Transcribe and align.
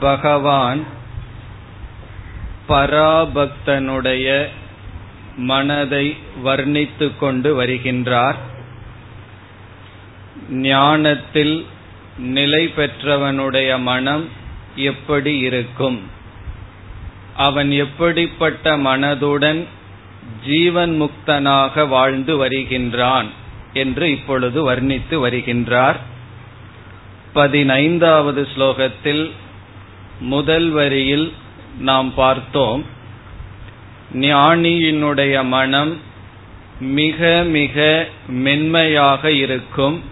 பகவான் 0.00 0.86
பராபக்தனுடைய 2.68 4.28
மனதை 5.37 6.17
வர்ணித்து 6.45 7.17
கொண்டு 7.19 7.63
வருகின்றார். 7.63 8.35
ஞானத்தில் 10.49 11.65
நிலை 12.17 12.67
பெற்றவனுடைய 12.67 13.81
மனம் 13.81 14.29
எப்படி 14.75 15.37
இருக்கும்? 15.37 16.01
அவன் 17.35 17.71
எப்படிப்பட்ட 17.71 18.77
மனதுடன் 18.77 19.65
ஜீவன் 20.45 21.01
முக்தனாக 21.01 21.87
வாழ்ந்து 21.87 22.37
வருகின்றான் 22.37 23.25
என்று 23.73 24.11
இப்பொழுது 24.11 24.71
வர்ணித்து 24.71 25.27
வருகின்றார். 25.27 25.95
பதினைந்தாவது 27.33 28.47
ஸ்லோகத்தில் 28.55 29.31
முதல் 30.19 30.69
வரியில் 30.69 31.33
நாம் 31.79 32.13
பார்த்தோம். 32.13 32.85
ஞானியினுடைய 34.21 35.43
மனம் 35.43 35.97
மிக 36.79 37.43
மிக 37.47 38.07
மென்மையாக 38.27 39.31
இருக்கும். 39.31 40.03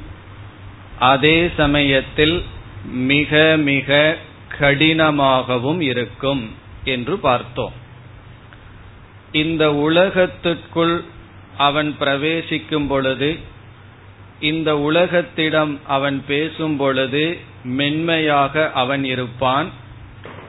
அதே 0.99 1.49
சமயத்தில் 1.57 2.43
மிக 2.85 3.55
மிக 3.57 4.17
கடினமாகவும் 4.59 5.81
இருக்கும் 5.81 6.43
என்று 6.83 7.17
பார்த்தோம். 7.17 7.73
இந்த 9.31 9.73
உலகத்திற்குள் 9.73 11.03
அவன் 11.57 11.95
பிரவேசிக்கும் 11.99 12.87
பொழுது 12.87 13.39
இந்த 14.39 14.73
உலகத்திடம் 14.73 15.79
அவன் 15.87 16.23
பேசும் 16.27 16.77
பொழுது 16.77 17.37
மென்மையாக 17.63 18.71
அவன் 18.71 19.03
இருப்பான் 19.05 19.69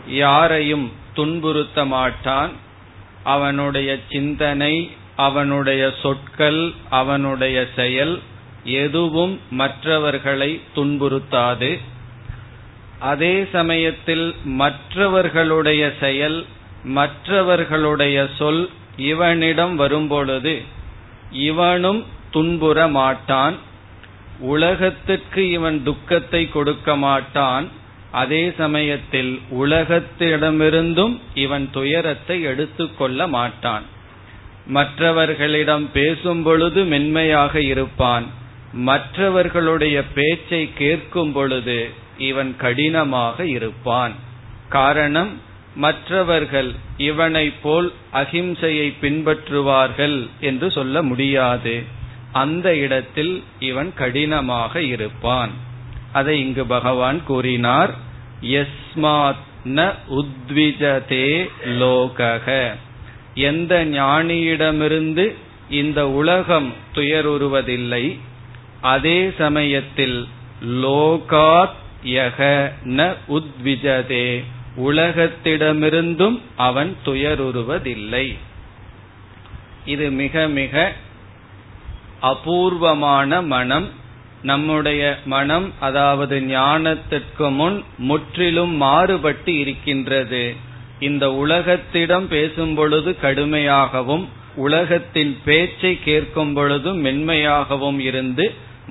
யாரையும் 0.08 0.92
துன்புறுத்த 1.14 1.86
மாட்டான் 1.86 2.52
அவனுடைய 3.24 3.98
சிந்தனை 4.10 4.90
அவனுடைய 5.16 5.92
சொற்கள் 6.02 6.72
அவனுடைய 6.90 7.66
செயல் 7.76 8.20
எதுவும் 8.64 9.40
மற்றவர்களை 9.50 10.60
துன்புறுத்தாது. 10.76 11.78
அதே 12.98 13.46
சமயத்தில் 13.52 14.34
மற்றவர்களுடைய 14.44 15.92
செயல் 16.00 16.44
மற்றவர்களுடைய 16.84 18.28
சொல் 18.38 18.70
இவனிடம் 18.96 19.76
வரும்பொழுது 19.76 20.62
இவனும் 21.30 22.04
துன்புற 22.30 22.88
மாட்டான் 22.88 23.56
உலகத்திற்கு 24.38 25.50
இவன் 25.50 25.82
துக்கத்தை 25.82 26.48
கொடுக்க 26.48 26.96
மாட்டான் 26.96 27.68
அதே 28.14 28.42
சமயத்தில் 28.56 29.32
உலகத்திடமிருந்தும் 29.62 31.14
இவன் 31.34 31.66
துயரத்தை 31.72 32.36
எடுத்துக்கொள்ள 32.42 33.26
மாட்டான். 33.26 33.86
மற்றவர்களிடம் 34.66 35.86
பேசும் 35.92 36.42
பொழுது 36.42 36.80
மென்மையாக 36.84 37.54
இருப்பான். 37.72 38.26
மற்றவர்களுடைய 38.88 39.96
பேச்சை 40.14 40.62
கேட்கும் 40.78 41.32
பொழுது 41.32 41.78
இவன் 42.18 42.52
கடினமாக 42.58 43.46
இருப்பான். 43.56 44.14
காரணம் 44.68 45.32
மற்றவர்கள் 45.76 46.70
இவனை 46.96 47.46
போல் 47.62 47.88
அகிம்சையை 48.12 48.88
பின்பற்றுவார்கள் 49.02 50.18
என்று 50.40 50.66
சொல்ல 50.70 51.02
முடியாது. 51.02 51.74
அந்த 52.32 52.68
இடத்தில் 52.76 53.34
இவன் 53.58 53.90
கடினமாக 53.94 54.82
இருப்பான். 54.94 55.54
அதை 56.14 56.40
இங்கு 56.40 56.64
பகவான் 56.66 57.20
கூறினார். 57.24 57.92
எஸ்மாத் 58.40 59.42
ந 59.64 59.94
உத்விஜதே 60.10 61.28
லோகக. 61.80 62.46
எந்த 63.34 63.72
ஞானியிடமிருந்து 63.84 65.26
இந்த 65.70 66.00
உலகம் 66.08 66.72
துயருவதில்லை 66.94 68.04
அதே 68.80 69.18
சமயத்தில் 69.38 70.18
லோகாத் 70.82 71.78
யக 72.04 72.40
ந 72.98 73.16
உத்விஜதே 73.28 74.26
உலகத்திடமிருந்தும் 74.78 76.38
அவன் 76.56 76.96
துயருவதில்லை. 77.04 78.26
இது 79.84 80.10
மிக 80.10 80.48
மிக 80.48 80.92
அபூர்வமான 82.20 83.42
மனம். 83.42 83.88
நம்முடைய 84.50 85.02
மனம் 85.32 85.66
அதாவது 85.86 86.36
ஞானத்திற்கு 86.48 87.46
முன் 87.58 87.78
முற்றிலும் 88.08 88.74
மாறுபட்டு 88.84 89.52
இருக்கின்றது. 89.62 90.44
இந்த 91.08 91.24
உலகத்திடம் 91.42 92.26
பேசும் 92.34 92.74
பொழுது 92.74 93.10
கடுமையாகவும் 93.22 94.24
உலகத்தின் 94.66 95.32
பேச்சை 95.44 95.92
கேட்கும் 96.04 96.52
பொழுது 96.52 96.90
மென்மையாகவும் 97.04 97.98
இருந்து 98.08 98.46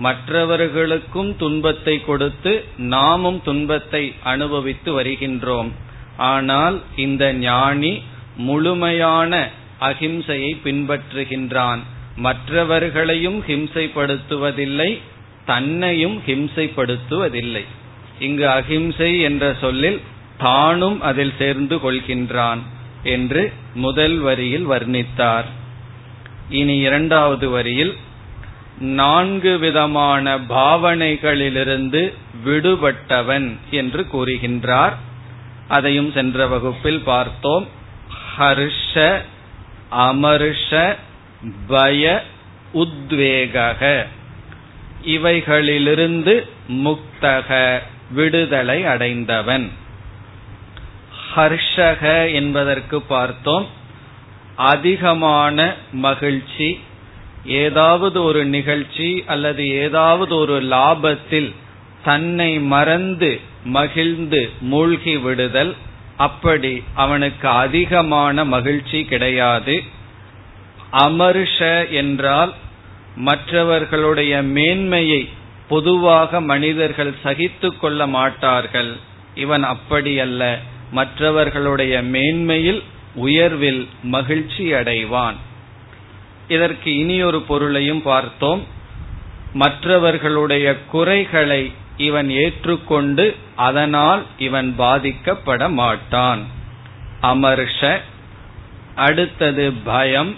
மற்றவர்களுக்கும் 0.06 1.32
துன்பத்தை 1.36 1.96
கொடுத்து 2.06 2.52
நாமும் 2.94 3.40
துன்பத்தை 3.48 4.04
அனுபவித்து 4.32 4.90
வருகின்றோம். 5.00 5.70
ஆனால் 6.32 6.78
இந்த 7.06 7.24
ஞானி 7.46 7.94
முழுமையான 8.48 9.32
அகிம்சையை 9.90 10.52
பின்பற்றுகின்றான். 10.66 11.82
மற்றவர்களையும் 12.26 13.40
ஹிம்சைப்படுத்துவதில்லை 13.48 14.92
தன்னையும் 15.46 16.22
ஹிம்சைப்படுத்துவதில்லை. 16.28 17.66
இங்கு 18.20 18.50
அகிம்சை 18.50 19.22
என்ற 19.22 19.56
சொல்லில் 19.62 20.02
தானும் 20.38 21.02
அதில் 21.02 21.34
சேர்ந்து 21.38 21.76
கொள்கின்றான் 21.76 22.62
என்று 23.04 23.54
முதல் 23.74 24.18
வரியில் 24.18 24.70
வர்ணித்தார். 24.70 25.46
இனி 26.50 26.78
இரண்டாவது 26.78 27.50
வரியில் 27.50 27.96
நான்கு 28.80 29.60
விதமான 29.60 30.38
பாவனைகளிலிருந்து 30.38 32.14
விடுபட்டவன் 32.46 33.58
என்று 33.72 34.06
கூறுகின்றார். 34.14 34.94
அதையும் 35.68 36.12
சென்ற 36.12 36.48
வகுப்பில் 36.48 37.02
பார்த்தோம். 37.02 37.68
ஹர்ஷ 38.38 39.22
அமர்ஷ 39.92 40.98
பய 41.68 42.24
உத்வேக 42.74 44.06
இவைகளிலிருந்து 45.06 46.48
முக்தக 46.70 47.80
விடுதலை 48.12 48.86
அடைந்தவன். 48.86 49.72
ஹர்ஷக 51.36 52.34
என்பதற்கு 52.34 53.02
பார்த்தோம். 53.02 53.68
அதிகமான 54.56 55.76
மகிழ்ச்சி 55.92 56.80
ஏதாவது 57.46 58.24
ஒரு 58.24 58.46
நிகழ்ச்சி 58.46 59.24
அல்லது 59.28 59.68
ஏதாவது 59.68 60.36
ஒரு 60.36 60.62
லாபத்தில் 60.62 61.54
தன்னை 62.04 62.60
மறந்து 62.60 63.40
மகிழ்ந்து 63.64 64.50
மூழ்கி 64.62 65.18
விடுதல் 65.18 65.76
அப்படி 66.18 66.84
அவனுக்கு 66.94 67.48
அதிகமான 67.48 68.46
மகிழ்ச்சி 68.46 69.06
கிடையாது. 69.06 69.84
அமர்ஷ 70.92 71.90
என்றால் 71.90 72.54
மற்றவர்களுடைய 73.16 74.44
மேன்மையை 74.44 75.30
பொதுவாக 75.70 76.42
மனிதர்கள் 76.42 77.14
சகித்து 77.24 77.78
கொள்ள 77.78 78.08
மாட்டார்கள். 78.08 78.96
இவன் 79.36 79.66
அப்படியல்ல. 79.66 80.58
மற்றவர்களுடைய 80.92 82.02
மேன்மையில் 82.02 82.84
உயர்வில் 83.16 83.88
மகிழ்ச்சி 84.04 84.74
அடைவான். 84.74 85.36
இதற்கு 86.48 86.98
இனியொரு 86.98 87.42
பொருளையும் 87.42 88.02
பார்த்தோம். 88.02 88.68
மற்றவர்களுடைய 89.54 90.86
குறைகளை 90.86 91.72
இவன் 91.98 92.30
ஏற்றுக்கொண்டு 92.30 93.36
அதனால் 93.56 94.26
இவன் 94.38 94.76
பாதிக்கப்பட 94.78 95.70
மாட்டான். 95.70 96.46
அமர்ஷ 97.22 98.00
அடுத்தது 98.96 99.72
பயம் 99.72 100.36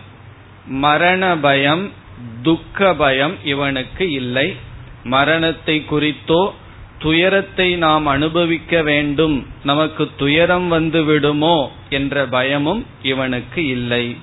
மரண 0.65 1.37
பயம் 1.37 1.91
துக்க 2.41 2.93
பயம் 2.93 3.35
இவனுக்கு 3.43 4.11
இல்லை. 4.11 4.55
மரணத்தை 5.03 5.85
குறித்தோ 5.85 6.53
துயரத்தை 6.99 7.75
நாம் 7.75 8.05
அனுபவிக்க 8.05 8.81
வேண்டும். 8.81 9.45
நமக்கு 9.63 10.09
துயரம் 10.15 10.67
வந்து 10.67 11.03
விடுமோ 11.03 11.71
என்ற 11.89 12.25
பயமும் 12.25 12.85
இவனுக்கு 13.01 13.65
இல்லை. 13.65 14.15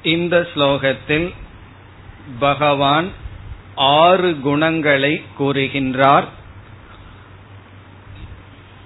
இந்த 0.05 0.49
ஸ்லோகத்தில் 0.55 1.35
பகவான் 2.39 3.09
ஆறு 3.75 4.41
குணங்களை 4.41 5.23
கூறுகின்றார். 5.39 6.25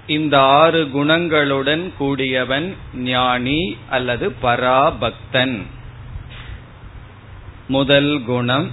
இந்த 0.06 0.40
ஆறு 0.40 0.84
குணங்களுடன் 0.94 1.92
கூடியவன் 1.96 2.76
ஞானி 2.94 3.76
அல்லது 3.90 4.34
பராபக்தன். 4.42 5.62
முதல் 7.68 8.22
குணம் 8.26 8.70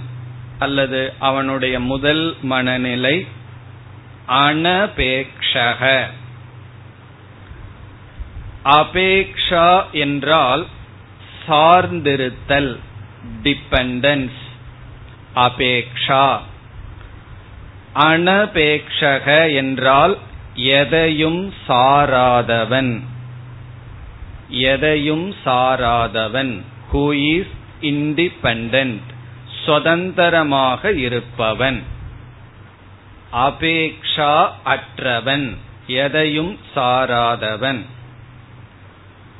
அல்லது 0.58 1.12
அவனுடைய 1.18 1.80
முதல் 1.80 2.36
மனநிலை 2.42 3.26
அனபேக்ஷக. 4.28 6.04
அபேக்ஷா 8.64 9.90
என்றால் 9.90 10.66
சார்ந்திருத்தல் 11.48 12.78
டிபெண்டன்ஸ் 13.42 14.38
அபேக்ஷா. 15.34 16.38
அனபேக்ஷக 17.94 19.54
என்றால் 19.54 20.18
எதையும் 20.54 21.52
சாராதவன். 21.68 23.00
எதையும் 24.48 25.34
சாராதவன். 25.44 26.60
ஹூ 26.92 27.12
இஸ் 27.12 27.54
இண்டிபெண்டன்ட் 27.80 29.00
சுதந்திரமாக 29.64 30.92
இருப்பவன். 30.92 31.82
அபேக்ஷா 33.32 34.50
அற்றவன் 34.64 35.56
எதையும் 35.86 36.58
சாராதவன். 36.76 37.84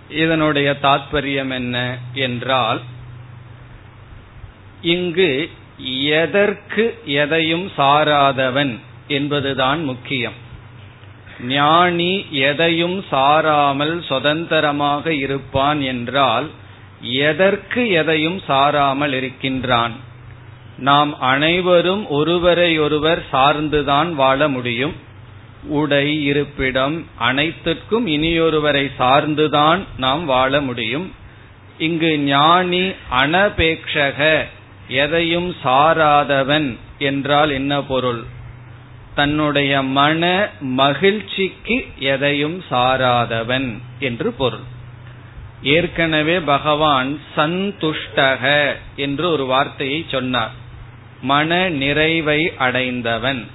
இதனுடைய 0.09 0.77
தாத்பரியம் 0.83 1.51
என்ன 1.51 1.99
என்றால் 2.13 2.81
இங்கு 4.81 5.51
எதற்கு 6.03 6.99
எதையும் 7.05 7.73
சாராதவன் 7.79 8.79
என்பதுதான் 9.09 9.85
முக்கியம். 9.85 10.33
ஞானி 11.41 12.27
எதையும் 12.31 13.05
சாராமல் 13.11 14.01
சுதந்திரமாக 14.01 15.13
இருப்பான் 15.13 15.81
என்றால் 15.81 16.51
எதற்கு 17.01 17.91
எதையும் 17.91 18.43
சாராமல் 18.49 19.13
இருக்கின்றான்? 19.13 19.93
நாம் 20.79 21.19
அனைவரும் 21.19 22.09
ஒருவரையொருவர் 22.09 23.23
சார்ந்துதான் 23.33 24.13
வாழ 24.13 24.49
முடியும். 24.49 25.06
உடை 25.69 26.25
இருப்பிடம் 26.25 27.07
அனைத்திற்கும் 27.19 28.07
இனியொருவரை 28.07 28.91
சார்ந்துதான் 28.99 29.79
நாம் 29.97 30.25
வாழ 30.25 30.61
முடியும். 30.61 31.13
இங்கு 31.79 32.19
ஞானி 32.19 32.93
அனபேக்ஷக 33.11 34.45
எதையும் 34.89 35.55
சாராதவன் 35.65 36.77
என்றால் 36.99 37.51
என்ன 37.51 37.83
பொருள்? 37.83 38.23
தன்னுடைய 39.15 39.83
மன 39.83 40.51
மகிழ்ச்சிக்கு 40.61 41.87
எதையும் 41.99 42.63
சாராதவன் 42.71 43.79
என்று 43.99 44.33
பொருள். 44.33 44.75
ஏற்கனவே 45.63 46.41
பகவான் 46.41 47.19
சந்துஷ்டக 47.37 48.73
என்று 48.97 49.31
ஒரு 49.31 49.45
வார்த்தையை 49.45 50.05
சொன்னார். 50.11 50.51
மன 51.23 51.69
நிறைவை 51.69 52.53
அடைந்தவன். 52.57 53.47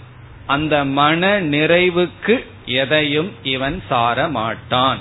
அந்த 0.45 0.83
மன 0.83 1.41
நிறைவுக்கு 1.41 2.45
எதையும் 2.65 3.31
இவன் 3.43 3.83
சார 3.89 4.27
மாட்டான் 4.27 4.99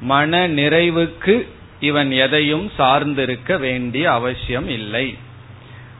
மன 0.00 0.48
நிறைவுக்கு 0.48 1.46
இவன் 1.80 2.12
எதையும் 2.12 2.72
சார்ந்திருக்க 2.78 3.58
வேண்டிய 3.58 4.12
அவசியம் 4.12 4.68
இல்லை. 4.68 5.14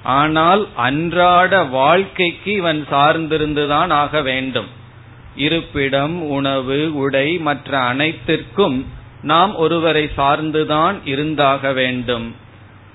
ஆனால் 0.03 0.69
அன்றாட 0.77 1.63
வாழ்க்கைக்கு 1.63 2.53
இவன் 2.53 2.87
சார்ந்திருந்துதான் 2.91 3.91
ஆக 3.91 4.23
வேண்டும். 4.23 4.67
இருப்பிடம் 5.37 6.23
உணவு 6.23 6.95
உடை 6.95 7.39
மற்ற 7.39 7.79
அனைத்திற்கும் 7.79 8.87
நாம் 9.23 9.55
ஒருவரை 9.55 10.11
சார்ந்துதான் 10.17 10.95
இருந்தாக 11.05 11.73
வேண்டும். 11.73 12.35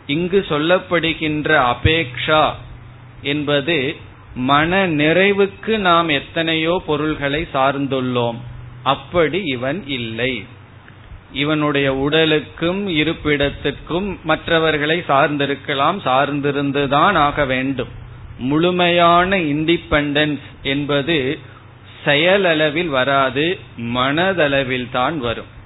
இங்கு 0.07 0.45
சொல்லப்படுகின்ற 0.49 1.73
அபேக்ஷா 1.73 2.51
என்பது 3.21 3.95
மன 4.35 4.87
நிறைவுக்கு 4.87 5.77
நாம் 5.77 6.07
எத்தனையோ 6.07 6.81
பொருள்களை 6.85 7.47
சார்ந்துள்ளோம். 7.53 8.35
அப்படி 8.83 9.41
இவன் 9.43 9.87
இல்லை. 9.87 10.43
இவனுடைய 11.33 11.95
உடலுக்கும் 11.95 12.87
இருப்பிடத்திற்கும் 12.87 14.17
மற்றவர்களை 14.23 15.03
சார்ந்திருக்கலாம் 15.07 15.99
சார்ந்திருந்துதான் 16.05 17.13
ஆக 17.13 17.45
வேண்டும். 17.45 17.87
முழுமையான 18.37 19.37
இண்டிபெண்டன்ஸ் 19.37 20.39
என்பது 20.61 21.39
செயலளவில் 22.05 22.87
வராது 22.87 23.59
மனதளவில் 23.77 24.89
தான் 24.91 25.19
வரும். 25.19 25.59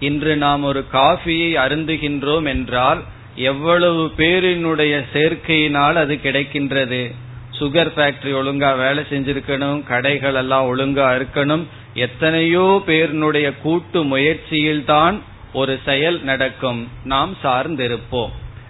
இன்று 0.00 0.36
நாம் 0.36 0.62
ஒரு 0.62 0.84
காஃபியை 0.92 1.54
அருந்துகின்றோம் 1.54 2.46
என்றால் 2.46 3.02
எவ்வளவு 3.34 4.12
பேரினுடைய 4.16 5.04
சேர்க்கையினால் 5.12 5.94
அது 5.94 6.18
கிடைக்கின்றது? 6.22 7.14
சுகர் 7.58 7.90
ஃபேக்டரி 7.96 8.32
ஒழுங்கா 8.32 8.76
வேலை 8.76 9.04
செஞ்சிருக்கணும் 9.10 9.84
கடைகள் 9.84 10.34
எல்லாம் 10.34 10.76
ஒழுங்கா 10.76 11.20
இருக்கணும். 11.20 11.64
எத்தனையோ 11.94 12.82
பேரினுடைய 12.86 13.52
கூட்டு 13.62 14.04
முயற்சியில்தான் 14.04 15.18
ஒரு 15.52 15.78
செயல் 15.84 16.22
நடக்கும். 16.22 16.88
நாம் 17.04 17.36
சார்ந்திருப்போம். 17.44 18.28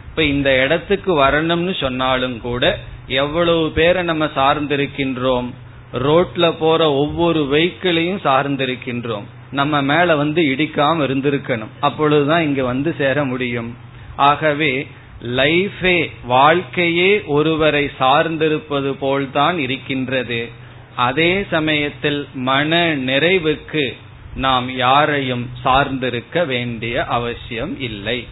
இப்ப 0.08 0.22
இந்த 0.22 0.62
இடத்துக்கு 0.62 1.18
வரணும்னு 1.18 1.80
சொன்னாலும் 1.80 2.40
கூட 2.40 2.78
எவ்வளவு 3.06 3.70
பேரை 3.70 4.02
நம்ம 4.02 4.24
சார்ந்திருக்கின்றோம்? 4.24 5.50
ரோட்ல 5.92 6.54
போற 6.58 6.92
ஒவ்வொரு 6.92 7.48
வெஹிக்கிளையும் 7.52 8.18
சார்ந்திருக்கின்றோம். 8.24 9.24
நம்ம 9.50 9.82
மேல 9.82 10.16
வந்து 10.16 10.42
இடிக்காம 10.42 11.04
இருந்திருக்கணும். 11.06 11.72
அப்பொழுதுதான் 11.80 12.42
இங்க 12.42 12.64
வந்து 12.64 12.94
சேர 12.98 13.24
முடியும். 13.24 13.76
ஆகவே 14.16 14.86
லைஃபே 15.22 16.10
வாழ்க்கையே 16.24 17.22
ஒருவரை 17.24 17.90
சார்ந்திருப்பது 18.00 18.92
போல்தான் 18.92 19.58
இருக்கின்றது. 19.58 20.48
அதே 20.96 21.44
சமயத்தில் 21.50 22.28
மன 22.34 22.96
நிறைவுக்கு 22.96 23.94
நாம் 24.34 24.76
யாரையும் 24.76 25.50
சார்ந்திருக்க 25.64 26.46
வேண்டிய 26.46 27.04
அவசியம் 27.04 27.80
இல்லை. 27.80 28.26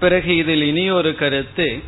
பிறகு 0.00 0.36
இதில் 0.36 0.62
இனி 0.62 0.90
ஒரு 0.90 1.14
கருத்து 1.14 1.82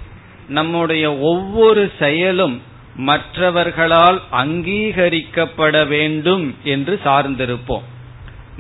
நம்முடைய 0.48 1.16
ஒவ்வொரு 1.16 1.92
செயலும் 1.98 2.62
மற்றவர்களால் 2.96 4.20
அங்கீகரிக்கப்பட 4.32 5.86
வேண்டும் 5.86 6.56
என்று 6.62 7.00
சார்ந்திருப்போம். 7.04 7.82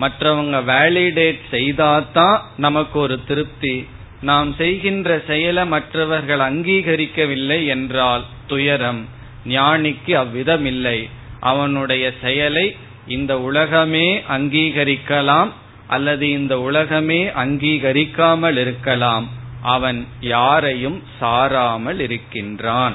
மற்றவங்க 0.00 0.64
வேலிடேட் 0.64 1.38
செய்தாதான் 1.50 2.40
நமக்கு 2.56 2.98
ஒரு 2.98 3.24
திருப்தி 3.24 3.86
நாம் 4.22 4.50
செய்கின்ற 4.56 5.22
செயலை 5.26 5.64
மற்றவர்கள் 5.66 6.42
அங்கீகரிக்கவில்லை 6.50 7.66
என்றால் 7.66 8.24
துயரம் 8.46 9.02
ஞானிக்கு 9.46 10.12
அவ்விதம் 10.14 10.64
இல்லை 10.64 10.98
அவனுடைய 11.40 12.04
செயலை 12.20 12.66
இந்த 13.06 13.32
உலகமே 13.40 14.08
அங்கீகரிக்கலாம் 14.30 15.50
அல்லது 15.86 16.30
இந்த 16.30 16.54
உலகமே 16.60 17.20
அங்கீகரிக்காமல் 17.42 18.58
இருக்கலாம். 18.58 19.26
அவன் 19.62 19.98
யாரையும் 20.20 20.98
சாராமல் 21.20 22.00
இருக்கின்றான். 22.00 22.94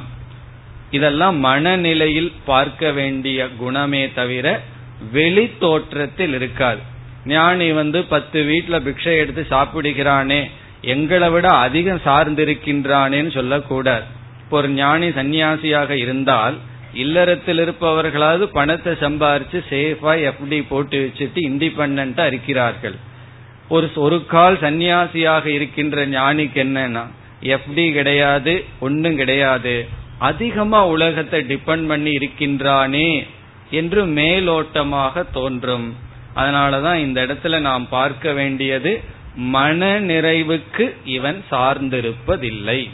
இதெல்லாம் 0.91 1.37
மனநிலையில் 1.39 2.31
பார்க்க 2.45 2.91
வேண்டிய 2.91 3.47
குணமே 3.57 4.03
தவிர 4.11 4.45
வெளி 5.11 5.45
தோற்றத்தில் 5.59 6.33
இருக்காது. 6.33 6.81
ஞானி 7.25 7.67
வந்து 7.71 7.99
பத்து 8.03 8.39
வீட்டுல 8.43 8.75
பிக்ஷை 8.87 9.13
எடுத்து 9.17 9.43
சாப்பிடுகிறானே 9.49 10.41
எங்களை 10.81 11.29
விட 11.29 11.47
அதிகம் 11.47 12.01
சார்ந்திருக்கின்றானேன்னு 12.05 13.31
சொல்லக்கூடாது. 13.31 14.05
இப்போ 14.43 14.57
ஒரு 14.57 14.69
ஞானி 14.69 15.07
சன்னியாசியாக 15.07 15.89
இருந்தால் 15.89 16.57
இல்லறத்தில் 16.93 17.59
இருப்பவர்களாவது 17.63 18.43
பணத்தை 18.43 18.93
சம்பாரிச்சு 18.93 19.59
சேஃபா 19.69 20.13
எஃப்டி 20.29 20.67
போட்டு 20.69 20.97
வச்சுட்டு 21.05 21.39
இண்டிபெண்டா 21.49 22.25
இருக்கிறார்கள். 22.25 22.95
ஒரு 23.69 23.87
ஒரு 23.95 24.25
கால் 24.25 24.57
சன்னியாசியாக 24.57 25.45
இருக்கின்ற 25.45 26.05
ஞானிக்கு 26.07 26.59
என்னன்னா 26.65 27.03
எஃப்டி 27.41 27.93
கிடையாது 27.93 28.53
ஒன்னும் 28.79 29.15
கிடையாது. 29.15 29.75
அதிகமா 30.17 30.79
உலகத்தை 30.87 31.39
டிபெண்ட் 31.41 31.87
பண்ணி 31.87 32.11
இருக்கின்றானே 32.11 33.09
என்று 33.69 34.05
மேலோட்டமாக 34.05 35.23
தோன்றும். 35.31 35.95
அதனாலதான் 36.35 36.95
இந்த 36.95 37.25
இடத்துல 37.25 37.59
நாம் 37.59 37.85
பார்க்க 37.89 38.31
வேண்டியது 38.31 39.01
மன 39.37 39.99
நிறைவுக்கு 39.99 40.93
இவன் 41.05 41.43
சார்ந்திருப்பதில்லை. 41.51 42.89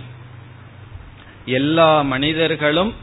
எல்லா 1.46 2.02
மனிதர்களும் 2.02 2.94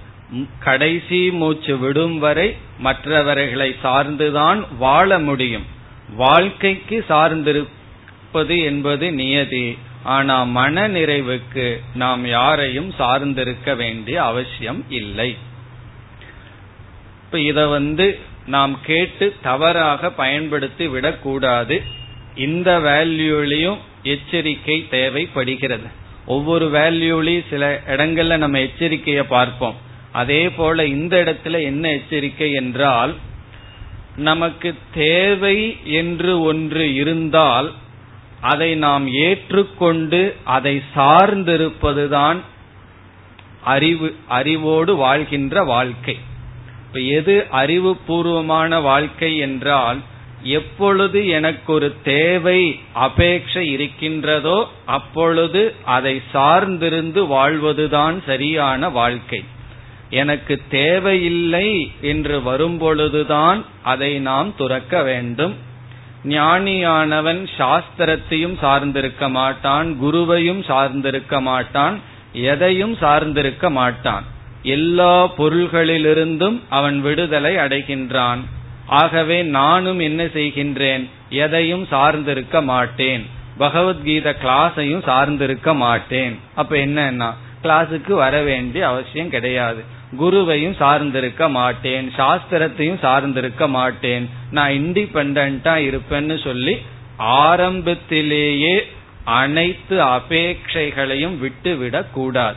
கடைசி 0.59 1.31
மூச்சு 1.31 1.79
விடும் 1.79 2.19
வரை 2.19 2.57
மற்றவர்களை 2.79 3.77
சார்ந்துதான் 3.85 4.65
வாழ 4.79 5.19
முடியும். 5.19 5.65
வாழ்க்கைக்கு 6.17 7.05
சார்ந்திருப்பது 7.09 8.65
என்பது 8.65 9.13
நியதி. 9.13 9.79
ஆனா 10.03 10.43
மன 10.43 10.89
நிறைவுக்கு 10.89 11.81
நாம் 11.95 12.27
யாரையும் 12.27 12.93
சார்ந்திருக்க 12.99 13.77
வேண்டிய 13.77 14.25
அவசியம் 14.25 14.85
இல்லை. 14.89 15.37
இப்ப 17.25 17.41
இத 17.41 17.69
வந்து 17.69 18.19
நாம் 18.47 18.79
கேட்டு 18.83 19.37
தவறாக 19.43 20.11
பயன்படுத்தி 20.11 20.89
விடக்கூடாது. 20.89 21.99
இந்த 22.47 22.71
வேல்யூலையும் 22.81 23.81
எச்சரிக்கை 24.03 24.77
தேவைப்படுகிறது. 24.91 25.89
ஒவ்வொரு 26.27 26.67
வேல்யூலையும் 26.71 27.49
சில 27.51 27.65
இடங்கள்ல 27.87 28.37
நம்ம 28.37 28.59
எச்சரிக்கையை 28.59 29.25
பார்ப்போம். 29.29 29.77
அதே 30.13 30.43
போல 30.51 30.87
இந்த 30.97 31.15
இடத்துல 31.25 31.57
என்ன 31.63 31.85
எச்சரிக்கை 31.91 32.49
என்றால் 32.53 33.13
நமக்கு 34.29 34.71
தேவை 34.95 35.59
என்று 36.01 36.33
ஒன்று 36.43 36.85
இருந்தால் 36.95 37.69
அதை 38.43 38.71
நாம் 38.85 39.05
ஏற்றுக்கொண்டு 39.23 40.21
அதை 40.57 40.75
சார்ந்திருப்பதுதான் 40.97 42.39
அறிவு 43.65 44.09
அறிவோடு 44.29 44.93
வாழ்கின்ற 44.97 45.63
வாழ்க்கை. 45.65 46.17
இப்ப 46.87 47.01
எது 47.19 47.35
அறிவு 47.61 47.91
பூர்வமான 48.07 48.81
வாழ்க்கை 48.81 49.33
என்றால் 49.47 49.99
எப்பொழுது 50.43 51.29
எனக்கு 51.29 51.73
ஒரு 51.73 51.97
தேவை 52.05 52.81
அபேட்சை 52.95 53.59
இருக்கின்றதோ 53.59 54.69
அப்பொழுது 54.85 55.75
அதை 55.85 56.23
சார்ந்திருந்து 56.35 57.27
வாழ்வதுதான் 57.27 58.23
சரியான 58.27 58.89
வாழ்க்கை. 58.89 59.45
எனக்கு 60.11 60.61
தேவையில்லை 60.71 61.93
என்று 62.01 62.39
வரும்பொழுதுதான் 62.39 63.65
அதை 63.83 64.19
நாம் 64.19 64.57
துறக்க 64.57 65.03
வேண்டும். 65.03 65.55
ஞானியானவன் 66.25 67.47
சாஸ்திரத்தையும் 67.59 68.57
சார்ந்திருக்க 68.63 69.31
மாட்டான் 69.31 69.97
குருவையும் 70.03 70.63
சார்ந்திருக்க 70.69 71.41
மாட்டான் 71.41 71.99
எதையும் 72.33 72.97
சார்ந்திருக்க 72.97 73.71
மாட்டான். 73.71 74.25
எல்லா 74.63 75.27
பொருள்களிலிருந்தும் 75.39 76.61
அவன் 76.69 77.01
விடுதலை 77.01 77.57
அடைகின்றான். 77.57 78.39
ஆகவே 78.91 79.43
நானும் 79.43 79.99
என்ன 79.99 80.25
செய்கின்றேன்? 80.25 81.09
எதையும் 81.29 81.87
சார்ந்திருக்க 81.91 82.63
மாட்டேன். 82.63 83.27
பகவத்கீதை 83.59 84.35
கிளாஸையும் 84.43 85.05
சார்ந்திருக்க 85.07 85.75
மாட்டேன். 85.77 86.39
அப்ப 86.55 86.77
என்னன்னா 86.77 87.35
கிளாஸுக்கு 87.63 88.13
வர 88.13 88.43
வேண்டிய 88.43 88.89
அவசியம் 88.89 89.31
கிடையாது. 89.31 89.85
குருவையும் 90.21 90.75
சார்ந்திருக்க 90.81 91.51
மாட்டேன். 91.51 92.13
சாஸ்திரத்தையும் 92.17 92.99
சார்ந்திருக்க 93.03 93.69
மாட்டேன். 93.69 94.31
நான் 94.51 94.71
இண்டிபெண்டா 94.71 95.65
இருப்பேன்னு 95.65 96.45
சொல்லி 96.45 96.79
ஆரம்பத்திலேயே 97.17 98.87
அனைத்து 99.25 100.05
அபேட்சைகளையும் 100.05 101.39
விட்டுவிடக் 101.39 102.13
கூடாது 102.13 102.57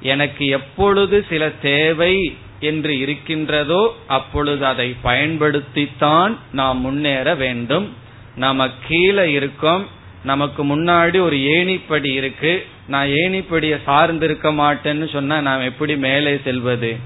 எனக்கு 0.00 0.46
எப்பொழுது 0.46 1.26
சில 1.28 1.48
தேவை 1.48 2.36
என்று 2.60 2.98
இருக்கின்றதோ 2.98 3.96
அப்பொழுது 4.06 4.66
அதை 4.66 4.96
பயன்படுத்தித்தான் 5.04 6.36
நாம் 6.52 6.80
முன்னேற 6.80 7.34
வேண்டும். 7.34 7.94
நாம 8.36 8.70
கீழே 8.88 9.32
இருக்கோம். 9.32 9.86
நமக்கு 10.24 10.64
முன்னாடி 10.64 11.20
ஒரு 11.20 11.36
ஏணிப்படி 11.36 12.12
இருக்கு. 12.12 12.66
நான் 12.88 13.06
ஏணிப்படிய 13.06 13.80
சார்ந்திருக்க 13.86 14.52
மாட்டேன்னு 14.52 15.12
சொன்னா 15.12 15.40
நாம் 15.40 15.60
எப்படி 15.60 15.96
மேலே 15.96 16.38
செல்வது? 16.44 16.96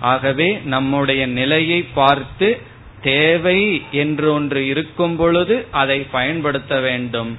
ஆகவே 0.00 0.60
நம்முடைய 0.64 1.26
நிலையை 1.26 1.82
பார்த்து 1.82 2.58
தேவை 3.02 3.82
என்று 3.92 4.32
ஒன்று 4.32 4.66
இருக்கும் 4.66 5.16
பொழுது 5.16 5.66
அதை 5.70 5.98
பயன்படுத்த 6.00 6.80
வேண்டும். 6.80 7.38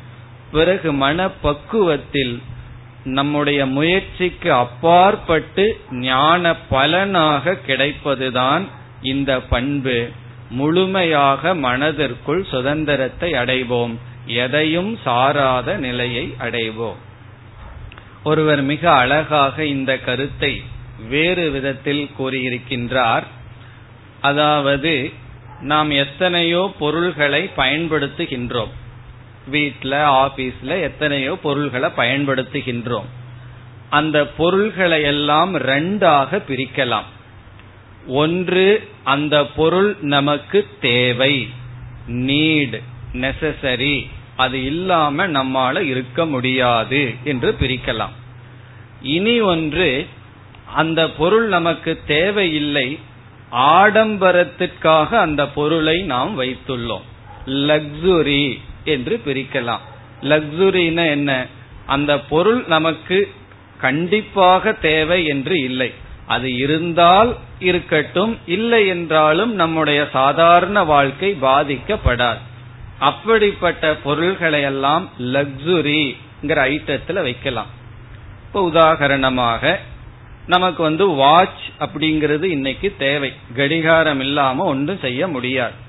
பிறகு 0.51 0.93
மனப்பக்குவத்தில் 0.93 2.41
நம்முடைய 3.07 3.65
முயற்சிக்கு 3.65 4.53
அப்பாற்பட்டு 4.53 5.79
ஞான 5.91 6.55
பலனாக 6.55 7.57
கிடைப்பதுதான் 7.67 8.63
இந்த 9.01 9.39
பண்பு. 9.39 10.09
முழுமையாக 10.49 11.55
மனதிற்குள் 11.55 12.45
சுதந்திரத்தை 12.45 13.31
அடைவோம். 13.31 13.95
எதையும் 14.25 14.99
சாராத 15.03 15.75
நிலையை 15.75 16.35
அடைவோம். 16.39 16.99
ஒருவர் 18.23 18.61
மிக 18.61 18.91
அழகாக 18.91 19.65
இந்த 19.65 19.97
கருத்தை 19.97 20.61
வேறு 21.09 21.49
விதத்தில் 21.49 22.09
கூறியிருக்கின்றார். 22.19 23.25
அதாவது 24.21 25.11
நாம் 25.61 25.91
எத்தனையோ 25.91 26.73
பொருள்களை 26.79 27.49
பயன்படுத்துகின்றோம். 27.57 28.73
வீட்ல 29.49 30.25
ஆபீஸ்ல 30.25 30.81
எத்தனையோ 30.81 31.37
பொருள்களை 31.37 31.89
பயன்படுத்துகின்றோம். 31.97 33.09
அந்த 33.89 34.27
பொருள்களை 34.27 35.01
எல்லாம் 35.03 35.55
ரெண்டாக 35.55 36.41
பிரிக்கலாம். 36.47 37.07
ஒன்று 38.07 38.89
அந்த 39.03 39.45
பொருள் 39.45 39.95
நமக்கு 40.01 40.67
தேவை 40.81 41.49
நீட் 42.07 42.81
நெசசரி 43.13 44.07
அது 44.35 44.63
இல்லாம 44.63 45.27
நம்மால 45.27 45.79
இருக்க 45.79 46.25
முடியாது 46.25 47.13
என்று 47.23 47.55
பிரிக்கலாம். 47.59 48.15
இனி 49.01 49.41
ஒன்று 49.41 50.07
அந்த 50.75 51.09
பொருள் 51.09 51.47
நமக்கு 51.47 52.01
தேவையில்லை 52.07 52.99
ஆடம்பரத்திற்காக 53.51 55.09
அந்த 55.19 55.47
பொருளை 55.47 56.01
நாம் 56.01 56.41
வைத்துள்ளோம். 56.41 57.05
லக்ஸுரி 57.45 58.59
என்று 58.87 59.21
பிரிக்கலாம். 59.25 59.83
லக்ஸுரினா 60.21 61.09
என்ன? 61.09 61.45
அந்த 61.85 62.19
பொருள் 62.19 62.63
நமக்கு 62.67 63.33
கண்டிப்பாக 63.77 64.73
தேவை 64.73 65.25
என்று 65.25 65.63
இல்லை. 65.63 65.93
அது 66.25 66.55
இருந்தால் 66.55 67.37
இருக்கட்டும் 67.59 68.37
இல்லை 68.45 68.87
என்றாலும் 68.87 69.53
நம்முடைய 69.53 70.07
சாதாரண 70.13 70.83
வாழ்க்கை 70.83 71.37
பாதிக்கப்படாது. 71.41 72.37
அப்படிப்பட்ட 72.99 73.95
பொருள்களை 73.95 74.61
எல்லாம் 74.61 75.09
லக்ஸுரிங்கிற 75.19 76.61
ஐட்டத்தில் 76.63 77.21
வைக்கலாம். 77.21 77.67
இப்போ 78.45 78.69
உதாகரணமாக 78.69 79.75
நமக்கு 80.47 80.83
வந்து 80.83 81.07
வாட்ச் 81.07 81.65
அப்படிங்கிறது 81.79 82.43
இன்னைக்கு 82.43 82.95
தேவை. 82.97 83.33
கடிகாரம் 83.55 84.19
இல்லாம 84.19 84.63
ஒன்றும் 84.63 84.97
செய்ய 84.97 85.27
முடியாது. 85.27 85.85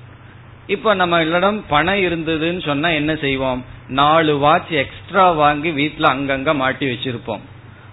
இப்ப 0.69 0.93
நம்ம 0.93 1.23
இடம் 1.23 1.65
பணம் 1.67 1.95
இருந்ததுன்னு 1.95 2.65
சொன்னா 2.65 2.89
என்ன 2.89 3.15
செய்வோம்? 3.15 3.65
நாலு 3.87 4.37
வாட்ச் 4.37 4.69
எக்ஸ்ட்ரா 4.69 5.31
வாங்கி 5.31 5.71
வீட்டுல 5.71 6.01
அங்கங்க 6.01 6.55
மாட்டி 6.55 6.85
வச்சிருப்போம். 6.85 7.39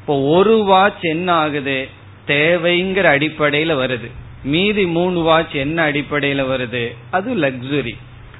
இப்போ 0.01 0.21
ஒரு 0.21 0.57
வாட்ச் 0.57 1.05
என்ன 1.05 1.33
ஆகுது? 1.33 1.89
தேவைங்கிற 2.27 3.07
அடிப்படையில 3.13 3.75
வருது. 3.83 4.11
மீதி 4.45 4.87
மூணு 4.87 5.21
வாட்ச் 5.21 5.55
என்ன 5.55 5.91
அடிப்படையில 5.91 6.43
வருது? 6.53 6.97
அது 7.11 7.35
லக்ஸுரி 7.35 7.97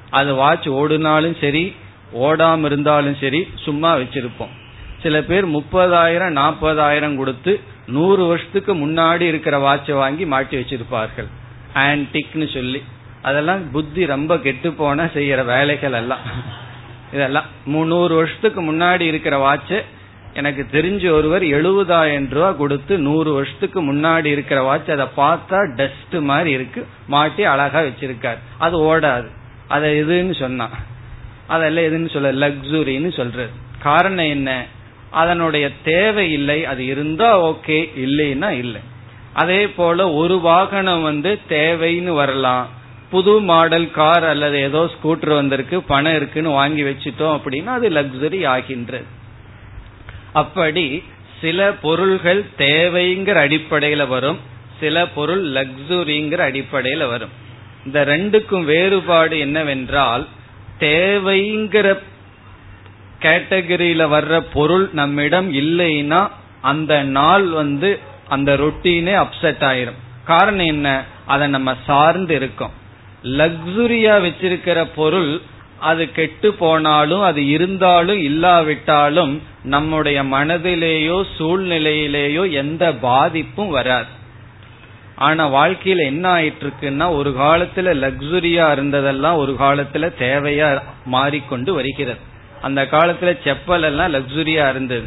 அது 0.09 0.35
வாட்ச் 0.35 0.67
ஓடுனாலும் 0.67 1.39
சரி 1.41 1.73
ஓடாம 2.13 2.65
இருந்தாலும் 2.65 3.17
சரி 3.21 3.47
சும்மா 3.55 3.95
வச்சிருப்போம். 3.95 4.53
சில 5.01 5.21
பேர் 5.21 5.47
முப்பதாயிரம் 5.47 6.29
நாற்பதாயிரம் 6.29 7.17
கொடுத்து 7.17 7.59
நூறு 7.87 8.25
வருஷத்துக்கு 8.25 8.75
முன்னாடி 8.75 9.21
இருக்கிற 9.21 9.57
வாட்சை 9.57 9.93
வாங்கி 9.93 10.25
மாட்டி 10.25 10.57
வச்சிருப்பார்கள். 10.57 11.27
ஆன்டிக்னு 11.73 12.53
சொல்லி. 12.53 12.83
அதெல்லாம் 13.21 13.71
புத்தி 13.71 14.05
ரொம்ப 14.05 14.37
கெட்டு 14.37 14.73
போன 14.73 15.05
செய்யற 15.05 15.45
வேலைகள் 15.45 15.93
எல்லாம். 15.93 16.19
இதெல்லாம் 17.13 17.45
முந்நூறு 17.65 18.15
வருஷத்துக்கு 18.15 18.73
முன்னாடி 18.73 18.99
இருக்கிற 18.99 19.37
வாட்சை 19.37 19.83
எனக்கு 20.33 20.65
தெரிஞ்ச 20.71 21.11
ஒருவர் 21.11 21.43
எழுபதாயிரம் 21.43 22.29
ரூபா 22.29 22.51
கொடுத்து 22.51 22.97
நூறு 22.97 23.33
வருஷத்துக்கு 23.33 23.93
முன்னாடி 23.93 24.25
இருக்கிற 24.25 24.61
வாட்ச் 24.61 24.91
அதை 24.91 25.05
பார்த்தா 25.17 25.75
டஸ்ட் 25.75 26.13
மாதிரி 26.13 26.49
இருக்கு. 26.49 26.87
மாட்டி 27.07 27.43
அழகா 27.43 27.81
வச்சிருக்காரு. 27.81 28.37
அது 28.57 28.79
ஓடாது. 28.79 29.27
அதை 29.67 30.03
எதுன்னு 30.03 30.39
சொன்னா. 30.39 30.69
அதெல்லாம் 31.47 31.83
எதுன்னு 31.83 32.09
சொல்ல 32.09 32.47
லக்ஸுரின்னு 32.47 33.13
சொல்றது. 33.13 33.49
காரணம் 33.79 34.25
என்ன? 34.25 34.65
அதனுடைய 35.11 35.69
தேவை 35.83 36.31
இல்லை. 36.31 36.65
அது 36.65 36.85
இருந்தா 36.85 37.43
ஓகே 37.43 37.89
இல்லைன்னா 37.97 38.49
இல்லை. 38.49 38.81
அதே 39.33 39.67
போல 39.67 40.11
ஒரு 40.11 40.39
வாகனம் 40.39 41.01
வந்து 41.01 41.39
தேவைன்னு 41.49 42.13
வரலாம். 42.13 42.67
புது 43.09 43.39
மாடல் 43.39 43.91
கார் 43.91 44.23
அல்லது 44.23 44.61
ஏதோ 44.61 44.89
ஸ்கூட்டர் 44.93 45.33
வந்திருக்கு 45.33 45.81
பணம் 45.81 46.15
இருக்குன்னு 46.15 46.49
வாங்கி 46.49 46.83
வச்சுட்டோம் 46.83 47.37
அப்படின்னா 47.37 47.65
அது 47.65 47.89
லக்ஸரி 47.89 48.47
ஆகின்றது. 48.47 49.05
அப்படி 50.33 51.03
சில 51.41 51.71
பொருள்கள் 51.71 52.45
தேவைங்கிற 52.57 53.37
அடிப்படையில 53.45 54.07
வரும் 54.07 54.39
சில 54.79 55.07
பொருள் 55.07 55.43
லக்ஸுரிங்கிற 55.51 56.39
அடிப்படையில 56.49 57.07
வரும். 57.09 57.29
இந்த 57.85 58.05
ரெண்டுக்கும் 58.05 58.63
வேறுபாடு 58.63 59.39
என்னவென்றால் 59.39 60.27
தேவைங்கிற 60.79 61.99
கேட்டகரியில 63.21 64.01
வர்ற 64.15 64.45
பொருள் 64.53 64.89
நம்மிடம் 64.93 65.53
இல்லைன்னா 65.53 66.27
அந்த 66.61 67.03
நாள் 67.03 67.45
வந்து 67.45 67.99
அந்த 68.27 68.55
ரொட்டீனே 68.55 69.13
அப்செட் 69.23 69.63
ஆயிரும். 69.71 69.99
காரணம் 70.25 70.65
என்ன? 70.65 71.03
அதை 71.25 71.47
நம்ம 71.47 71.75
சார்ந்து 71.85 72.35
இருக்கோம். 72.35 72.85
லக்ஸுரியா 73.23 74.15
வச்சிருக்கிற 74.21 74.87
பொருள் 74.95 75.41
அது 75.79 76.11
கெட்டு 76.11 76.53
போனாலும் 76.53 77.21
அது 77.21 77.47
இருந்தாலும் 77.47 78.17
இல்லாவிட்டாலும் 78.17 79.41
நம்முடைய 79.63 80.23
மனதிலேயோ 80.23 81.23
சூழ்நிலையிலேயோ 81.39 82.51
எந்த 82.51 82.93
பாதிப்பும் 82.93 83.69
வராது. 83.69 84.05
ஆனா 85.15 85.53
வாழ்க்கையில 85.53 85.97
என்ன 85.97 86.33
ஆயிட்டு 86.33 86.63
இருக்குன்னா 86.63 87.09
ஒரு 87.09 87.29
காலத்துல 87.29 87.93
லக்ஸுரியா 88.03 88.65
இருந்ததெல்லாம் 88.77 89.35
ஒரு 89.35 89.55
காலத்துல 89.59 90.11
தேவையா 90.19 90.81
மாறிக்கொண்டு 91.05 91.73
வருகிறது. 91.73 92.19
அந்த 92.61 92.83
காலத்துல 92.83 93.37
செப்பல் 93.43 93.81
எல்லாம் 93.81 94.13
லக்ஸுரியா 94.13 94.69
இருந்தது. 94.69 95.05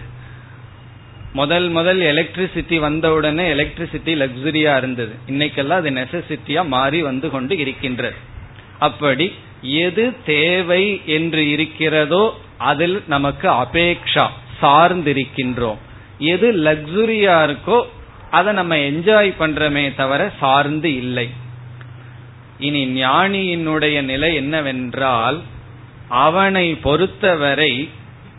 முதல் 1.32 1.68
முதல் 1.68 1.98
எலக்ட்ரிசிட்டி 1.98 2.78
வந்தவுடனே 2.78 3.44
எலக்ட்ரிசிட்டி 3.54 4.12
லக்ஸுரியா 4.22 4.76
இருந்தது. 4.76 5.12
இன்னைக்கெல்லாம் 5.26 5.80
அது 5.82 5.90
நெசசிட்டியா 5.90 6.66
மாறி 6.66 7.02
வந்து 7.02 7.30
கொண்டு 7.30 7.58
இருக்கின்றது. 7.58 8.16
அப்படி 8.78 9.26
எது 9.62 10.12
தேவை 10.24 11.00
என்று 11.06 11.50
இருக்கிறதோ 11.50 12.34
அதில் 12.58 13.02
நமக்கு 13.06 13.48
அபேக்ஷா 13.48 14.26
சார்ந்திருக்கின்றோம். 14.62 15.80
எது 16.18 16.52
லக்ஸுரியா 16.52 17.36
இருக்கோ 17.48 17.78
அதை 18.30 18.52
நம்ம 18.52 18.76
என்ஜாய் 18.76 19.32
பண்றமே 19.38 19.94
தவிர 19.94 20.32
சார்ந்து 20.40 20.96
இல்லை. 20.96 21.28
இனி 22.58 23.02
ஞானியினுடைய 23.02 24.02
நிலை 24.02 24.34
என்னவென்றால் 24.34 25.38
அவனை 26.08 26.66
பொறுத்தவரை 26.74 27.72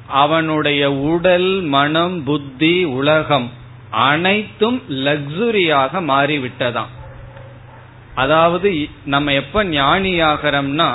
அவனுடைய 0.08 0.92
உடல் 0.92 1.62
மனம் 1.62 2.24
புத்தி 2.24 2.84
உலகம் 2.84 3.52
அனைத்தும் 3.90 4.82
லக்ஸுரியாக 4.90 6.02
மாறிவிட்டதாம். 6.08 6.92
அதாவது 8.16 8.90
நம்ம 9.06 9.34
எப்ப 9.34 9.64
ஞானி 9.64 10.22
ஆகிறோம்னா 10.22 10.90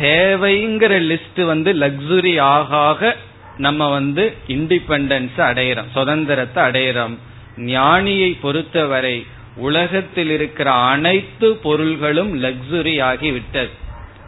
தேவைங்கிற 0.00 0.92
லிஸ்ட் 1.10 1.44
வந்து 1.44 1.72
லக்ஸுரி 1.74 2.38
ஆக 2.40 3.16
நம்ம 3.56 3.88
வந்து 3.88 4.36
இண்டிபெண்டன்ஸ் 4.48 5.36
அடையிறோம் 5.36 5.90
சுதந்திரத்தை 5.92 6.62
அடையிறோம். 6.64 7.14
ஞானியை 7.56 8.40
பொறுத்தவரை 8.40 9.26
உலகத்தில் 9.56 10.30
இருக்கிற 10.30 10.72
அனைத்து 10.72 11.56
பொருள்களும் 11.56 12.42
லக்ஸுரி 12.42 12.94
ஆகிவிட்டது 13.10 13.70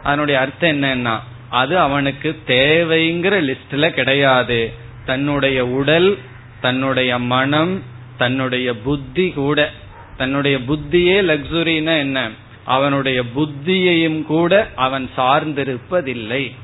அதனுடைய 0.03 0.39
அர்த்தம் 0.39 0.69
என்னன்னா 0.69 1.19
அது 1.49 1.79
அவனுக்கு 1.79 2.35
தேவைங்கிற 2.47 3.39
லிஸ்ட்ல 3.41 3.89
கிடையாது. 3.89 4.73
தன்னுடைய 5.05 5.67
உடல் 5.67 6.17
தன்னுடைய 6.61 7.19
மனம் 7.19 7.83
தன்னுடைய 8.17 8.77
புத்தி 8.77 9.29
கூட. 9.29 9.71
தன்னுடைய 10.17 10.57
புத்தியே 10.57 11.21
லக்ஸுரினா 11.21 11.97
என்ன? 11.97 12.29
அவனுடைய 12.63 13.23
புத்தியையும் 13.35 14.23
கூட 14.23 14.67
அவன் 14.75 15.09
சார்ந்திருப்பதில்லை. 15.17 16.55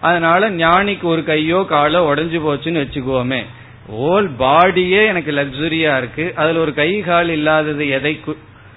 அதனால 0.00 0.50
ஞானிக்கு 0.50 1.02
ஒரு 1.02 1.24
கையோ 1.24 1.66
காலோ 1.70 2.14
உடஞ்சு 2.14 2.40
போச்சுன்னு 2.40 2.84
வச்சுக்கோமே. 2.84 3.44
ஓல் 3.88 4.30
பாடியே 4.38 5.06
எனக்கு 5.06 5.32
லக்ஸுரியா 5.32 5.96
இருக்கு. 5.96 6.32
அதுல 6.36 6.58
ஒரு 6.58 6.74
கை 6.74 7.00
கால் 7.00 7.28
இல்லாதது 7.28 7.88
எதை 7.88 8.20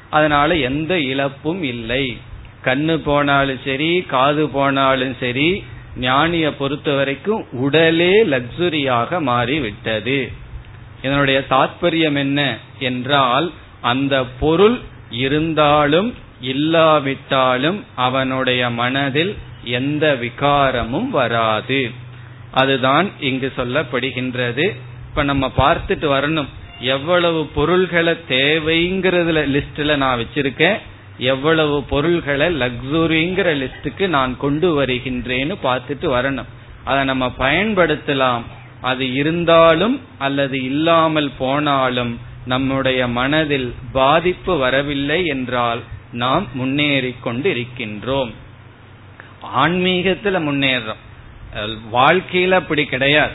அதனால 0.10 0.56
எந்த 0.56 1.00
இழப்பும் 1.00 1.64
இல்லை. 1.64 2.18
கண்ணு 2.66 2.96
போனாலும் 2.98 3.60
சரி 3.66 4.04
காது 4.08 4.50
போனாலும் 4.50 5.16
சரி 5.20 5.64
ஞானிய 6.00 6.52
பொறுத்த 6.52 6.94
வரைக்கும் 6.94 7.46
உடலே 7.52 8.26
லக்ஸுரியாக 8.26 9.22
மாறிவிட்டது. 9.22 10.32
இதனுடைய 11.02 11.44
தாற்பயம் 11.50 12.18
என்ன 12.18 12.58
என்றால் 12.80 13.52
அந்த 13.82 14.24
பொருள் 14.40 14.80
இருந்தாலும் 15.10 16.14
இல்லாவிட்டாலும் 16.42 17.84
அவனுடைய 17.96 18.70
மனதில் 18.70 19.36
எந்த 19.64 20.18
விகாரமும் 20.22 21.10
வராது. 21.10 21.92
அதுதான் 22.52 23.12
இங்கு 23.20 23.52
சொல்லப்படுகின்றது. 23.58 24.66
இப்ப 25.10 25.24
நம்ம 25.24 25.52
பார்த்துட்டு 25.58 26.08
வரணும். 26.16 26.48
எவ்வளவு 26.80 27.46
பொருள்களை 27.46 28.14
தேவைங்கிறதுல 28.30 29.40
லிஸ்ட்ல 29.56 29.96
நான் 29.96 30.20
வச்சிருக்கேன். 30.20 30.78
எவ்வளவு 31.18 31.84
பொருள்களை 31.84 32.48
லக்ஸுரிங்கிற 32.56 33.50
லிஸ்டுக்கு 33.62 34.08
நான் 34.08 34.38
கொண்டு 34.38 34.84
வருகின்றேன்னு 34.84 35.56
பார்த்துட்டு 35.64 36.08
வரணும். 36.18 36.50
அதை 36.84 37.04
நம்ம 37.04 37.34
பயன்படுத்தலாம். 37.40 38.42
அது 38.82 39.14
இருந்தாலும் 39.14 40.02
அல்லது 40.18 40.64
இல்லாமல் 40.64 41.32
போனாலும் 41.38 42.20
நம்முடைய 42.46 43.08
மனதில் 43.08 43.74
பாதிப்பு 43.92 44.58
வரவில்லை 44.58 45.26
என்றால் 45.26 45.82
நாம் 46.12 46.48
முன்னேறி 46.54 47.16
கொண்டு 47.22 47.54
இருக்கின்றோம் 47.54 48.32
ஆன்மீகத்துல 49.56 50.38
முன்னேறோம். 50.48 51.02
வாழ்க்கையில 51.94 52.52
அப்படி 52.52 52.86
கிடையாது. 52.86 53.34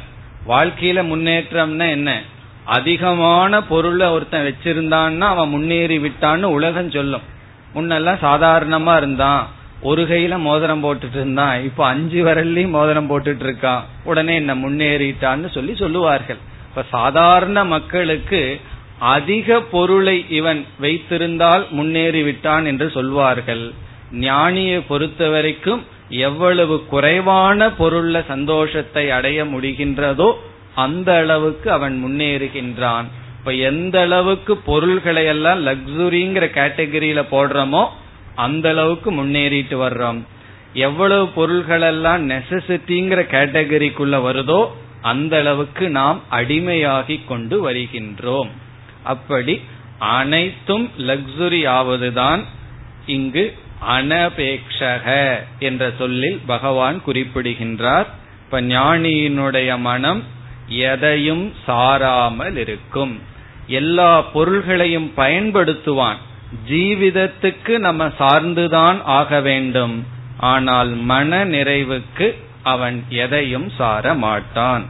வாழ்க்கையில 0.48 1.00
முன்னேற்றம்னா 1.12 1.90
என்ன? 1.90 2.22
அதிகமான 2.64 3.62
பொருளை 3.62 4.06
ஒருத்தன் 4.08 4.46
வச்சிருந்தான்னா 4.46 5.18
அவன் 5.18 5.48
முன்னேறி 5.48 5.98
விட்டான்னு 5.98 6.42
உலகம் 6.42 6.90
சொல்லும். 6.90 7.38
முன்னெல்லாம் 7.74 8.22
சாதாரணமா 8.22 8.96
இருந்தான். 8.96 9.48
ஒரு 9.82 10.02
கையில 10.02 10.38
மோதிரம் 10.38 10.84
போட்டுட்டு 10.84 11.14
இருந்தான். 11.14 11.62
இப்ப 11.62 11.86
அஞ்சு 11.86 12.24
வரலையும் 12.24 12.68
மோதிரம் 12.68 13.10
போட்டுட்டு 13.10 13.44
இருக்கான். 13.46 13.80
உடனே 14.04 14.34
என்ன 14.34 14.54
முன்னேறிட்டான்னு 14.54 15.50
சொல்லி 15.50 15.74
சொல்லுவார்கள். 15.74 16.40
இப்ப 16.68 16.84
சாதாரண 16.90 17.64
மக்களுக்கு 17.64 18.60
அதிக 18.98 19.60
பொருளை 19.60 20.24
இவன் 20.28 20.66
வைத்திருந்தால் 20.80 21.66
முன்னேறிவிட்டான் 21.76 22.64
என்று 22.66 22.90
சொல்வார்கள். 22.90 23.72
ஞானியை 24.12 24.82
பொறுத்த 24.88 25.28
வரைக்கும் 25.28 25.82
எவ்வளவு 26.08 26.84
குறைவான 26.84 27.68
பொருள்ல 27.68 28.26
சந்தோஷத்தை 28.26 29.10
அடைய 29.10 29.44
முடிகின்றதோ 29.44 30.32
அந்த 30.74 31.16
அளவுக்கு 31.16 31.72
அவன் 31.72 32.02
முன்னேறுகின்றான். 32.04 33.06
இப்ப 33.40 33.52
எந்த 33.52 34.00
அளவுக்கு 34.00 34.56
பொருள்களை 34.56 35.24
எல்லாம் 35.24 35.66
லக்ஸுரிங்கிற 35.66 36.46
கேட்டகரியில 36.56 37.20
போடுறோமோ 37.30 37.86
அந்த 38.34 38.68
அளவுக்கு 38.68 39.10
முன்னேறிட்டு 39.12 39.76
வர்றோம். 39.84 40.20
எவ்வளவு 40.72 41.28
பொருள்கள் 41.28 41.80
எல்லாம் 41.80 42.30
நெசசிட்டிங்கிற 42.30 43.20
கேட்டகரிக்குள்ள 43.34 44.16
வருதோ 44.26 44.68
அந்த 45.00 45.38
அளவுக்கு 45.38 45.88
நாம் 45.88 46.22
அடிமையாகி 46.30 47.24
கொண்டு 47.24 47.70
வருகின்றோம். 47.70 48.50
அப்படி 49.04 49.60
அனைத்தும் 49.98 50.90
லக்ஸுரி 50.98 51.62
ஆவதுதான் 51.68 52.44
இங்கு 53.06 53.54
அனபேக்ஷக 53.88 55.06
என்ற 55.58 55.92
சொல்லில் 55.98 56.40
பகவான் 56.46 57.02
குறிப்பிடுகின்றார். 57.02 58.06
இப்ப 58.44 58.60
ஞானியினுடைய 58.60 59.78
மனம் 59.78 60.22
எதையும் 60.68 61.52
சாராமல் 61.66 62.56
இருக்கும். 62.56 63.14
எல்லா 63.78 64.10
பொருள்களையும் 64.34 65.08
பயன்படுத்துவான். 65.16 66.18
ஜீவிதத்துக்கு 66.68 67.74
நம்ம 67.86 68.06
சார்ந்துதான் 68.20 68.98
ஆக 69.18 69.40
வேண்டும். 69.40 69.94
ஆனால் 70.52 70.90
மன 71.10 71.44
நிறைவுக்கு 71.54 72.28
அவன் 72.72 72.96
எதையும் 73.24 73.68
சார 73.76 74.14
மாட்டான். 74.24 74.84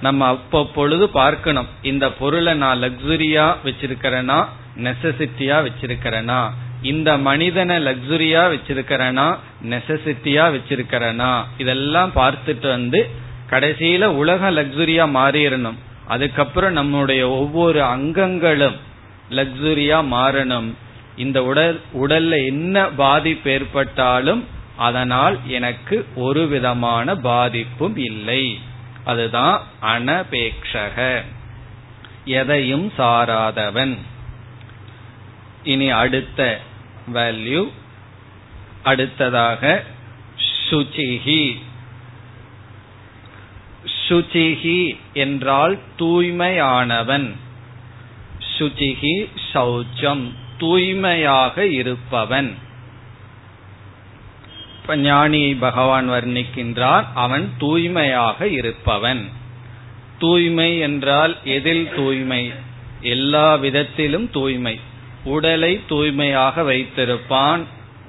நம்ம 0.00 0.20
அப்பப்பொழுது 0.32 1.04
பார்க்கணும் 1.20 1.68
இந்த 1.90 2.04
பொருளை 2.18 2.52
நான் 2.54 2.82
லக்ஸுரியா 2.84 3.46
வச்சிருக்கிறேனா 3.64 4.38
நெசசிட்டியா 4.86 5.56
வச்சிருக்கிறேனா 5.66 6.40
இந்த 6.82 7.10
மனிதனை 7.28 7.76
லக்ஸுரியா 7.86 8.42
வச்சிருக்கிறனா 8.52 9.26
நெசசிட்டியா 9.72 10.44
வச்சிருக்கிறனா 10.56 11.32
இதெல்லாம் 11.62 12.12
பார்த்துட்டு 12.20 12.68
வந்து 12.76 13.00
கடைசியில 13.50 14.04
உலக 14.20 14.50
லக்ஸுரியா 14.58 15.04
மாறிடணும். 15.18 15.78
அதுக்கப்புறம் 16.08 16.72
நம்முடைய 16.72 17.28
ஒவ்வொரு 17.28 17.80
அங்கங்களும் 17.82 18.76
லக்ஸுரியா 19.30 19.98
மாறணும். 20.12 20.74
இந்த 21.16 21.44
உடல் 21.44 21.80
உடல்ல 21.94 22.46
என்ன 22.46 22.88
பாதிப்பு 22.88 23.50
ஏற்பட்டாலும் 23.50 24.48
அதனால் 24.76 25.38
எனக்கு 25.46 26.06
ஒரு 26.14 26.46
விதமான 26.46 27.14
பாதிப்பும் 27.14 27.96
இல்லை. 27.96 28.58
அதுதான் 29.04 29.62
அனபேக்ஷக 29.82 31.22
எதையும் 32.24 32.92
சாராதவன். 32.98 33.96
இனி 35.64 35.90
அடுத்த 35.90 36.60
வேல்யூ 37.14 37.70
அடுத்ததாக 38.82 39.84
சுச்சிஹி. 40.70 41.42
சுச்சிகி 44.08 44.98
என்றால் 45.12 45.78
தூய்மையானவன். 45.98 47.32
சுச்சிகி 48.58 49.28
சௌச்சம் 49.54 50.32
தூய்மையாக 50.58 51.66
இருப்பவன். 51.66 52.54
ஞானியை 54.88 55.56
பகவான் 55.58 56.10
வர்ணிக்கின்றார் 56.10 57.04
அவன் 57.14 57.52
தூய்மையாக 57.58 58.48
இருப்பவன். 58.48 59.28
தூய்மை 60.18 60.78
என்றால் 60.78 61.36
எதில் 61.44 61.88
தூய்மை? 61.96 62.52
எல்லா 63.00 63.54
விதத்திலும் 63.54 64.30
தூய்மை. 64.30 64.80
உடலை 65.24 65.80
தூய்மையாக 65.88 66.62
வைத்திருப்பான் 66.62 67.62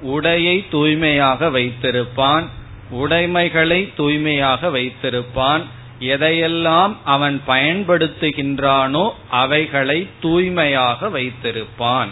உடையை 0.04 0.66
தூய்மையாக 0.70 1.50
வைத்திருப்பான் 1.50 2.46
உடைமைகளை 2.90 3.90
தூய்மையாக 3.98 4.70
வைத்திருப்பான் 4.70 5.62
எதையெல்லாம் 6.00 6.96
அவன் 7.04 7.42
பயன்படுத்துகின்றானோ 7.48 9.12
அவைகளை 9.30 10.08
தூய்மையாக 10.22 11.10
வைத்திருப்பான். 11.10 12.08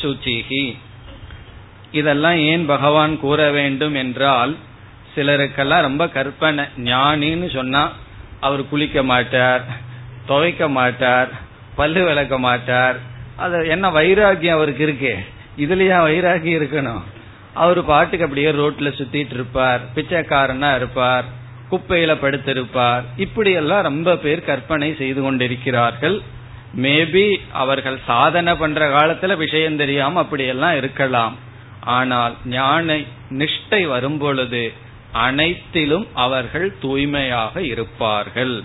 சுச்சிகி 0.00 0.76
இதெல்லாம் 1.92 2.36
ஏன் 2.36 2.66
பகவான் 2.66 3.20
கூற 3.20 3.50
வேண்டும் 3.50 3.94
என்றால் 3.94 4.56
சிலருக்கெல்லாம் 5.16 5.80
ரொம்ப 5.80 6.08
கற்பனை 6.08 6.64
ஞானின்னு 6.78 7.54
சொன்னா 7.54 7.92
அவர் 8.40 8.68
குளிக்க 8.68 9.02
மாட்டார் 9.02 9.64
துவைக்க 10.26 10.68
மாட்டார் 10.68 11.28
பல்லு 11.74 12.04
விளக்க 12.04 12.38
மாட்டார். 12.38 12.96
அது 13.36 13.68
என்ன 13.68 13.90
வைராகியம் 13.90 14.58
அவருக்கு 14.58 14.82
இருக்கு. 14.82 15.18
இதுலயா 15.58 15.98
வைராகியம் 16.06 16.58
இருக்கணும்? 16.60 17.02
அவர் 17.54 17.84
பாட்டுக்கு 17.84 18.24
அப்படியே 18.24 18.52
ரோட்ல 18.52 18.92
சுத்திட்டு 19.00 19.32
இருப்பார் 19.32 19.80
பிச்சைக்காரனா 19.94 20.76
இருப்பார். 20.76 21.24
குப்பையில 21.72 22.12
படுத்திருப்பார். 22.22 23.02
இப்படி 23.16 23.52
எல்லாம் 23.52 23.82
ரொம்ப 23.82 24.16
பேர் 24.16 24.44
கற்பனை 24.44 24.94
செய்து 24.94 25.22
கொண்டிருக்கிறார்கள். 25.22 26.20
மேபி 26.76 27.36
அவர்கள் 27.52 27.98
சாதனை 28.06 28.54
பண்ற 28.54 28.88
காலத்துல 28.88 29.36
விஷயம் 29.36 29.76
தெரியாம 29.76 30.20
அப்படியெல்லாம் 30.20 30.76
இருக்கலாம். 30.76 31.36
ஆனால் 31.80 32.34
ஞான 32.46 32.96
நிஷ்டை 33.30 33.86
வரும்பொழுது 33.86 34.72
அனைத்திலும் 35.12 36.06
அவர்கள் 36.14 36.74
தூய்மையாக 36.80 37.62
இருப்பார்கள். 37.62 38.62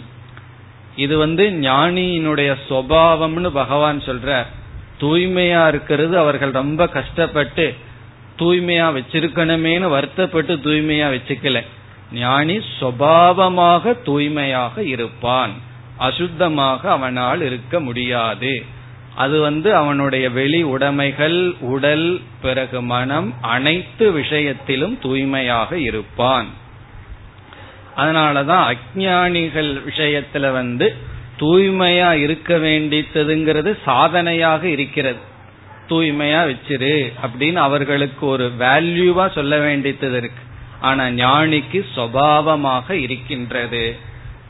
இது 0.95 1.17
வந்து 1.17 1.43
ஞானியினுடைய 1.43 2.55
சுவாவம்னு 2.69 3.49
பகவான் 3.49 3.99
சொல்ற 3.99 4.45
தூய்மையா 4.99 5.67
இருக்கிறது 5.67 6.17
அவர்கள் 6.17 6.51
ரொம்ப 6.51 6.87
கஷ்டப்பட்டு 6.87 7.75
தூய்மையா 8.39 8.87
வச்சிருக்கணுமேனு 8.97 9.89
வருத்தப்பட்டு 9.89 10.55
தூய்மையா 10.55 11.07
வச்சுக்கல. 11.15 11.61
ஞானி 12.11 12.57
சுவாவமாக 12.57 14.01
தூய்மையாக 14.03 14.83
இருப்பான். 14.83 15.51
அசுத்தமாக 15.99 16.85
அவனால் 16.85 17.41
இருக்க 17.41 17.79
முடியாது. 17.79 18.65
அது 19.15 19.41
வந்து 19.41 19.75
அவனுடைய 19.75 20.29
வெளி 20.29 20.63
உடைமைகள் 20.63 21.55
உடல் 21.59 22.21
பிறகு 22.41 22.81
மனம் 22.81 23.33
அனைத்து 23.41 24.11
விஷயத்திலும் 24.11 24.99
தூய்மையாக 24.99 25.79
இருப்பான். 25.79 26.45
அதனாலதான் 27.97 28.73
அஜானிகள் 28.73 29.81
விஷயத்துல 29.87 30.51
வந்து 30.51 30.95
தூய்மையா 31.39 32.11
இருக்க 32.11 32.57
வேண்டித்ததுங்கிறது 32.57 33.77
சாதனையாக 33.85 34.67
இருக்கிறது. 34.67 35.19
தூய்மையா 35.89 36.55
வச்சிரு 36.55 37.13
அப்படின்னு 37.23 37.53
அவர்களுக்கு 37.53 38.25
ஒரு 38.25 38.51
வேல்யூவா 38.59 39.31
சொல்ல 39.31 39.59
வேண்டியது 39.59 40.11
இருக்கு. 40.11 40.43
ஆனா 40.81 41.03
ஞானிக்கு 41.03 41.85
சுவாவமாக 41.95 42.91
இருக்கின்றது. 42.91 43.99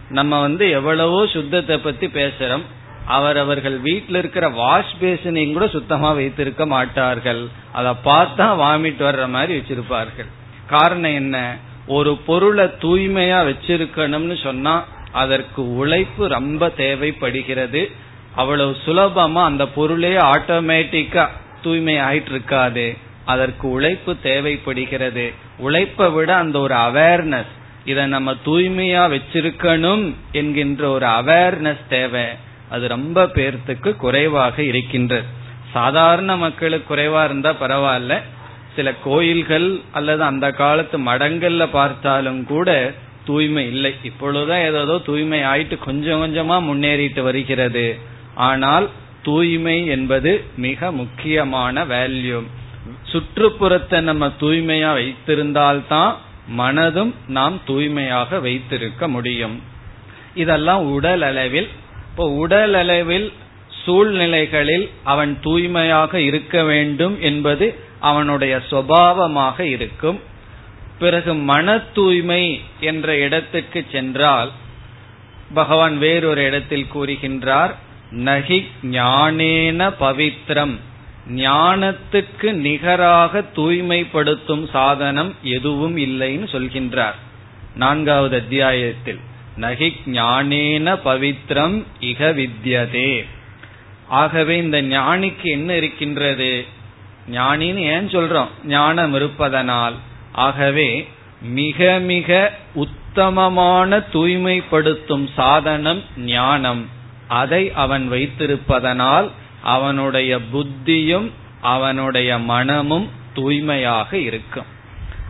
நம்ம 0.10 0.40
வந்து 0.40 0.70
எவ்வளவோ 0.70 1.28
சுத்தத்தை 1.28 1.78
பத்தி 1.78 2.08
பேசுறோம். 2.08 2.62
அவர் 3.06 3.38
அவர்கள் 3.38 3.80
வீட்டில் 3.80 4.16
இருக்கிற 4.16 4.50
வாஷ் 4.50 4.96
பேசினையும் 5.02 5.54
கூட 5.54 5.68
சுத்தமா 5.68 6.12
வைத்திருக்க 6.12 6.66
மாட்டார்கள். 6.66 7.48
அதை 7.72 7.92
பார்த்தா 7.92 8.48
வாமிட் 8.64 9.00
வர்ற 9.00 9.30
மாதிரி 9.30 9.60
வச்சிருப்பார்கள். 9.60 10.28
காரணம் 10.68 11.14
என்ன? 11.14 11.58
ஒரு 11.88 12.18
பொருளை 12.18 12.66
தூய்மையா 12.66 13.54
வச்சிருக்கணும்னு 13.54 14.44
சொன்னா 14.44 14.86
அதற்கு 15.12 15.76
உழைப்பு 15.76 16.28
ரொம்ப 16.28 16.70
தேவைப்படுகிறது. 16.70 17.92
அவ்வளவு 18.36 18.78
சுலபமா 18.86 19.44
அந்த 19.44 19.68
பொருளே 19.68 20.16
ஆட்டோமேட்டிக்கா 20.16 21.28
தூய்மை 21.62 21.96
ஆயிட்டு 21.96 22.30
இருக்காது 22.30 22.98
அதற்கு 23.34 23.66
உழைப்பு 23.70 24.12
தேவைப்படுகிறது. 24.24 25.26
உழைப்பை 25.58 26.08
விட 26.10 26.30
அந்த 26.36 26.58
ஒரு 26.60 26.76
அவேர்னஸ் 26.88 27.54
இதை 27.86 28.04
நம்ம 28.06 28.30
தூய்மையா 28.46 29.04
வச்சிருக்கணும் 29.14 30.06
என்கின்ற 30.32 30.84
ஒரு 30.90 31.08
அவேர்னஸ் 31.20 31.84
தேவை. 31.90 32.28
அது 32.70 32.86
ரொம்ப 32.88 33.24
பேர்த்துக்கு 33.36 33.90
குறைவாக 33.96 34.56
இருக்கின்றது. 34.64 35.28
சாதாரண 35.74 36.32
மக்களுக்கு 36.36 36.88
குறைவா 36.90 37.22
இருந்தா 37.24 37.52
பரவாயில்ல. 37.62 38.16
சில 38.76 38.94
கோயில்கள் 39.04 39.68
அல்லது 39.92 40.24
அந்த 40.24 40.48
காலத்து 40.52 40.98
மடங்கள்ல 41.00 41.64
பார்த்தாலும் 41.72 42.42
கூட 42.46 42.70
தூய்மை 43.26 43.64
இல்லை. 43.68 43.94
இப்பொழுதுதான் 44.04 44.66
ஏதோ 44.70 44.96
தூய்மை 45.06 45.40
ஆயிட்டு 45.54 45.78
கொஞ்சம் 45.86 46.22
கொஞ்சமா 46.22 46.58
முன்னேறிட்டு 46.70 47.22
வருகிறது. 47.22 47.88
ஆனால் 48.50 48.88
தூய்மை 49.24 49.78
என்பது 49.96 50.32
மிக 50.58 50.92
முக்கியமான 50.92 51.86
வேல்யூ 51.86 52.40
சுற்றுப்புறத்தை 53.12 54.02
நம்ம 54.02 54.28
தூய்மையா 54.40 54.92
வைத்திருந்தால்தான் 55.00 56.14
மனதும் 56.58 57.14
நாம் 57.28 57.60
தூய்மையாக 57.66 58.40
வைத்திருக்க 58.40 59.08
முடியும். 59.08 59.62
இதெல்லாம் 60.36 60.92
உடல் 60.92 61.22
அளவில். 61.22 61.70
இப்போ 62.10 62.30
உடல் 62.30 62.74
அளவில் 62.74 63.34
சூழ்நிலைகளில் 63.84 64.90
அவன் 65.04 65.38
தூய்மையாக 65.42 66.20
இருக்க 66.20 66.64
வேண்டும் 66.64 67.22
என்பது 67.22 67.76
அவனுடைய 68.00 68.62
சுவாவமாக 68.70 69.60
இருக்கும். 69.60 70.20
பிறகு 71.00 71.34
மன 71.34 71.78
தூய்மை 71.78 72.62
என்ற 72.80 73.18
இடத்துக்கு 73.18 73.86
சென்றால் 73.92 74.52
பகவான் 75.54 75.98
வேறொரு 75.98 76.44
இடத்தில் 76.44 76.88
கூறுகின்றார் 76.96 77.76
நகி 78.12 78.68
ஞானேன 78.84 79.94
பவித்ரம். 80.00 80.76
ஞானத்துக்கு 81.36 82.52
நிகராக 82.52 83.44
தூய்மைப்படுத்தும் 83.56 84.70
சாதனம் 84.70 85.36
எதுவும் 85.44 85.98
இல்லைன்னு 85.98 86.48
சொல்கின்றார். 86.52 87.16
நான்காவது 87.76 88.36
அத்தியாயத்தில் 88.36 89.20
நகி 89.60 89.94
ஞானேன 90.06 91.00
பவித்ரம் 91.06 91.84
இக 92.00 92.34
வித்யதே. 92.34 93.26
ஆகவே 94.08 94.58
இந்த 94.58 94.82
ஞானிக்கு 94.82 95.44
என்ன 95.44 95.76
இருக்கின்றது? 95.76 96.66
ஞானின்னு 97.32 97.76
ஏன் 97.76 98.08
சொல்றோம்? 98.08 98.48
ஞானம் 98.66 99.14
இருப்பதனால். 99.14 99.96
ஆகவே 100.32 101.08
மிக 101.42 102.00
மிக 102.00 102.54
உத்தமமான 102.74 103.98
தூய்மைப்படுத்தும் 103.98 105.30
சாதனம் 105.36 106.04
ஞானம். 106.18 106.90
அதை 107.28 107.74
அவன் 107.74 108.12
வைத்திருப்பதனால் 108.12 109.30
அவனுடைய 109.68 110.40
புத்தியும் 110.54 111.28
அவனுடைய 111.62 112.38
மனமும் 112.52 113.08
தூய்மையாக 113.34 114.18
இருக்கும். 114.18 114.70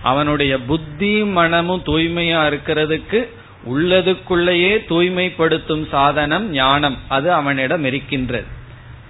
அவனுடைய 0.04 0.58
புத்தியும் 0.70 1.32
மனமும் 1.32 1.84
தூய்மையா 1.86 2.42
இருக்கிறதுக்கு 2.50 3.20
உள்ளதுக்குள்ளேயே 3.70 4.74
தூய்மைப்படுத்தும் 4.90 5.88
சாதனம் 5.88 6.50
ஞானம். 6.52 6.98
அது 7.08 7.34
அவனிடம் 7.34 7.84
இருக்கின்றது. 7.84 8.46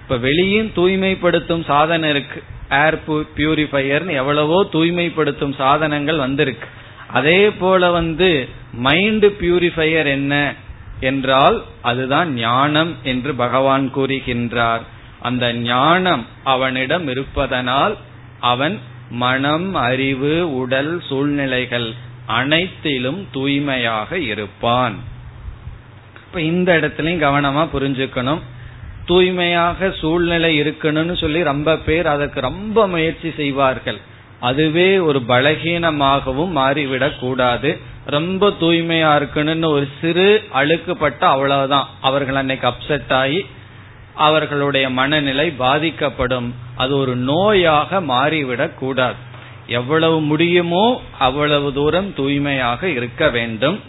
இப்ப 0.02 0.16
வெளியும் 0.16 0.70
தூய்மைப்படுத்தும் 0.74 1.64
சாதனம் 1.64 2.10
இருக்கு. 2.10 2.42
ஏர் 2.70 2.98
பியூரிஃபையர்னு 3.36 4.14
எவ்வளவோ 4.22 4.68
தூய்மைப்படுத்தும் 4.72 5.54
சாதனங்கள் 5.54 6.16
வந்திருக்கு. 6.16 6.68
அதே 7.12 7.50
போல 7.50 7.90
வந்து 7.90 8.48
மைண்ட் 8.72 9.26
பியூரிஃபையர் 9.40 10.10
என்ன? 10.18 10.54
என்றால் 11.00 11.62
அதுதான் 11.82 12.34
ஞானம் 12.34 12.92
என்று 13.02 13.34
பகவான் 13.34 13.90
கூறுகின்றார். 13.96 14.84
அந்த 15.20 15.52
ஞானம் 15.52 16.26
அவனிடம் 16.44 17.08
இருப்பதனால் 17.08 17.96
அவன் 18.40 18.78
மனம் 19.10 19.74
அறிவு 19.74 20.56
உடல் 20.56 21.02
சூழ்நிலைகள் 21.08 21.92
அனைத்திலும் 22.26 23.26
தூய்மையாக 23.32 24.18
இருப்பான். 24.18 24.94
இப்ப 26.26 26.40
இந்த 26.40 26.78
இடத்துலயும் 26.80 27.22
கவனமா 27.22 27.68
புரிஞ்சுக்கணும். 27.74 28.38
தூய்மையாக 29.06 29.90
சூழ்நிலை 29.90 30.60
இருக்கணும்னு 30.60 31.16
சொல்லி 31.16 31.42
ரொம்ப 31.42 31.76
பேர் 31.76 32.06
அதற்கு 32.06 32.40
ரொம்ப 32.40 32.88
முயற்சி 32.88 33.32
செய்வார்கள். 33.36 33.96
அதுவே 34.40 34.98
ஒரு 34.98 35.22
பலகீனமாகவும் 35.28 36.56
மாறிவிடக் 36.56 37.18
கூடாது. 37.18 37.78
ரொம்ப 38.04 38.48
தூய்மையா 38.48 39.22
இருக்கணும்னு 39.22 39.66
ஒரு 39.66 39.88
சிறு 40.00 40.44
அழுக்குப்பட்ட 40.54 41.28
அவ்வளவுதான். 41.28 41.88
அவர்கள் 42.00 42.34
அன்னைக்கு 42.34 42.68
அப்செட் 42.68 43.12
ஆகி 43.12 43.46
அவர்களுடைய 44.18 44.90
மனநிலை 44.90 45.50
பாதிக்கப்படும். 45.50 46.54
அது 46.76 46.96
ஒரு 46.96 47.16
நோயாக 47.16 48.00
மாறிவிடக் 48.04 48.74
கூடாது. 48.74 49.14
எவ்வளவு 49.66 50.20
முடியுமோ 50.20 51.02
அவ்வளவு 51.18 51.72
தூரம் 51.72 52.14
தூய்மையாக 52.14 52.88
இருக்க 52.88 53.28
வேண்டும். 53.28 53.80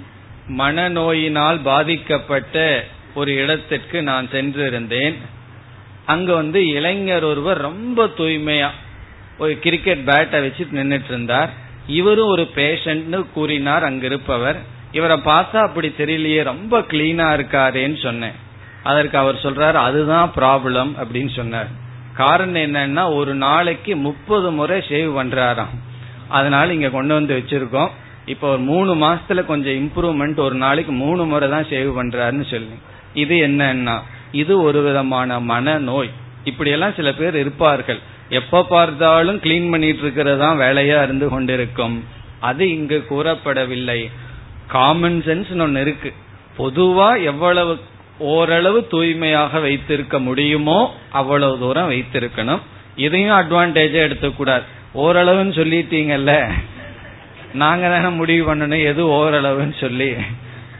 மனநோயினால் 0.57 1.59
பாதிக்கப்பட்ட 1.63 2.83
ஒரு 3.15 3.35
இடத்திற்கு 3.35 4.03
நான் 4.03 4.27
சென்றிருந்தேன். 4.31 5.15
அங்க 6.05 6.33
வந்து 6.33 6.67
இளைஞர் 6.67 7.23
ஒருவர் 7.23 7.57
ரொம்ப 7.57 8.05
தூய்மையா 8.05 8.69
ஒரு 9.37 9.59
கிரிக்கெட் 9.59 10.05
பேட்டை 10.05 10.41
வச்சு 10.41 10.67
நின்றுட்டு 10.71 11.09
இருந்தார் 11.09 11.49
இவரும் 11.87 12.27
ஒரு 12.27 12.49
பேஷண்ட்னு 12.55 13.25
கூறினார் 13.33 13.83
அங்க 13.83 14.05
இருப்பவர் 14.05 14.59
இவரை 14.91 15.17
பார்த்தா 15.17 15.57
அப்படி 15.61 15.93
தெரியலையே 15.97 16.43
ரொம்ப 16.43 16.79
கிளீனா 16.79 17.27
இருக்காரேன்னு 17.37 18.01
சொன்னேன். 18.01 18.47
அதற்கு 18.83 19.17
அவர் 19.17 19.35
சொல்றார் 19.35 19.73
அதுதான் 19.73 20.31
ப்ராப்ளம் 20.35 20.91
அப்படின்னு 21.03 21.35
சொன்னார். 21.35 21.67
காரணம் 22.13 22.61
என்னன்னா 22.61 23.15
ஒரு 23.15 23.35
நாளைக்கு 23.35 23.95
முப்பது 23.95 24.51
முறை 24.51 24.83
ஷேவ் 24.89 25.17
பண்றாராம். 25.19 25.77
அதனால 26.27 26.73
இங்க 26.73 26.89
கொண்டு 26.89 27.13
வந்து 27.13 27.37
வச்சிருக்கோம். 27.37 27.89
இப்ப 28.25 28.49
ஒரு 28.49 28.59
மூணு 28.59 28.95
மாசத்துல 28.95 29.45
கொஞ்சம் 29.45 29.73
இம்ப்ரூவ்மெண்ட் 29.73 30.35
ஒரு 30.35 30.55
நாளைக்கு 30.55 30.91
மூணு 30.91 31.25
முறை 31.25 31.49
தான் 31.49 31.63
ஷேவ் 31.63 31.91
பண்றாருன்னு 31.97 32.49
சொல்லி. 32.49 32.77
இது 33.13 33.35
என்னன்னா 33.35 33.99
இது 34.31 34.61
ஒரு 34.61 34.81
விதமான 34.81 35.39
மனநோய். 35.39 36.09
இப்படியெல்லாம் 36.43 36.93
சில 36.93 37.13
பேர் 37.13 37.35
இருப்பார்கள். 37.35 37.99
எப்ப 38.29 38.63
பார்த்தாலும் 38.63 39.39
கிளீன் 39.39 39.71
பண்ணிட்டு 39.71 40.01
இருக்கிறதா 40.01 40.53
வேலையா 40.53 41.03
இருந்து 41.03 41.29
கொண்டிருக்கும். 41.29 42.03
அது 42.39 42.69
இங்கு 42.69 43.05
கூறப்படவில்லை. 43.09 44.11
காமன் 44.67 45.23
சென்ஸ் 45.25 45.61
ஒன்னு 45.61 45.81
இருக்கு. 45.81 46.13
பொதுவா 46.57 47.23
எவ்வளவு 47.23 47.79
ஓரளவு 48.19 48.87
தூய்மையாக 48.87 49.59
வைத்திருக்க 49.59 50.19
முடியுமோ 50.19 50.93
அவ்வளவு 51.11 51.59
தூரம் 51.59 51.91
வைத்திருக்கணும். 51.91 52.59
இதையும் 52.95 53.35
அட்வான்டேஜா 53.35 53.91
எடுத்துக்கூடாது. 53.91 54.63
ஓரளவுன்னு 54.95 55.53
சொல்லிட்டீங்கல்ல? 55.53 56.49
நாங்க 57.53 57.89
தானே 57.89 58.07
முடிவு 58.07 58.55
பண்ணணும் 58.55 58.83
எது 58.83 59.05
ஓரளவுன்னு 59.05 59.79
சொல்லி. 59.79 60.13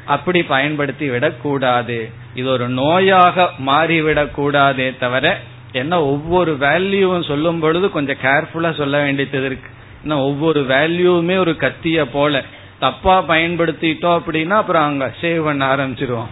அப்படி 0.05 0.43
பயன்படுத்தி 0.43 1.09
விடக்கூடாது. 1.09 2.09
இது 2.35 2.49
ஒரு 2.49 2.69
நோயாக 2.69 3.47
மாறிவிடக் 3.65 4.31
கூடாதே 4.31 4.93
தவிர 4.99 5.39
என்ன 5.71 6.01
ஒவ்வொரு 6.01 6.57
வேல்யூவும் 6.59 7.27
சொல்லும் 7.27 7.59
பொழுது 7.59 7.91
கொஞ்சம் 7.91 8.17
கேர்ஃபுல்லா 8.23 8.73
சொல்ல 8.73 9.01
வேண்டியது 9.01 9.45
இருக்கு. 9.45 9.69
ஏன்னா 10.07 10.13
ஒவ்வொரு 10.13 10.61
வேல்யூவுமே 10.61 11.37
ஒரு 11.37 11.51
கத்திய 11.51 12.07
போல. 12.11 12.43
தப்பா 12.79 13.23
பயன்படுத்திட்டோம் 13.27 14.21
அப்படின்னா 14.21 14.49
அப்புறம் 14.49 14.83
அங்க 14.83 15.13
சேவ் 15.21 15.43
பண்ண 15.43 15.75
ஆரம்பிச்சிருவோம். 15.75 16.27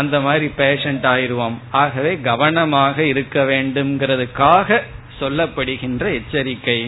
அந்த 0.00 0.16
மாதிரி 0.20 0.46
பேஷண்ட் 0.56 1.04
ஆயிடுவோம். 1.12 1.56
ஆகவே 1.82 2.12
கவனமாக 2.28 2.96
இருக்க 3.12 3.44
வேண்டும்ங்கிறதுக்காக 3.44 4.78
சொல்லப்படுகின்ற 5.20 6.04
எச்சரிக்கை. 6.18 6.80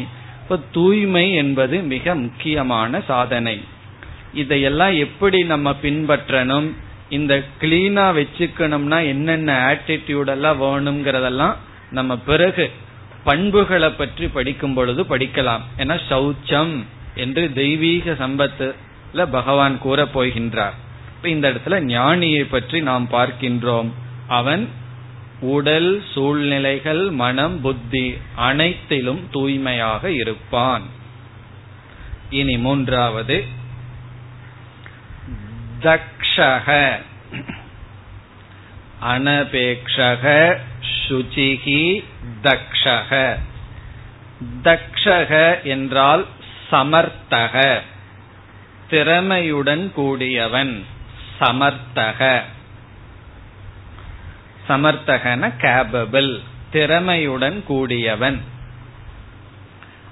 இப்ப 0.43 0.59
தூய்மை 0.73 1.27
என்பது 1.33 1.77
மிக 1.93 2.15
முக்கியமான 2.15 3.01
சாதனை. 3.01 3.57
இதையெல்லாம் 4.33 4.95
எப்படி 4.97 5.39
நம்ம 5.45 5.75
பின்பற்றணும்? 5.83 6.69
இந்த 7.09 7.35
கிளீனா 7.61 8.07
வச்சுக்கணும்னா 8.19 8.99
என்னென்ன 9.07 9.51
ஆட்டிடியூட் 9.67 10.33
எல்லாம் 10.37 10.63
வேணுங்கிறதெல்லாம் 10.63 11.55
நம்ம 11.91 12.13
பிறகு 12.31 12.67
பண்புகளை 13.25 13.91
பற்றி 13.91 14.27
படிக்கும் 14.29 14.75
பொழுது 14.75 15.03
படிக்கலாம். 15.11 15.63
ஏன்னா 15.79 15.97
சௌச்சம் 16.11 16.75
என்று 17.15 17.45
தெய்வீக 17.53 18.17
சம்பத்துல 18.23 19.23
பகவான் 19.31 19.77
கூற 19.79 20.01
போகின்றார் 20.15 20.77
இப்ப 21.27 21.35
இந்த 21.35 21.51
இடத்துல 21.51 21.85
ஞானியை 21.85 22.43
பற்றி 22.43 22.83
நாம் 22.83 23.09
பார்க்கின்றோம். 23.13 23.91
அவன் 24.29 24.69
உடல் 25.41 26.03
சூழ்நிலைகள் 26.13 27.11
மனம் 27.11 27.61
புத்தி 27.61 28.19
அனைத்திலும் 28.35 29.29
தூய்மையாக 29.31 30.11
இருப்பான். 30.11 30.83
இனி 32.31 32.59
மூன்றாவது. 32.59 33.45
தக்ஷக. 35.83 36.97
அனபேக்ஷக 39.05 40.57
சுச்சிகி 41.09 42.05
தக்ஷக. 42.43 43.39
தக்ஷக 44.63 45.63
என்றால் 45.63 46.27
சமர்த்தக 46.73 47.81
திறமையுடன் 48.91 49.93
கூடியவன். 49.93 50.95
சமர்த்தக. 51.41 52.41
சமர்த்தகன 54.69 55.53
கேபபிள் 55.61 56.41
திறமையுடன் 56.73 57.63
கூடியவன். 57.63 58.41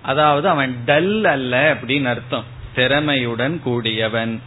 அதாவது 0.02 0.48
அவன் 0.48 0.82
டல் 0.87 1.24
அல்ல 1.24 1.74
அப்படின்னு 1.74 2.04
அர்த்தம். 2.04 2.44
திறமையுடன் 2.76 3.60
கூடியவன். 3.60 4.42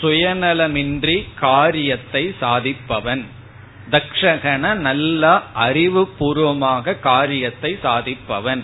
சுயநலமின்றி 0.00 1.28
காரியத்தை 1.34 2.34
சாதிப்பவன். 2.40 3.24
தக்ஷகன 3.90 4.74
நல்ல 4.74 5.40
அறிவுபூர்வமாக 5.54 7.00
காரியத்தை 7.00 7.78
சாதிப்பவன். 7.82 8.62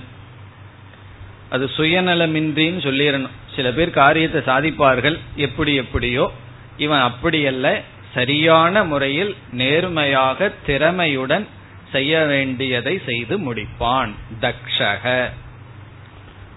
அது 1.51 1.71
சுயநலமின்றின்னு 1.77 2.81
சொல்லிடணும். 2.81 3.41
சில 3.57 3.73
பேர் 3.73 3.91
காரியத்தை 3.91 4.55
சாதிப்பார்கள். 4.55 5.19
எப்படி 5.37 5.75
எப்படியோ. 5.75 6.33
இவன் 6.77 7.01
அப்படியல்ல. 7.01 7.81
சரியான 8.15 8.85
முறையில் 8.85 9.37
நேர்மையாக 9.53 10.53
திறமையுடன் 10.67 11.47
செய்ய 11.93 12.25
வேண்டியதை 12.25 13.01
செய்து 13.07 13.39
முடிப்பான். 13.39 14.15
தக்ஷக. 14.41 15.31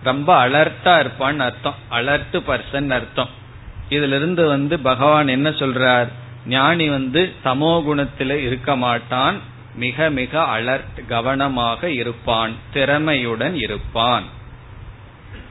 ரொம்ப 0.04 0.48
அலர்ட்டா 0.48 1.00
இருப்பான் 1.00 1.40
அர்த்தம். 1.40 1.76
அலர்ட் 1.92 2.42
பர்சன் 2.48 2.90
அர்த்தம். 2.90 3.30
இதுல 3.90 4.08
இருந்து 4.08 4.48
வந்து 4.48 4.80
பகவான் 4.80 5.28
என்ன 5.28 5.50
சொல்றார்? 5.50 6.08
ஞானி 6.48 6.90
வந்து 6.90 7.34
சமோ 7.46 7.84
குணத்தில 7.88 8.36
இருக்க 8.36 8.76
மாட்டான். 8.76 9.40
மிக 9.76 10.10
மிக 10.10 10.42
அலர்ட் 10.42 11.06
கவனமாக 11.08 11.90
இருப்பான். 11.90 12.52
திறமையுடன் 12.74 13.54
இருப்பான். 13.54 14.24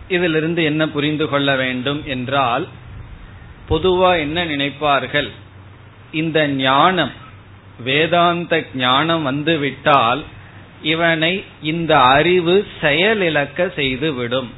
இதிலிருந்து 0.08 0.64
என்ன 0.64 0.88
புரிந்து 0.88 1.28
கொள்ள 1.28 1.56
வேண்டும் 1.56 2.06
என்றால் 2.06 2.68
பொதுவா 3.70 4.18
என்ன 4.18 4.44
நினைப்பார்கள்? 4.44 5.30
இந்த 6.12 6.48
ஞானம் 6.48 7.12
வேதாந்த 7.84 8.64
ஞானம் 8.74 9.22
வந்துவிட்டால் 9.22 10.22
இவனை 10.82 11.44
இந்த 11.62 11.98
அறிவு 11.98 12.66
செயலிழக்க 12.80 13.74
செய்து 13.74 14.14
விடும் 14.14 14.50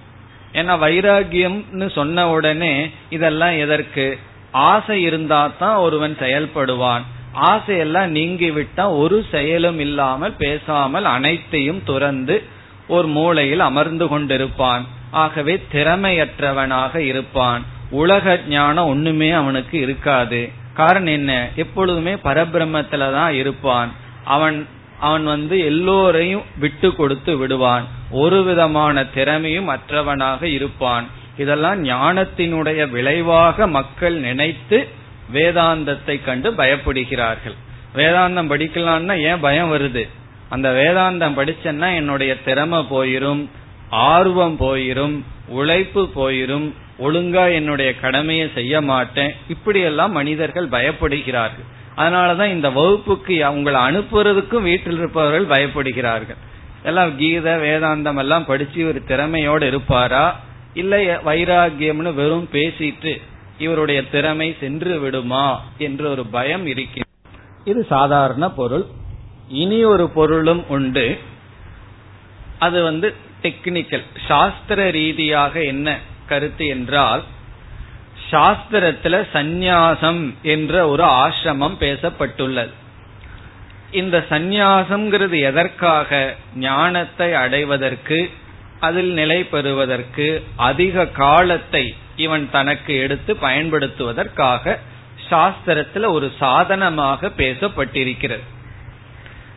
ஏன்னா 0.52 0.74
வைராகியம்னு 0.84 1.86
சொன்ன 1.92 2.28
உடனே 2.28 2.90
இதெல்லாம் 3.10 3.56
எதற்கு? 3.56 4.18
ஆசை 4.50 5.02
இருந்தா 5.02 5.50
தான் 5.58 5.76
ஒருவன் 5.76 6.16
செயல்படுவான். 6.20 7.02
ஆசையெல்லாம் 7.34 8.10
நீங்கிவிட்டா 8.10 8.84
ஒரு 8.98 9.26
செயலும் 9.30 9.78
இல்லாமல் 9.78 10.32
பேசாமல் 10.32 11.04
அனைத்தையும் 11.04 11.82
துறந்து 11.84 12.42
ஒரு 12.86 13.08
மூளையில் 13.08 13.60
அமர்ந்து 13.60 14.06
கொண்டிருப்பான். 14.06 14.84
ஆகவே 15.16 15.54
திறமையற்றவனாக 15.72 16.96
இருப்பான். 16.96 17.62
உலக 17.90 18.40
ஞானம் 18.48 18.86
ஒண்ணுமே 18.86 19.30
அவனுக்கு 19.30 19.80
இருக்காது. 19.80 20.50
காரணம் 20.74 21.12
என்ன? 21.12 21.48
எப்பொழுதுமே 21.56 22.14
பரபிரம்மத்துல 22.14 23.12
தான் 23.12 23.32
இருப்பான். 23.32 23.92
அவன் 24.24 24.66
அவன் 25.00 25.24
வந்து 25.24 25.60
எல்லோரையும் 25.60 26.42
விட்டு 26.58 26.94
கொடுத்து 26.94 27.36
விடுவான். 27.36 27.84
ஒரு 28.10 28.42
விதமான 28.42 29.04
திறமையும் 29.04 29.68
அற்றவனாக 29.68 30.42
இருப்பான். 30.42 31.06
இதெல்லாம் 31.36 31.84
ஞானத்தினுடைய 31.84 32.90
விளைவாக 32.90 33.66
மக்கள் 33.66 34.14
நினைத்து 34.14 34.88
வேதாந்தத்தை 35.32 36.24
கண்டு 36.24 36.50
பயப்படுகிறார்கள். 36.50 37.56
வேதாந்தம் 37.94 38.50
படிக்கலாம்னா 38.52 39.14
ஏன் 39.22 39.40
பயம் 39.40 39.72
வருது? 39.72 40.08
அந்த 40.48 40.68
வேதாந்தம் 40.70 41.38
படிச்சேன்னா 41.38 41.94
என்னுடைய 41.94 42.42
திறமை 42.42 42.78
போயிரும். 42.78 43.48
ஆர்வம் 43.90 44.56
போயிரும் 44.58 45.22
உழைப்பு 45.48 46.08
போயிரும் 46.14 46.72
ஒழுங்கா 46.98 47.52
என்னுடைய 47.52 47.94
கடமையை 47.94 48.50
செய்ய 48.54 48.80
மாட்டேன். 48.80 49.34
இப்படியெல்லாம் 49.48 50.12
மனிதர்கள் 50.12 50.68
பயப்படுகிறார்கள். 50.68 51.64
அதனாலதான் 51.96 52.48
இந்த 52.48 52.70
வகுப்புக்கு 52.70 53.34
அவங்களை 53.34 53.78
அனுப்புறதுக்கும் 53.88 54.62
வீட்டில் 54.62 54.98
இருப்பவர்கள் 54.98 55.46
பயப்படுகிறார்கள். 55.46 56.36
எல்லாம் 56.82 57.16
கீத 57.16 57.56
வேதாந்தம் 57.56 58.18
எல்லாம் 58.18 58.44
படிச்சு 58.44 58.86
ஒரு 58.86 59.04
திறமையோடு 59.04 59.66
இருப்பாரா? 59.66 60.40
இல்ல 60.74 61.20
வைராகியம்னு 61.26 62.14
வெறும் 62.14 62.48
பேசிட்டு 62.52 63.20
இவருடைய 63.58 64.08
திறமை 64.08 64.56
சென்று 64.60 64.98
விடுமா 64.98 65.64
என்ற 65.78 66.08
ஒரு 66.08 66.26
பயம் 66.26 66.66
இருக்கிறது. 66.66 67.10
இது 67.64 67.86
சாதாரண 67.88 68.50
பொருள். 68.50 68.84
இனி 69.48 69.84
ஒரு 69.84 70.08
பொருளும் 70.08 70.68
உண்டு. 70.68 71.18
அது 72.58 72.82
வந்து 72.82 73.14
டெக்னிக்கல் 73.46 74.06
சாஸ்திர 74.28 74.90
ரீதியாக 74.90 75.62
என்ன 75.62 75.98
கருத்து 76.26 76.66
என்றால் 76.66 77.24
சாஸ்திரத்துல 78.30 79.16
சந்நியாசம் 79.34 80.34
என்ற 80.42 80.88
ஒரு 80.88 81.04
ஆசிரமம் 81.04 81.76
பேசப்பட்டுள்ளது. 81.80 82.72
இந்த 83.90 84.16
சந்நியாசம்ங்கிறது 84.30 85.40
எதற்காக? 85.40 86.34
ஞானத்தை 86.56 87.34
அடைவதற்கு 87.34 88.30
அதில் 88.80 89.12
நிலை 89.12 89.44
பெறுவதற்கு 89.44 90.26
அதிக 90.56 91.06
காலத்தை 91.06 91.94
இவன் 92.16 92.50
தனக்கு 92.50 92.96
எடுத்து 92.96 93.34
பயன்படுத்துவதற்காக 93.34 94.78
சாஸ்திரத்துல 95.30 96.08
ஒரு 96.08 96.32
சாதனமாக 96.38 97.30
பேசப்பட்டிருக்கிறது. 97.36 98.44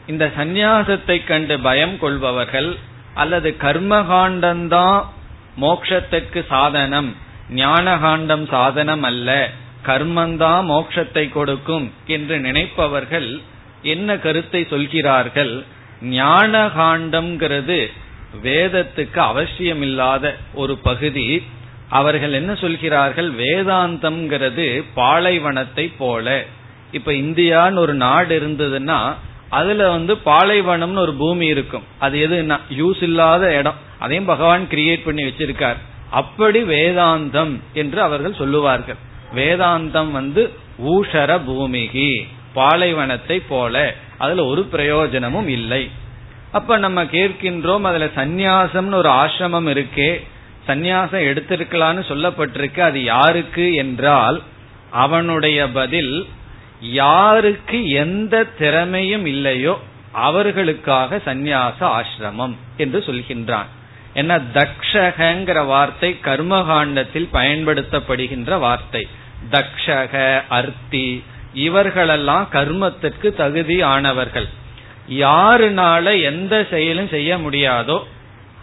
இந்த 0.08 0.32
சந்நியாசத்தை 0.38 1.18
கண்டு 1.26 1.60
பயம் 1.60 1.98
கொள்பவர்கள் 2.00 2.78
அல்லது 3.14 3.56
கர்மகாண்டம்தான் 3.62 5.06
மோக்ஷத்துக்கு 5.62 6.46
சாதனம். 6.48 7.16
ஞானகாண்டம் 7.56 8.50
சாதனம் 8.50 9.04
அல்ல. 9.04 9.50
கர்மந்தான் 9.86 10.66
மோட்சத்தை 10.66 11.30
கொடுக்கும் 11.30 11.94
என்று 12.06 12.40
நினைப்பவர்கள் 12.40 13.42
என்ன 13.82 14.18
கருத்தை 14.18 14.66
சொல்கிறார்கள்? 14.70 15.64
ஞானகாண்டம்ங்கிறது 16.02 17.92
வேதத்துக்கு 18.44 19.20
அவசியமில்லாத 19.20 20.36
ஒரு 20.54 20.78
பகுதி. 20.78 21.44
அவர்கள் 21.90 22.34
என்ன 22.34 22.56
சொல்கிறார்கள்? 22.56 23.34
வேதாந்தம்ங்கிறது 23.34 24.84
பாலைவனத்தை 24.94 25.94
போல. 25.98 26.46
இப்ப 26.92 27.12
இந்தியான்னு 27.12 27.78
ஒரு 27.78 27.94
நாடு 27.94 28.40
இருந்ததுன்னா 28.40 29.14
அதுல 29.50 29.90
வந்து 29.90 30.16
பாலைவனம்னு 30.16 30.98
ஒரு 30.98 31.14
பூமி 31.14 31.46
இருக்கும். 31.46 31.84
அது 32.00 32.28
எதுனா 32.28 32.60
யூஸ் 32.78 33.04
இல்லாத 33.04 33.58
இடம். 33.58 33.76
அதையும் 34.00 34.26
பகவான் 34.26 34.68
கிரியேட் 34.72 35.06
பண்ணி 35.06 35.24
வச்சிருக்கார். 35.24 35.76
அப்படி 36.10 36.64
வேதாந்தம் 36.64 37.60
என்று 37.74 38.02
அவர்கள் 38.02 38.34
சொல்லுவார்கள். 38.34 38.96
வேதாந்தம் 39.36 40.12
வந்து 40.12 40.54
ஊஷர 40.86 41.40
பூமிகி 41.46 42.28
பாலைவனத்தை 42.54 43.40
போல. 43.40 43.96
அதுல 44.18 44.46
ஒரு 44.46 44.64
பிரயோஜனமும் 44.64 45.48
இல்லை. 45.48 45.90
அப்ப 46.52 46.78
நம்ம 46.78 47.04
கேட்கின்றோம் 47.04 47.82
அதுல 47.82 48.06
சந்நியாசம்னு 48.06 48.94
ஒரு 48.94 49.10
ஆசிரமம் 49.10 49.70
இருக்கே. 49.76 50.24
சந்நியாசம் 50.68 51.26
எடுத்திருக்கலான்னு 51.30 52.04
சொல்லப்பட்டிருக்கு. 52.08 52.80
அது 52.80 53.04
யாருக்கு 53.04 53.74
என்றால் 53.74 54.42
அவனுடைய 54.92 55.70
பதில் 55.70 56.28
யாருக்கு 56.82 57.90
எந்த 57.90 58.44
திறமையும் 58.58 59.26
இல்லையோ 59.26 59.74
அவர்களுக்காக 60.12 61.18
சந்நியாச 61.26 61.80
ஆசிரமம் 61.98 62.56
என்று 62.78 63.00
சொல்கின்றான். 63.08 63.70
என்ன 64.14 64.38
தக்ஷகங்கிற 64.54 65.66
வார்த்தை 65.66 66.18
கர்மகாண்டத்தில் 66.22 67.28
பயன்படுத்தப்படுகின்ற 67.34 68.60
வார்த்தை. 68.60 69.08
தக்ஷக 69.52 70.44
அர்த்தி 70.48 71.24
இவர்களெல்லாம் 71.54 72.48
கர்மத்திற்கு 72.52 73.30
தகுதி 73.34 73.82
ஆனவர்கள். 73.82 74.48
யாருனால 75.08 76.22
எந்த 76.22 76.66
செயலும் 76.70 77.08
செய்ய 77.08 77.38
முடியாதோ 77.38 78.00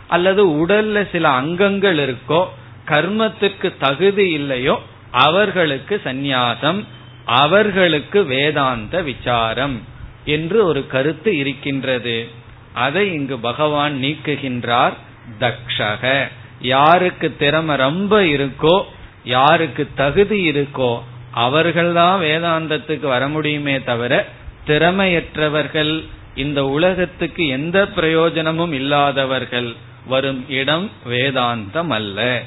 அல்லது 0.07 0.67
உடல்ல 0.67 1.11
சில 1.11 1.29
அங்கங்கள் 1.29 1.99
இருக்கோ 1.99 2.43
கர்மத்திற்கு 2.87 3.69
தகுதி 3.79 4.31
இல்லையோ 4.31 4.79
அவர்களுக்கு 5.11 6.01
சந்நியாசம் 6.05 6.85
அவர்களுக்கு 7.27 8.25
வேதாந்த 8.25 9.03
விசாரம் 9.03 9.85
என்று 10.25 10.65
ஒரு 10.65 10.87
கருத்து 10.87 11.37
இருக்கின்றது. 11.37 12.29
அதை 12.73 13.15
இங்கு 13.15 13.39
பகவான் 13.39 13.95
நீக்குகின்றார் 14.03 14.93
தக்ஷக. 15.41 16.29
யாருக்கு 16.61 17.37
திறமை 17.37 17.77
ரொம்ப 17.77 18.23
இருக்கோ 18.23 18.83
யாருக்கு 19.25 19.89
தகுதி 19.95 20.51
இருக்கோ 20.51 21.03
அவர்கள்தான் 21.31 22.23
வேதாந்தத்துக்கு 22.23 23.07
வர 23.07 23.29
முடியுமே 23.29 23.83
தவிர 23.83 24.27
திறமையற்றவர்கள் 24.67 26.05
இந்த 26.35 26.65
உலகத்துக்கு 26.67 27.47
எந்த 27.47 27.89
பிரயோஜனமும் 27.89 28.73
இல்லாதவர்கள் 28.73 29.75
வரும் 30.07 30.49
இடம் 30.49 30.91
வேதாந்தம் 31.09 31.89
அல்ல. 31.89 32.43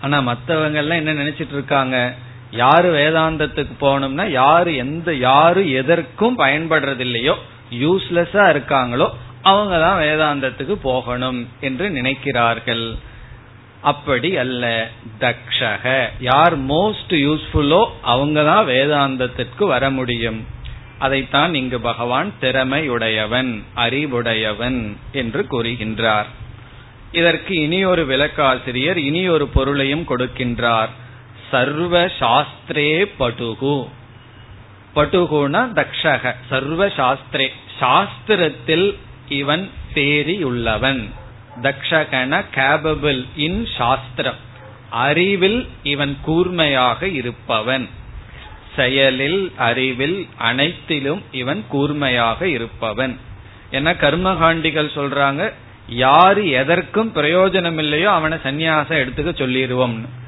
ஆனா 0.00 0.18
மற்றவங்கள்லாம் 0.18 0.74
எல்லாம் 0.74 1.06
என்ன 1.06 1.12
நினைச்சிட்டு 1.12 1.52
இருக்காங்க? 1.52 2.14
யாரு 2.50 2.88
வேதாந்தத்துக்கு 2.94 3.74
போகணும்னா 3.80 4.30
யாரு 4.30 4.76
எந்த 4.76 5.14
யாரு 5.14 5.70
எதற்கும் 5.70 6.38
பயன்படுறதில்லையோ 6.38 7.34
யூஸ்லெஸ்ஸா 7.70 8.44
இருக்காங்களோ 8.54 9.08
அவங்க 9.42 9.80
தான் 9.80 10.00
வேதாந்தத்துக்கு 10.00 10.72
போகணும் 10.72 11.48
என்று 11.60 11.90
நினைக்கிறார்கள். 11.90 12.94
அப்படி 13.80 14.36
அல்ல 14.36 14.90
தக்ஷக. 15.20 16.08
யார் 16.20 16.58
மோஸ்ட் 16.58 17.10
யூஸ்ஃபுல்லோ 17.10 17.86
அவங்க 18.02 18.44
தான் 18.44 18.66
வேதாந்தத்திற்கு 18.66 19.66
வர 19.66 19.90
முடியும். 19.90 20.46
அதைத்தான் 20.98 21.54
இங்கு 21.54 21.80
பகவான் 21.80 22.32
திறமையுடையவன் 22.40 23.62
அறிவுடையவன் 23.74 24.96
என்று 25.12 25.46
கூறுகின்றார். 25.50 26.26
இதற்கு 27.12 27.56
இனி 27.56 27.84
ஒரு 27.84 28.06
விளக்காசிரியர் 28.06 28.96
இனி 28.96 29.28
ஒரு 29.28 29.46
பொருளையும் 29.46 30.08
கொடுக்கின்றார். 30.08 30.88
சர்வ 31.50 32.08
சாஸ்திரே 32.18 33.06
படுகு. 33.06 33.88
படுகுனா 34.94 35.62
தக்ஷக 35.72 36.34
சர்வ 36.50 36.88
சாஸ்திரே 36.88 37.52
சாஸ்திரத்தில் 37.80 38.94
இவன் 39.28 39.70
தேறியுள்ளவன். 39.94 41.08
தக்ஷகன 41.62 42.44
கேபபிள் 42.54 43.24
இன் 43.36 43.66
சாஸ்திரம். 43.78 44.34
அறிவில் 44.90 45.68
இவன் 45.82 46.16
கூர்மையாக 46.22 47.08
இருப்பவன். 47.08 47.88
செயலில் 48.76 49.52
அறிவில் 49.56 50.28
அனைத்திலும் 50.38 51.22
இவன் 51.30 51.64
கூர்மையாக 51.68 52.48
இருப்பவன். 52.48 53.18
என 53.70 53.92
கர்மகாண்டிகள் 53.92 54.90
சொல்றாங்க? 54.94 55.52
யாரு 55.88 56.48
எதற்கும் 56.48 57.12
பிரயோஜனம் 57.14 57.78
இல்லையோ 57.78 58.10
அவனை 58.10 58.38
சந்நியாசம் 58.44 59.00
எடுத்துக்க 59.02 59.36
சொல்லிடுவோம் 59.36 60.26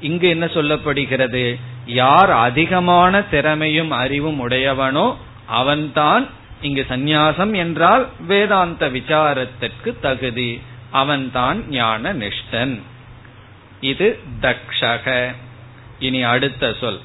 இங்கு 0.00 0.28
என்ன 0.28 0.44
சொல்லப்படுகிறது? 0.44 1.60
யார் 1.86 2.30
அதிகமான 2.30 3.22
திறமையும் 3.22 3.90
அறிவும் 3.90 4.48
உடையவனோ 4.48 5.16
அவன்தான் 5.46 6.28
இங்கு 6.60 6.86
சந்நியாசம் 6.88 7.56
என்றால் 7.56 8.08
வேதாந்த 8.26 8.88
விசாரத்திற்கு 8.88 10.00
தகுதி. 10.00 10.60
அவன்தான் 10.90 11.68
ஞான 11.68 12.14
நிஷ்டன் 12.14 12.80
இது 13.80 14.18
தக்ஷக. 14.40 15.34
இனி 15.98 16.22
அடுத்த 16.22 16.72
சொல். 16.80 17.00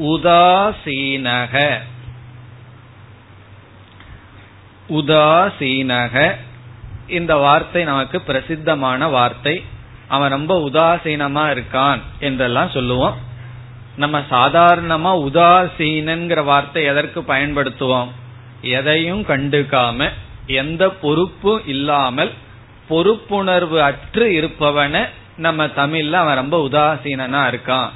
உதாசீனக. 0.00 1.78
உதாசீனக. 4.88 6.34
இந்த 7.08 7.36
வார்த்தை 7.36 7.84
நமக்கு 7.84 8.20
பிரசித்தமான 8.20 9.08
வார்த்தை. 9.08 9.64
அவன் 10.08 10.30
ரொம்ப 10.30 10.70
உதாசீனமா 10.70 11.44
இருக்கான் 11.50 12.00
என்றெல்லாம் 12.20 12.70
சொல்லுவோம். 12.70 13.16
நம்ம 13.96 14.20
சாதாரணமா 14.30 15.30
உதாசீனங்கிற 15.30 16.44
வார்த்தை 16.44 16.84
எதற்கு 16.84 17.20
பயன்படுத்துவோம்? 17.20 18.08
எதையும் 18.62 19.22
கண்டுக்காம 19.22 20.08
எந்த 20.46 20.90
பொறுப்பும் 20.90 21.66
இல்லாமல் 21.66 22.32
பொறுப்புணர்வு 22.90 23.78
அற்று 23.78 24.32
இருப்பவன 24.32 25.08
நம்ம 25.36 25.66
தமிழ்ல 25.66 26.12
அவன் 26.12 26.34
ரொம்ப 26.34 26.68
உதாசீனா 26.68 27.54
இருக்கான். 27.54 27.88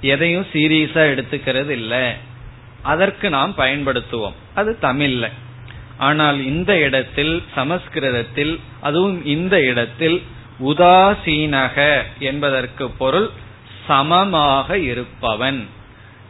எதையும் 0.00 0.46
சீரியஸா 0.52 1.02
எடுத்துக்கிறது 1.12 1.68
இல்ல. 1.68 2.14
அதற்கு 2.82 3.30
நாம் 3.30 3.54
பயன்படுத்துவோம். 3.56 4.32
அது 4.54 4.78
தமிழ்ல. 4.82 5.30
ஆனால் 5.96 6.44
இந்த 6.44 6.78
இடத்தில் 6.78 7.42
சமஸ்கிருதத்தில் 7.54 8.60
அதுவும் 8.80 9.24
இந்த 9.24 9.62
இடத்தில் 9.62 10.22
உதாசீனக 10.64 12.02
என்பதற்கு 12.18 12.90
பொருள் 12.90 13.30
சமமாக 13.86 14.78
இருப்பவன். 14.78 15.66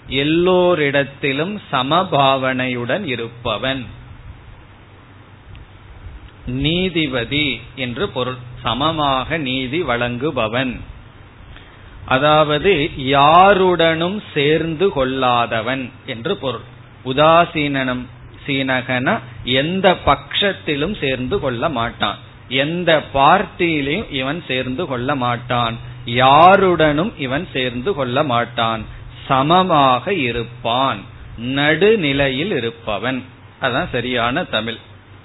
எல்லோரிடத்திலும் 0.08 1.58
சமபாவனையுடன் 1.72 3.04
இருப்பவன். 3.04 3.84
நீதிபதி 6.46 7.60
என்று 7.74 8.08
பொருள். 8.08 8.36
சமமாக 8.62 9.38
நீதி 9.38 9.82
வழங்குபவன். 9.82 10.80
அதாவது 12.04 12.90
யாருடனும் 12.96 14.22
சேர்ந்து 14.34 14.88
கொள்ளாதவன் 14.88 15.90
என்று 16.06 16.36
பொருள். 16.36 16.66
உதாசீனம் 17.04 18.06
சீனகன 18.46 19.18
எந்த 19.44 19.96
பட்சத்திலும் 20.06 21.00
சேர்ந்து 21.00 21.40
கொள்ள 21.40 21.68
மாட்டான். 21.68 22.28
எந்த 22.50 23.02
பார்ட்டியிலையும் 23.14 24.12
இவன் 24.12 24.42
சேர்ந்து 24.46 24.86
கொள்ள 24.86 25.14
மாட்டான். 25.14 25.76
யாருடனும் 26.04 27.12
இவன் 27.18 27.48
சேர்ந்து 27.52 27.94
கொள்ள 27.94 28.22
மாட்டான். 28.22 28.84
சமமாக 29.26 30.14
இருப்பான். 30.14 30.98
நடுநிலையில் 31.36 32.56
இருப்பவன். 32.56 33.24
அதான் 33.62 33.88
சரியான 33.92 34.44
தமிழ். 34.44 34.76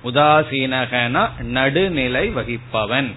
உதாசீனகனா 0.03 1.41
நடுநிலை 1.41 2.29
வகிப்பவன். 2.29 3.11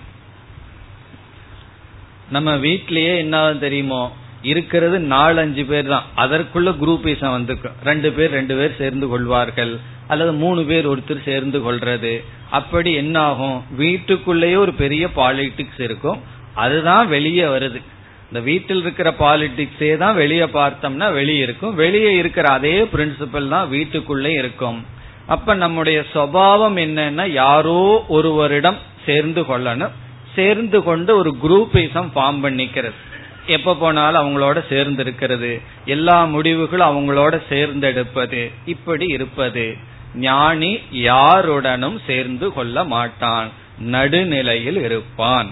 நம்ம 2.31 2.57
வீட்லயே 2.57 3.17
என்ன 3.17 3.55
தெரியுமோ? 3.55 4.13
இருக்கிறது 4.43 4.99
நாலஞ்சு 4.99 5.65
பேர் 5.65 5.87
தான் 5.87 6.05
அதற்குள்ள 6.17 6.75
குரூப்பிசம் 6.81 7.31
வந்து 7.31 7.59
ரெண்டு 7.85 8.13
பேர் 8.13 8.31
ரெண்டு 8.31 8.57
பேர் 8.57 8.77
சேர்ந்து 8.79 9.09
கொள்வார்கள். 9.09 9.79
அல்லது 10.09 10.33
மூணு 10.33 10.65
பேர் 10.65 10.89
ஒருத்தர் 10.89 11.23
சேர்ந்து 11.23 11.73
கொள்றது. 11.73 12.25
அப்படி 12.51 12.93
என்ன 12.93 13.21
ஆகும் 13.21 13.65
வீட்டுக்குள்ளேயே 13.77 14.55
ஒரு 14.55 14.73
பெரிய 14.73 15.09
பாலிடிக்ஸ் 15.17 15.81
இருக்கும். 15.81 16.21
அதுதான் 16.55 17.09
வெளியே 17.09 17.43
வருது. 17.43 17.83
இந்த 18.27 18.41
வீட்டில் 18.45 18.81
இருக்கிற 18.81 19.15
பாலிடிக்ஸே 19.19 19.97
தான் 19.97 20.15
வெளியே 20.15 20.45
பார்த்தோம்னா 20.45 21.13
வெளியே 21.13 21.39
இருக்கும். 21.39 21.75
வெளியே 21.75 22.13
இருக்கிற 22.15 22.49
அதே 22.49 22.83
பிரின்சிபல் 22.83 23.49
தான் 23.49 23.69
வீட்டுக்குள்ளே 23.69 24.33
இருக்கும். 24.33 24.87
அப்ப 25.27 25.55
நம்முடைய 25.55 26.05
சுவாவம் 26.15 26.77
என்னன்னா 26.77 27.31
யாரோ 27.33 28.05
ஒருவரிடம் 28.09 28.77
சேர்ந்து 29.07 29.43
கொள்ளணும். 29.43 29.91
சேர்ந்து 30.35 30.83
கொண்டு 30.83 31.17
ஒரு 31.17 31.37
குரூப்பிசம் 31.43 32.11
ஃபார்ம் 32.15 32.43
பண்ணிக்கிறது. 32.43 32.99
எப்ப 33.47 33.75
போனாலும் 33.75 34.23
அவங்களோட 34.23 34.65
சேர்ந்து 34.69 35.03
இருக்கிறது. 35.03 35.61
எல்லா 35.85 36.25
முடிவுகளும் 36.25 36.91
அவங்களோட 36.91 37.43
சேர்ந்தெடுப்பது. 37.51 38.51
இப்படி 38.65 39.07
இருப்பது. 39.07 39.77
ஞானி 40.15 40.79
யாருடனும் 40.91 42.01
சேர்ந்து 42.07 42.53
கொள்ள 42.53 42.85
மாட்டான். 42.85 43.49
நடுநிலையில் 43.79 44.83
இருப்பான். 44.85 45.49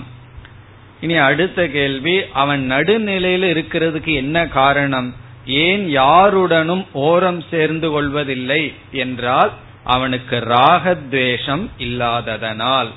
இனி 1.01 1.15
அடுத்த 1.15 1.69
கேள்வி 1.69 2.23
அவன் 2.33 2.65
நடுநிலையில் 2.65 3.55
இருக்கிறதுக்கு 3.55 4.15
என்ன 4.15 4.49
காரணம்? 4.49 5.15
ஏன் 5.47 5.89
யாருடனும் 5.89 6.87
ஓரம் 6.93 7.45
சேர்ந்து 7.51 7.91
கொள்வதில்லை 7.91 8.75
என்றால் 8.93 9.53
அவனுக்கு 9.85 10.37
ராகத்வேஷம் 10.37 11.69
இல்லாததனால். 11.79 12.89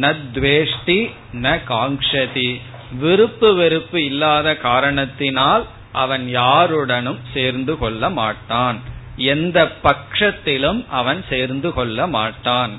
நத்வேஷ்டி 0.00 1.10
ந 1.42 1.60
காங்ஷதி 1.68 2.60
விருப்பு 2.98 3.54
வெறுப்பு 3.54 4.04
இல்லாத 4.04 4.56
காரணத்தினால் 4.56 5.66
அவன் 5.92 6.28
யாருடனும் 6.28 7.18
சேர்ந்து 7.34 7.78
கொள்ள 7.78 8.10
மாட்டான். 8.10 8.94
எந்த 9.16 9.72
பட்சத்திலும் 9.82 10.84
அவன் 10.88 11.24
சேர்ந்து 11.28 11.72
கொள்ள 11.72 12.06
மாட்டான். 12.06 12.70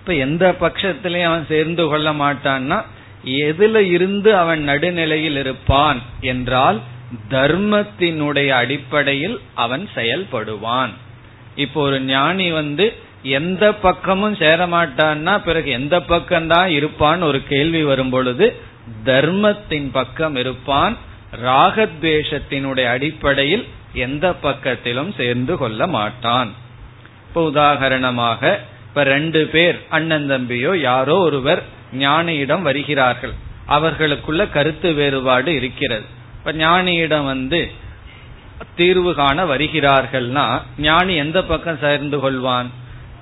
இப்ப 0.00 0.14
எந்த 0.14 0.54
பட்சத்திலையும் 0.60 1.24
அவன் 1.24 1.46
சேர்ந்து 1.48 1.88
கொள்ள 1.88 2.12
மாட்டான்னா 2.12 2.82
எதுல 3.24 3.76
இருந்து 3.76 4.36
அவன் 4.36 4.62
நடுநிலையில் 4.62 5.36
இருப்பான் 5.36 6.00
என்றால் 6.20 6.80
தர்மத்தினுடைய 7.30 8.48
அடிப்படையில் 8.48 9.40
அவன் 9.54 9.88
செயல்படுவான். 9.94 10.90
இப்போ 11.56 11.82
ஒரு 11.82 12.00
ஞானி 12.00 12.50
வந்து 12.50 12.94
எந்த 13.22 13.72
பக்கமும் 13.72 14.36
சேர 14.36 14.66
மாட்டான்னா 14.66 15.38
பிறகு 15.38 15.70
எந்த 15.70 15.98
பக்கம்தான் 15.98 16.66
இருப்பான் 16.66 17.22
ஒரு 17.22 17.42
கேள்வி 17.48 17.82
வரும் 17.82 18.10
பொழுது 18.10 18.56
தர்மத்தின் 19.04 19.90
பக்கம் 19.90 20.36
இருப்பான் 20.36 20.96
ராகத்வேஷத்தினுடைய 21.44 22.84
அடிப்படையில் 22.84 23.66
எந்த 23.92 24.34
பக்கத்திலும் 24.42 25.14
சேர்ந்து 25.16 25.56
கொள்ள 25.56 25.86
மாட்டான். 25.86 26.52
இப்ப 27.28 27.44
உதாரணமாக 27.44 28.60
இப்ப 28.88 29.02
ரெண்டு 29.02 29.46
பேர் 29.46 29.86
அண்ணன் 29.88 30.30
தம்பியோ 30.30 30.76
யாரோ 30.76 31.16
ஒருவர் 31.16 31.62
ஞானியிடம் 31.98 32.62
வருகிறார்கள். 32.62 33.32
அவர்களுக்குள்ள 33.66 34.46
கருத்து 34.46 34.92
வேறுபாடு 34.92 35.54
இருக்கிறது. 35.54 36.04
இப்ப 36.38 36.52
ஞானியிடம் 36.52 37.24
வந்து 37.24 37.70
தீர்வு 38.76 39.14
காண 39.14 39.44
வருகிறார்கள்னா 39.44 40.62
ஞானி 40.78 41.14
எந்த 41.14 41.44
பக்கம் 41.44 41.78
சேர்ந்து 41.78 42.30
கொள்வான்? 42.30 42.66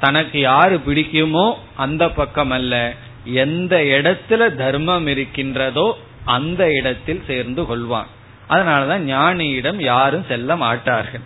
தனக்கு 0.00 0.40
யாரு 0.40 0.80
பிடிக்குமோ 0.86 1.54
அந்த 1.76 2.10
பக்கம் 2.10 2.50
அல்ல. 2.50 2.94
எந்த 3.24 3.76
இடத்துல 3.76 4.54
தர்மம் 4.54 5.06
இருக்கின்றதோ 5.06 5.98
அந்த 6.24 6.72
இடத்தில் 6.72 7.22
சேர்ந்து 7.26 7.62
கொள்வான். 7.62 8.06
அதனாலதான் 8.50 9.04
ஞானியிடம் 9.14 9.80
யாரும் 9.82 10.28
செல்ல 10.28 10.56
மாட்டார்கள். 10.56 11.24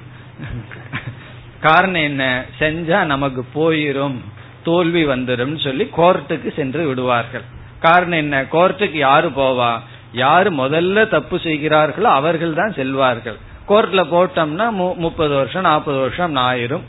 காரணம் 1.61 2.03
என்ன? 2.03 2.45
செஞ்சா 2.61 3.05
நமக்கு 3.05 3.43
போயிரும் 3.55 4.17
தோல்வி 4.63 5.07
வந்துடும் 5.07 5.57
சொல்லி 5.65 5.85
கோர்ட்டுக்கு 5.97 6.55
சென்று 6.57 6.87
விடுவார்கள். 6.87 7.45
காரணம் 7.81 8.19
என்ன? 8.19 8.43
கோர்ட்டுக்கு 8.43 8.99
யாரு 9.09 9.29
போவா? 9.29 9.73
யாரு 10.13 10.51
முதல்ல 10.53 11.09
தப்பு 11.09 11.39
செய்கிறார்களோ 11.39 12.09
அவர்கள் 12.09 12.55
தான் 12.55 12.75
செல்வார்கள். 12.75 13.39
கோர்ட்ல 13.69 14.03
போட்டோம்னா 14.15 14.67
முப்பது 14.97 15.35
வருஷம் 15.35 15.63
நாற்பது 15.63 15.99
வருஷம் 15.99 16.37
ஆயிரும். 16.37 16.85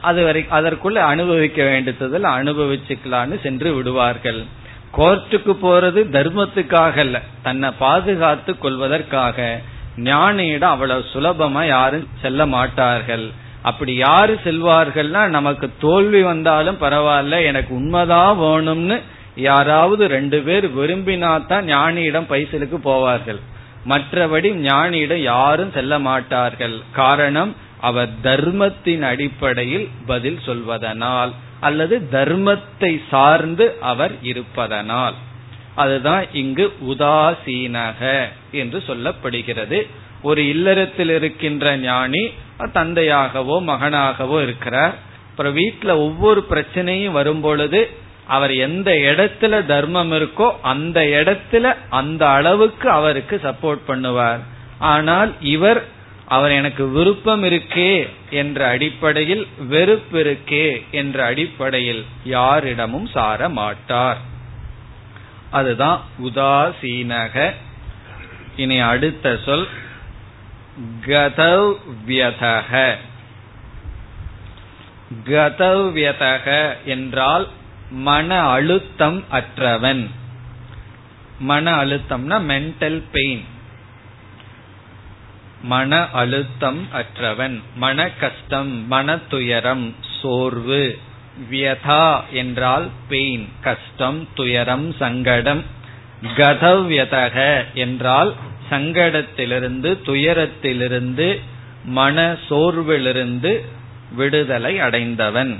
அது 0.00 0.24
வரை 0.24 0.46
அதற்குள்ள 0.50 0.98
அனுபவிக்க 1.12 1.64
வேண்டியதில் 1.64 2.34
அனுபவிச்சுக்கலான்னு 2.38 3.36
சென்று 3.42 3.74
விடுவார்கள். 3.74 4.40
கோர்ட்டுக்கு 4.96 5.52
போறது 5.62 6.00
தர்மத்துக்காக 6.16 6.98
அல்ல. 6.98 7.22
தன்னை 7.42 7.70
பாதுகாத்து 7.78 8.58
கொள்வதற்காக 8.58 9.60
ஞானியிடம் 9.96 10.74
அவ்வளவு 10.74 11.04
சுலபமா 11.12 11.66
யாரும் 11.66 12.08
செல்ல 12.22 12.46
மாட்டார்கள். 12.46 13.30
அப்படி 13.62 13.94
யாரு 13.94 14.38
செல்வார்கள்னா 14.44 15.26
நமக்கு 15.26 15.70
தோல்வி 15.80 16.22
வந்தாலும் 16.22 16.80
பரவாயில்ல 16.80 17.44
எனக்கு 17.44 17.74
உண்மைதான் 17.74 18.38
வேணும்னு 18.38 19.02
யாராவது 19.34 20.06
ரெண்டு 20.06 20.38
பேர் 20.40 20.66
விரும்பினாதான் 20.76 21.64
ஞானியிடம் 21.72 22.28
பைசலுக்கு 22.32 22.78
போவார்கள். 22.84 23.40
மற்றபடி 23.88 24.48
ஞானியிடம் 24.68 25.22
யாரும் 25.22 25.72
செல்ல 25.72 25.98
மாட்டார்கள். 25.98 26.76
காரணம் 26.92 27.56
அவர் 27.80 28.08
தர்மத்தின் 28.22 29.02
அடிப்படையில் 29.02 29.88
பதில் 30.06 30.38
சொல்வதனால். 30.46 31.32
அல்லது 31.60 32.08
தர்மத்தை 32.12 33.00
சார்ந்து 33.10 33.76
அவர் 33.80 34.12
இருப்பதனால். 34.22 35.14
அதுதான் 35.74 36.24
இங்கு 36.32 36.72
உதாசீனக 36.88 38.28
என்று 38.50 38.82
சொல்லப்படுகிறது. 38.86 39.86
ஒரு 40.22 40.48
இல்லறத்தில் 40.48 41.08
இருக்கின்ற 41.08 41.76
ஞானி 41.76 42.32
தந்தையாகவோ 42.58 43.56
மகனாகவோ 43.70 44.42
இருக்கிறார். 44.42 44.94
அப்புறம் 45.30 45.56
வீட்டுல 45.56 45.88
ஒவ்வொரு 45.88 46.46
பிரச்சனையும் 46.50 47.10
வரும் 47.10 47.40
பொழுது 47.40 47.90
அவர் 48.26 48.54
எந்த 48.54 48.90
இடத்துல 48.92 49.66
தர்மம் 49.66 50.12
இருக்கோ 50.12 50.52
அந்த 50.62 51.00
இடத்துல 51.00 51.74
அந்த 51.88 52.28
அளவுக்கு 52.28 52.90
அவருக்கு 52.90 53.40
சப்போர்ட் 53.42 53.82
பண்ணுவார். 53.88 54.38
ஆனால் 54.78 55.32
இவர் 55.40 55.82
அவர் 56.28 56.50
எனக்கு 56.50 56.88
விருப்பம் 56.88 57.44
இருக்கே 57.44 58.08
என்ற 58.30 58.68
அடிப்படையில் 58.68 59.46
வெறுப்பு 59.58 60.24
இருக்கே 60.24 60.90
என்ற 60.90 61.24
அடிப்படையில் 61.24 62.04
யாரிடமும் 62.24 63.06
சார 63.06 63.48
மாட்டார். 63.48 64.18
அதுதான் 65.50 66.00
உதாசீனக. 66.24 67.52
இனி 68.56 68.78
அடுத்த 68.78 69.38
சொல் 69.44 69.68
கதவ்யதக 71.06 72.94
கதவ்யதக 75.24 76.76
என்றால் 76.84 77.48
மன 77.90 78.40
அழுத்தம் 78.40 79.24
அற்றவன். 79.30 80.10
மன 81.38 81.84
அழுத்தம்னா 81.84 82.40
மென்டல் 82.48 83.02
பெயின் 83.12 83.44
மன 85.66 86.08
அழுத்தம் 86.12 86.88
அற்றவன் 86.92 87.62
மன 87.74 88.10
கஷ்டம் 88.10 88.86
மன 88.86 89.16
துயரம் 89.16 89.94
சோர்வு 90.22 90.98
வியதா 91.50 92.04
என்றால் 92.30 92.88
பெயின் 93.08 93.48
கஷ்டம் 93.60 94.28
துயரம் 94.34 94.92
சங்கடம் 94.92 95.62
கதவ்யதக 96.36 97.64
என்றால் 97.74 98.34
சங்கடத்திலிருந்து 98.70 99.90
துயரத்திலிருந்து 100.06 101.28
மன 101.84 102.36
சோர்விலிருந்து 102.50 103.52
விடுதலை 104.12 104.78
அடைந்தவன். 104.78 105.52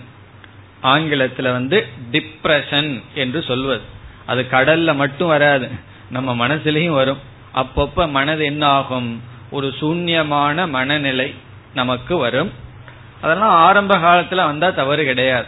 ஆங்கிலத்தில் 0.80 1.52
வந்து 1.52 1.86
டிப்ரெஷன் 2.12 3.02
என்று 3.14 3.42
சொல்வது. 3.42 3.80
அது 4.26 4.42
கடல்ல 4.50 4.94
மட்டும் 4.94 5.28
வராது. 5.28 5.68
நம்ம 6.10 6.46
மனசுலயும் 6.46 6.98
வரும். 7.00 7.22
அப்பப்ப 7.54 8.10
மனது 8.10 8.44
என்ன 8.44 8.66
ஆகும்? 8.66 9.10
ஒரு 9.50 9.74
சூன்யமான 9.80 10.68
மனநிலை 10.68 11.34
நமக்கு 11.74 12.16
வரும். 12.16 12.52
அதெல்லாம் 13.20 13.50
ஆரம்ப 13.50 13.96
காலத்துல 13.96 14.34
வந்தா 14.34 14.70
தவறு 14.70 15.04
கிடையாது. 15.04 15.46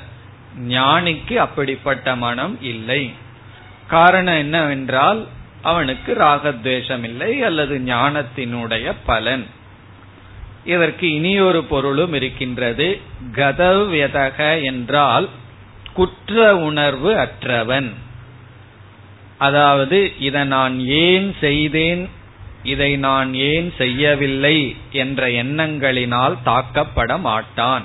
ஞானிக்கு 0.69 1.35
அப்படிப்பட்ட 1.35 2.17
மனம் 2.17 2.59
இல்லை. 2.63 3.13
காரணம் 3.87 4.37
என்னவென்றால் 4.37 5.27
அவனுக்கு 5.63 6.15
ராகத்வேஷம் 6.15 7.05
இல்லை 7.05 7.43
அல்லது 7.43 7.79
ஞானத்தினுடைய 7.79 8.93
பலன். 9.07 9.47
இதற்கு 10.65 11.15
இனியொரு 11.15 11.65
பொருளும் 11.65 12.13
இருக்கின்றது. 12.13 13.01
கதவ்யதக 13.33 14.65
என்றால் 14.65 15.29
குற்ற 15.95 16.57
உணர்வு 16.57 17.19
அற்றவன். 17.19 17.95
அதாவது 19.39 20.13
இதை 20.19 20.45
நான் 20.45 20.81
ஏன் 20.81 21.35
செய்தேன் 21.41 22.09
இதை 22.63 22.97
நான் 22.97 23.35
ஏன் 23.35 23.73
செய்யவில்லை 23.79 24.77
என்ற 24.93 25.29
எண்ணங்களினால் 25.29 26.37
தாக்கப்பட 26.45 27.21
மாட்டான். 27.21 27.85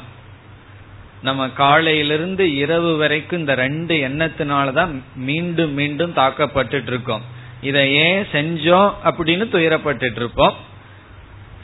நம்ம 1.21 1.49
காலையிலிருந்து 1.49 2.55
இரவு 2.55 2.97
வரைக்கும் 2.97 3.39
இந்த 3.39 3.55
ரெண்டு 3.55 3.95
எண்ணத்தினாலதான் 3.95 5.01
மீண்டும் 5.15 5.73
மீண்டும் 5.73 6.13
தாக்கப்பட்டு 6.13 6.83
இருக்கோம் 6.85 7.21
இதை 7.61 7.93
ஏன் 7.93 8.25
செஞ்சோம் 8.31 8.93
அப்படின்னு 9.03 9.45
துயரப்பட்டு 9.51 10.15
இருப்போம் 10.15 10.71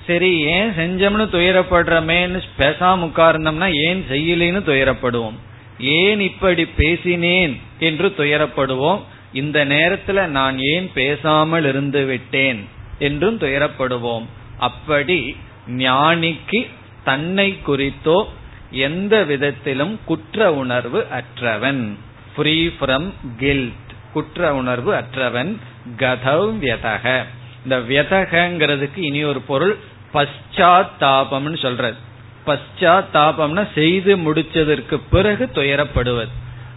சரி 0.07 0.39
ஏன் 0.39 0.69
செஞ்சோம்னு 0.69 1.25
துயரப்படுறமேன்னு 1.35 2.41
பேசாம 2.57 3.03
உட்கார்ந்தோம்னா 3.09 3.73
ஏன் 3.73 4.05
செய்யலேன்னு 4.09 4.61
துயரப்படுவோம். 4.61 5.37
ஏன் 5.79 6.19
இப்படி 6.19 6.65
பேசினேன் 6.65 7.61
என்று 7.79 8.13
துயரப்படுவோம். 8.17 9.01
இந்த 9.33 9.65
நேரத்துல 9.65 10.25
நான் 10.25 10.59
ஏன் 10.59 10.91
பேசாமல் 10.93 11.65
இருந்து 11.65 12.05
விட்டேன்? 12.05 12.67
என்றும் 12.99 13.39
துயரப்படுவோம். 13.39 14.25
அப்படி 14.57 15.35
ஞானிக்கு 15.67 16.69
தன்னை 17.03 17.61
குறித்தோ 17.61 18.27
எந்த 18.71 19.23
விதத்திலும் 19.23 19.99
குற்ற 20.05 20.53
உணர்வு 20.53 21.05
அற்றவன். 21.11 21.97
ஃப்ரீ 22.35 22.67
ஃப்ரம் 22.67 23.13
கில்ட் 23.37 23.87
குற்ற 24.13 24.55
உணர்வு 24.55 24.93
அற்றவன். 24.93 25.57
கதவ்யதக 25.97 27.23
இந்த 27.63 27.79
வியதகங்கிறதுக்கு 27.79 28.97
இனி 28.97 29.23
ஒரு 29.23 29.41
பொருள். 29.41 29.77
பஷ்சாத்தாபம்னு 30.13 31.61
சொல்றது. 31.61 31.97
பஷ்சாத்தாபம்னா 32.45 33.67
செய்து 33.73 34.17
முடிச்சதற்கு 34.17 34.99
பிறகு 35.09 35.49
துயரப்படுவது. 35.53 36.29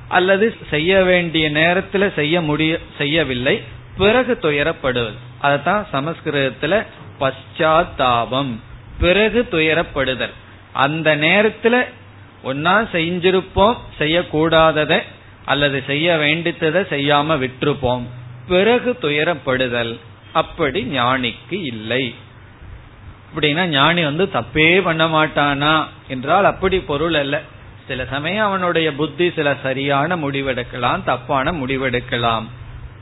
அல்லது 0.08 0.56
செய்ய 0.70 1.02
வேண்டிய 1.02 1.50
நேரத்தில் 1.50 2.12
செய்ய 2.14 2.40
முடிய 2.40 2.78
செய்யவில்லை 2.98 3.62
பிறகு 3.96 4.38
துயரப்படுவது. 4.42 5.16
அதான் 5.42 5.84
சமஸ்கிருதத்துல 5.92 6.86
பశ్చాத்தாபம் 7.20 8.56
பிறகு 9.00 9.48
துயரப்படுதல். 9.50 10.32
அந்த 10.72 11.16
நேரத்துல 11.16 11.84
ஒன்னா 12.44 12.88
செஞ்சிருப்போம் 12.92 13.76
செய்யக்கூடாததை 13.98 15.00
அல்லது 15.44 15.82
செய்ய 15.86 16.16
வேண்டித்ததை 16.16 16.82
செய்யாம 16.90 17.38
விட்டுருப்போம். 17.38 18.02
பிறகு 18.48 18.96
துயரப்படுதல். 19.02 19.98
அப்படி 20.32 20.84
ஞானிக்கு 20.84 21.34
இல்லை. 21.50 22.14
அப்படின்னா 23.34 23.66
ஞானி 23.66 24.04
வந்து 24.04 24.30
தப்பே 24.34 24.80
பண்ண 24.82 25.06
மாட்டானா 25.06 25.84
என்றால் 26.08 26.44
அப்படி 26.44 26.80
பொருள் 26.80 27.14
அல்ல. 27.14 27.40
சில 27.86 28.06
சமயம் 28.06 28.46
அவனுடைய 28.46 28.92
புத்தி 28.92 29.32
சில 29.36 29.56
சரியான 29.62 30.16
முடிவெடுக்கலாம் 30.16 31.04
தப்பான 31.04 31.52
முடிவெடுக்கலாம். 31.52 32.44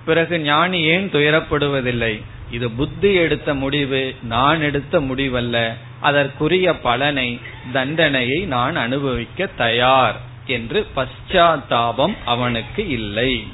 பிறகு 0.04 0.40
ஞானி 0.40 0.82
ஏன் 0.82 1.10
துயரப்படுவதில்லை? 1.12 2.22
இது 2.50 2.70
புத்தி 2.70 3.14
எடுத்த 3.14 3.54
முடிவு 3.54 4.14
நான் 4.22 4.60
எடுத்த 4.60 5.00
முடிவல்ல. 5.00 5.74
அதற்குரிய 6.00 6.76
பலனை 6.76 7.40
தண்டனையை 7.72 8.40
நான் 8.44 8.76
அனுபவிக்க 8.76 9.46
தயார் 9.46 10.20
என்று 10.46 10.86
பశ్చాத்தாபம் 10.96 12.14
அவனுக்கு 12.24 12.88
இல்லை. 12.88 13.46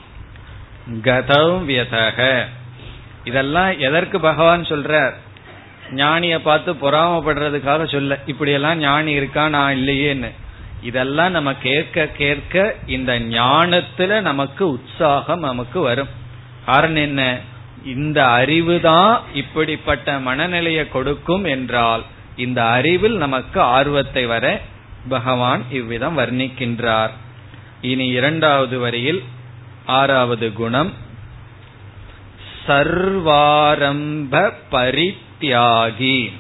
கதவ்யதக 0.93 2.45
இதெல்லாம் 3.25 3.79
எதற்கு 3.79 4.21
பகவான் 4.21 4.63
சொல்றார்? 4.63 5.13
ஞானிய 5.93 6.39
பார்த்து 6.39 6.75
பொறாமப்படுறதுக்காக 6.75 7.91
சொல்ல 7.93 8.19
இப்படியெல்லாம் 8.27 8.79
ஞானி 8.79 9.13
இருக்கா 9.13 9.49
நான் 9.49 9.77
இல்லையேன்னு. 9.77 10.31
இதெல்லாம் 10.83 11.31
நம்ம 11.31 11.55
கேட்க 11.55 12.07
கேட்க 12.07 12.75
இந்த 12.87 13.19
ஞானத்துல 13.19 14.21
நமக்கு 14.21 14.69
உற்சாகம் 14.69 15.41
நமக்கு 15.41 15.81
வரும். 15.81 16.25
காரணம் 16.67 17.03
என்ன? 17.03 17.41
இந்த 17.85 18.27
அறிவு 18.27 18.81
தான் 18.81 19.23
இப்படிப்பட்ட 19.35 20.19
மனநிலையை 20.19 20.89
கொடுக்கும் 20.89 21.45
என்றால் 21.45 22.05
இந்த 22.37 22.64
அறிவில் 22.64 23.17
நமக்கு 23.17 23.61
ஆர்வத்தை 23.61 24.27
வர 24.27 24.61
பகவான் 25.09 25.62
இவ்விதம் 25.71 26.19
வர்ணிக்கின்றார். 26.19 27.11
இனி 27.81 28.07
இரண்டாவது 28.07 28.79
வரியில் 28.79 29.23
ஆறாவது 29.87 30.53
குணம். 30.53 30.93
சர்வாரம்ப 32.67 34.53
பரித்தியாகி. 34.71 36.33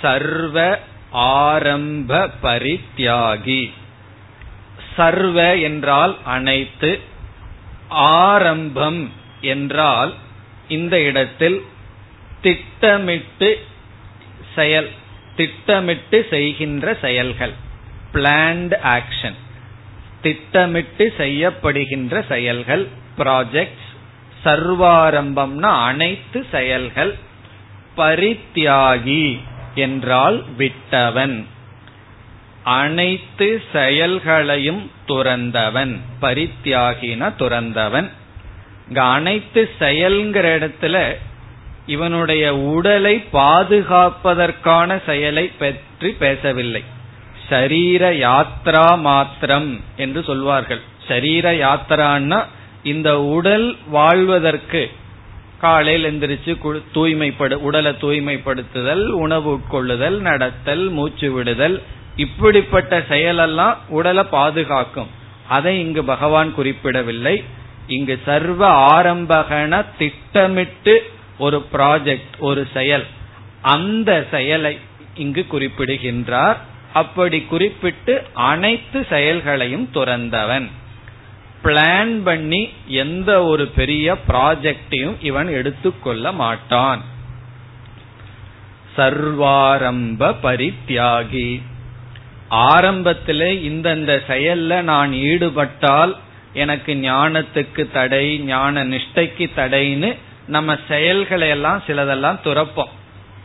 சர்வ 0.00 0.78
ஆரம்ப 1.10 2.28
பரித்தியாகி. 2.42 3.72
சர்வ 4.96 5.56
என்றால் 5.56 6.16
அனைத்து 6.24 7.16
ஆரம்பம் 7.88 9.10
என்றால் 9.40 10.14
இந்த 10.68 11.00
இடத்தில் 11.00 11.64
திட்டமிட்டு 12.42 13.66
செயல் 14.54 14.90
திட்டமிட்டு 15.36 16.26
செய்கின்ற 16.30 16.94
செயல்கள் 17.00 17.52
பிளான்ட் 18.12 18.74
ஆக்ஷன் 18.82 19.34
திட்டமிட்டு 20.22 21.14
செய்யப்படுகின்ற 21.18 22.26
செயல்கள் 22.26 22.88
ப்ராஜெக்ட்ஸ் 23.18 23.86
சர்வாரம்பம்னா 24.44 25.84
அனைத்து 25.84 26.46
செயல்கள் 26.50 27.14
பரித்தியாகி 27.96 29.40
என்றால் 29.74 30.44
விட்டவன். 30.56 31.46
அனைத்து 32.76 33.48
செயல்களையும் 33.72 34.82
துறந்தவன் 35.08 35.94
பரித்தியாகின 36.22 37.30
துறந்தவன். 37.40 38.08
இங்க 38.88 39.00
அனைத்து 39.16 39.62
செயல்கிற 39.78 40.46
இடத்துல 40.58 40.96
இவனுடைய 41.94 42.44
உடலை 42.74 43.14
பாதுகாப்பதற்கான 43.32 44.98
செயலை 45.06 45.46
பற்றி 45.58 46.10
பேசவில்லை. 46.22 46.82
சரீர 47.48 48.04
யாத்ரா 48.24 48.86
மாத்திரம் 49.08 49.70
என்று 49.96 50.20
சொல்வார்கள். 50.22 50.82
சரீர 51.08 51.52
யாத்திரான்னா 51.64 52.40
இந்த 52.92 53.10
உடல் 53.36 53.68
வாழ்வதற்கு 53.90 54.82
காலையில் 55.62 56.06
எந்திரிச்சு 56.08 56.52
தூய்மைப்படு 56.96 57.54
உடலை 57.68 57.92
தூய்மைப்படுத்துதல் 58.02 59.04
உணவு 59.22 59.48
உட்கொள்ளுதல் 59.54 60.18
நடத்தல் 60.28 60.84
மூச்சு 60.88 61.28
விடுதல் 61.32 61.76
இப்படிப்பட்ட 62.18 62.98
செயலெல்லாம் 62.98 63.76
உடலை 63.88 64.22
பாதுகாக்கும். 64.22 65.06
அதை 65.48 65.80
இங்கு 65.80 66.04
பகவான் 66.04 66.54
குறிப்பிடவில்லை. 66.54 67.44
இங்கு 67.86 68.20
சர்வ 68.24 68.64
ஆரம்பகன 69.02 69.84
திட்டமிட்டு 69.98 71.10
ஒரு 71.38 71.66
ப்ராஜெக்ட் 71.72 72.38
ஒரு 72.38 72.68
செயல். 72.72 73.06
அந்த 73.62 74.26
செயலை 74.30 74.78
இங்கு 75.14 75.46
குறிப்பிடுகின்றார். 75.46 76.60
அப்படி 76.92 77.40
குறிப்பிட்டு 77.40 78.26
அனைத்து 78.32 79.06
செயல்களையும் 79.08 79.90
துறந்தவன். 79.94 80.68
பிளான் 81.64 82.20
பண்ணி 82.24 82.68
எந்த 82.86 83.44
ஒரு 83.44 83.66
பெரிய 83.66 84.16
ப்ராஜெக்டையும் 84.28 85.14
இவன் 85.20 85.48
எடுத்துக்கொள்ள 85.48 86.32
மாட்டான். 86.32 87.02
சர்வாரம்ப 88.96 90.34
பரித்தியாகி. 90.42 91.62
ஆரம்பத்தில் 92.48 93.70
இந்தந்த 93.70 94.22
செயல்ல 94.28 94.82
நான் 94.82 95.12
ஈடுபட்டால் 95.12 96.16
எனக்கு 96.52 96.94
ஞானத்துக்கு 96.94 97.92
தடை 97.92 98.38
ஞான 98.38 98.84
நிஷ்டைக்கு 98.84 99.50
தடைன்னு 99.56 100.16
நம்ம 100.46 100.76
செயல்களை 100.88 101.48
எல்லாம் 101.48 101.82
சிலதெல்லாம் 101.86 102.38
துறப்போம். 102.44 102.92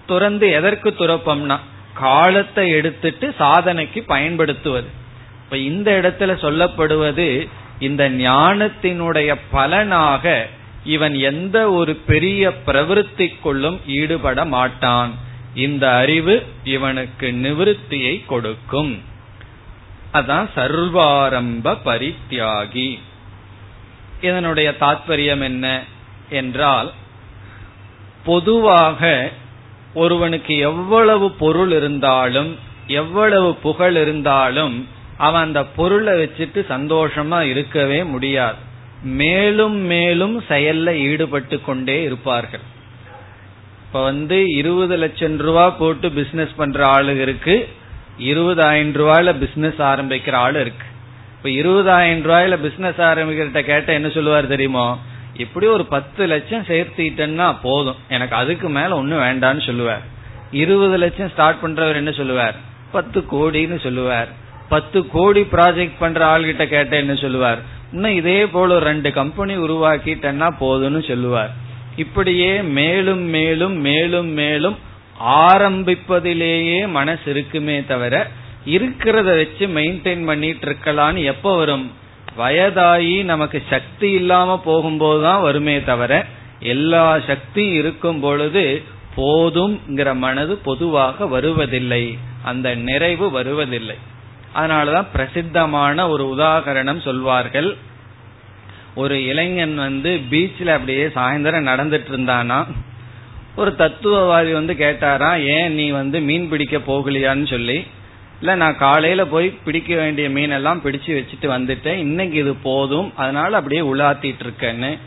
துறந்து 0.05 0.51
எதற்கு 0.51 0.89
துறப்போம்னா 0.89 1.59
காலத்தை 1.93 2.71
எடுத்துட்டு 2.71 3.33
சாதனைக்கு 3.39 4.03
பயன்படுத்துவது. 4.05 4.87
இப்ப 5.43 5.57
இந்த 5.57 5.91
இடத்துல 5.91 6.31
சொல்லப்படுவது 6.31 7.47
இந்த 7.79 8.09
ஞானத்தினுடைய 8.09 9.35
பலனாக 9.51 10.47
இவன் 10.83 11.13
எந்த 11.13 11.71
ஒரு 11.71 11.95
பெரிய 11.95 12.51
பிரவருத்திக்குள்ளும் 12.65 13.77
ஈடுபட 13.85 14.45
மாட்டான். 14.45 15.17
இந்த 15.55 15.95
அறிவு 15.95 16.45
இவனுக்கு 16.63 17.27
நிவிருத்தியை 17.27 18.25
கொடுக்கும். 18.25 19.01
அதான் 20.13 20.49
சர்வாரம்ப 20.55 21.77
பரித்தியாகி. 21.85 22.99
இதனுடைய 24.21 24.75
தாத்பரியம் 24.79 25.43
என்ன 25.43 25.83
என்றால் 26.29 26.91
பொதுவாக 28.25 29.31
ஒருவனுக்கு 29.93 30.57
எவ்வளவு 30.57 31.31
பொருள் 31.31 31.71
இருந்தாலும் 31.71 32.57
எவ்வளவு 32.87 33.55
புகழ் 33.55 33.95
இருந்தாலும் 33.95 34.87
அவன் 35.17 35.41
அந்த 35.41 35.65
பொருளை 35.65 36.13
வச்சுட்டு 36.13 36.61
சந்தோஷமா 36.69 37.41
இருக்கவே 37.41 38.03
முடியாது. 38.03 38.57
மேலும் 39.03 39.75
மேலும் 39.75 40.43
செயல்ல 40.49 40.95
ஈடுபட்டு 40.95 41.61
கொண்டே 41.61 42.03
இருப்பார்கள். 42.03 42.71
இப்ப 43.93 44.05
வந்து 44.05 44.49
இருபது 44.49 44.97
லட்சம் 44.97 45.37
ரூபா 45.37 45.69
போட்டு 45.69 46.11
பிசினஸ் 46.11 46.55
பண்ற 46.55 46.85
ஆளு 46.85 47.21
இருக்கு. 47.21 47.69
இருபதாயிரம் 48.19 48.93
ரூபாயில 48.93 49.39
பிசினஸ் 49.39 49.77
ஆரம்பிக்கிற 49.77 50.31
ஆளு 50.31 50.61
இருக்கு. 50.61 50.85
இப்ப 51.37 51.49
இருபதாயிரம் 51.49 52.21
ரூபாயில 52.21 52.61
பிசினஸ் 52.61 52.97
ஆரம்பிக்கிறத 52.97 53.61
கேட்ட 53.61 53.93
என்ன 53.93 54.09
சொல்லுவார் 54.09 54.47
தெரியுமோ? 54.47 54.99
இப்படி 55.37 55.65
ஒரு 55.65 55.85
பத்து 55.85 56.25
லட்சம் 56.25 56.63
சேர்த்திட்டேன்னா 56.63 57.55
போதும். 57.61 57.95
எனக்கு 58.09 58.35
அதுக்கு 58.35 58.69
மேல 58.69 58.95
ஒன்னும் 58.95 59.19
வேண்டாம்னு 59.19 59.65
சொல்லுவார். 59.65 60.01
இருபது 60.51 60.97
லட்சம் 60.97 61.29
ஸ்டார்ட் 61.29 61.63
பண்றவர் 61.63 61.95
என்ன 61.95 62.11
சொல்லுவார்? 62.11 62.55
பத்து 62.91 63.25
கோடின்னு 63.31 63.79
சொல்லுவார். 63.79 64.27
பத்து 64.69 65.07
கோடி 65.07 65.41
ப்ராஜெக்ட் 65.41 65.99
பண்ற 65.99 66.37
ஆள்கிட்ட 66.37 66.65
கேட்ட 66.65 66.95
என்ன 66.95 67.15
சொல்லுவார்? 67.15 67.59
இன்னும் 67.91 68.15
இதே 68.15 68.45
போல 68.45 68.75
ஒரு 68.75 68.85
ரெண்டு 68.85 69.13
கம்பெனி 69.13 69.57
உருவாக்கிட்டேன்னா 69.57 70.49
போதும்னு 70.59 71.07
சொல்லுவார். 71.07 71.61
இப்படியே 71.95 72.61
மேலும் 72.61 73.19
மேலும் 73.19 73.73
மேலும் 73.73 74.27
மேலும் 74.27 74.77
ஆரம்பிப்பதிலேயே 75.19 76.87
மனசு 76.87 77.31
இருக்குமே 77.31 77.83
தவிர 77.85 78.27
இருக்கிறத 78.65 79.23
வச்சு 79.23 79.67
மெயின்டைன் 79.67 80.25
பண்ணிட்டு 80.25 80.69
இருக்கலான்னு 80.69 81.23
எப்ப 81.23 81.57
வரும்? 81.57 81.91
வயதாகி 82.35 83.23
நமக்கு 83.23 83.63
சக்தி 83.69 84.11
இல்லாம 84.11 84.61
போகும்போதுதான் 84.65 85.41
வருமே 85.41 85.83
தவிர 85.83 86.25
எல்லா 86.59 87.19
சக்தியும் 87.19 87.73
இருக்கும் 87.73 88.19
பொழுது 88.19 88.81
போதும்ங்கிற 89.17 90.15
மனது 90.15 90.55
பொதுவாக 90.57 91.27
வருவதில்லை. 91.27 92.17
அந்த 92.43 92.75
நிறைவு 92.75 93.31
வருவதில்லை. 93.31 93.95
அதனாலதான் 94.55 95.05
பிரசித்தமான 95.11 96.09
ஒரு 96.09 96.35
உதாகரணம் 96.37 97.01
சொல்வார்கள். 97.01 97.77
ஒரு 98.95 99.25
இளைஞன் 99.25 99.75
வந்து 99.75 100.21
பீச்ல 100.31 100.67
அப்படியே 100.67 101.05
சாயந்தரம் 101.05 101.69
நடந்துட்டு 101.71 102.09
இருந்தானா 102.11 102.65
ஒரு 103.55 103.75
தத்துவவாதி 103.77 104.51
வந்து 104.51 104.73
கேட்டாரா 104.73 105.43
ஏன் 105.45 105.73
நீ 105.73 105.89
வந்து 105.89 106.19
மீன் 106.19 106.49
பிடிக்க 106.49 106.77
போகலையான்னு 106.77 107.47
சொல்லி? 107.47 107.83
இல்ல 108.39 108.55
நான் 108.55 108.77
காலையில 108.77 109.25
போய் 109.25 109.49
பிடிக்க 109.49 109.95
வேண்டிய 109.95 110.29
மீன் 110.29 110.51
எல்லாம் 110.51 110.81
பிடிச்சு 110.83 111.09
வச்சுட்டு 111.09 111.41
வந்துட்டேன். 111.41 111.95
இன்னைக்கு 111.95 112.37
இது 112.37 112.53
போதும். 112.53 113.13
அதனால 113.15 113.57
அப்படியே 113.57 113.81
உலாத்திட்டு 113.81 114.43
இருக்கேன்னு 114.45 114.97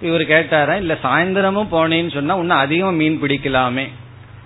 இவர் 0.00 0.20
கேட்டாரா 0.20 0.76
இல்ல 0.76 0.98
சாயந்தரமும் 1.02 1.72
போனேன்னு 1.72 2.12
சொன்னா 2.12 2.36
இன்னும் 2.36 2.58
அதிகம் 2.58 2.94
மீன் 2.94 3.22
பிடிக்கலாமே. 3.22 3.88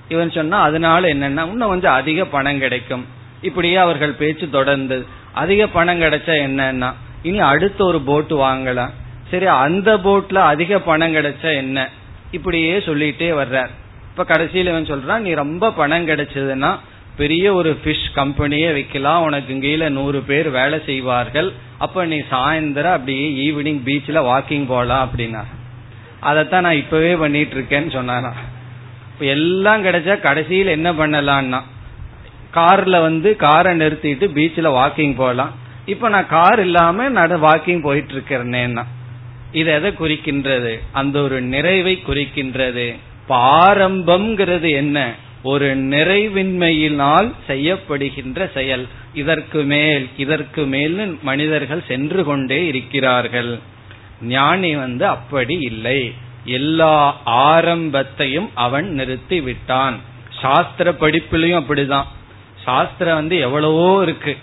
இவன் 0.09 0.31
சொன்னா 0.31 0.61
அதனால 0.61 1.09
என்னன்னா 1.09 1.47
இன்னும் 1.47 1.69
கொஞ்சம் 1.69 1.93
அதிக 1.93 2.25
பணம் 2.25 2.59
கிடைக்கும். 2.59 3.07
இப்படியே 3.43 3.77
அவர்கள் 3.77 4.13
பேச்சு 4.13 4.51
தொடர்ந்து 4.51 5.07
அதிக 5.33 5.67
பணம் 5.67 6.01
கிடைச்சா 6.01 6.35
என்னன்னா 6.49 6.93
இனி 7.23 7.39
அடுத்த 7.39 7.85
ஒரு 7.85 8.01
போட் 8.01 8.33
வாங்கலாம். 8.33 8.91
சரி 9.31 9.47
அந்த 9.47 9.97
போட்ல 9.97 10.35
அதிக 10.35 10.79
பணம் 10.79 11.15
கிடைச்சா 11.15 11.55
என்ன? 11.55 11.89
இப்படியே 12.31 12.79
சொல்லிட்டே 12.79 13.29
வர்றார். 13.41 13.71
இப்ப 14.11 14.25
கடைசியில 14.25 14.71
இவன் 14.73 14.91
சொல்றான் 14.93 15.19
நீ 15.19 15.33
ரொம்ப 15.33 15.73
பணம் 15.73 16.07
கிடைச்சதுன்னா 16.07 16.79
பெரிய 17.17 17.55
ஒரு 17.55 17.77
பிஷ் 17.85 18.11
கம்பெனியே 18.17 18.73
வைக்கலாம். 18.73 19.23
உனக்கு 19.23 19.59
கீழே 19.59 19.89
நூறு 19.89 20.21
பேர் 20.21 20.51
வேலை 20.51 20.81
செய்வார்கள். 20.87 21.53
அப்ப 21.79 22.05
நீ 22.05 22.19
சாயந்தரம் 22.31 22.93
அப்படியே 22.93 23.51
ஈவினிங் 23.51 23.81
பீச்ல 23.85 24.19
வாக்கிங் 24.31 24.67
போலாம் 24.67 25.11
அப்படின்னா 25.11 25.43
அதைத்தான் 26.21 26.63
நான் 26.63 26.75
இப்பவே 26.75 27.15
பண்ணிட்டு 27.15 27.55
இருக்கேன்னு 27.57 27.93
சொன்னானா. 27.99 28.33
எல்லாம் 29.19 29.85
கிடைச்சா 29.85 30.21
கடைசியில் 30.21 30.67
என்ன 30.67 30.93
பண்ணலான்னா 30.93 31.61
கார்ல 32.55 33.01
வந்து 33.01 33.37
காரை 33.37 33.77
நிறுத்திட்டு 33.79 34.27
பீச்ல 34.37 34.69
வாக்கிங் 34.79 35.17
போகலாம் 35.17 35.60
இப்ப 35.91 36.09
நான் 36.09 36.29
கார் 36.29 36.61
இல்லாம 36.61 37.09
நட 37.09 37.37
வாக்கிங் 37.37 37.83
போயிட்டு 37.83 38.15
இருக்கிறேன்னா 38.15 38.85
இது 39.53 39.71
எதை 39.73 39.91
குறிக்கின்றது? 39.91 40.73
அந்த 40.93 41.23
ஒரு 41.23 41.41
நிறைவை 41.41 42.03
குறிக்கின்றது. 42.07 42.87
பாரம்பம்ங்கிறது 43.29 44.71
என்ன? 44.71 44.99
ஒரு 45.43 45.69
நிறைவின்மையினால் 45.77 47.29
செய்யப்படுகின்ற 47.49 48.53
செயல். 48.53 48.87
இதற்கு 49.15 49.63
மேல் 49.63 50.09
இதற்கு 50.17 50.63
மேல் 50.65 51.19
மனிதர்கள் 51.23 51.89
சென்று 51.89 52.25
கொண்டே 52.25 52.67
இருக்கிறார்கள். 52.67 53.59
ஞானி 54.23 54.77
வந்து 54.77 55.07
அப்படி 55.07 55.57
இல்லை. 55.61 56.13
எல்லா 56.45 57.21
ஆரம்பத்தையும் 57.27 58.49
அவன் 58.55 58.89
நிறுத்தி 58.93 59.41
விட்டான். 59.41 59.99
சாஸ்திர 60.41 60.93
படிப்பிலையும் 61.01 61.61
அப்படிதான். 61.63 62.09
சாஸ்திரம் 62.65 63.15
வந்து 63.15 63.37
எவ்வளவோ 63.39 64.03
இருக்கு. 64.03 64.37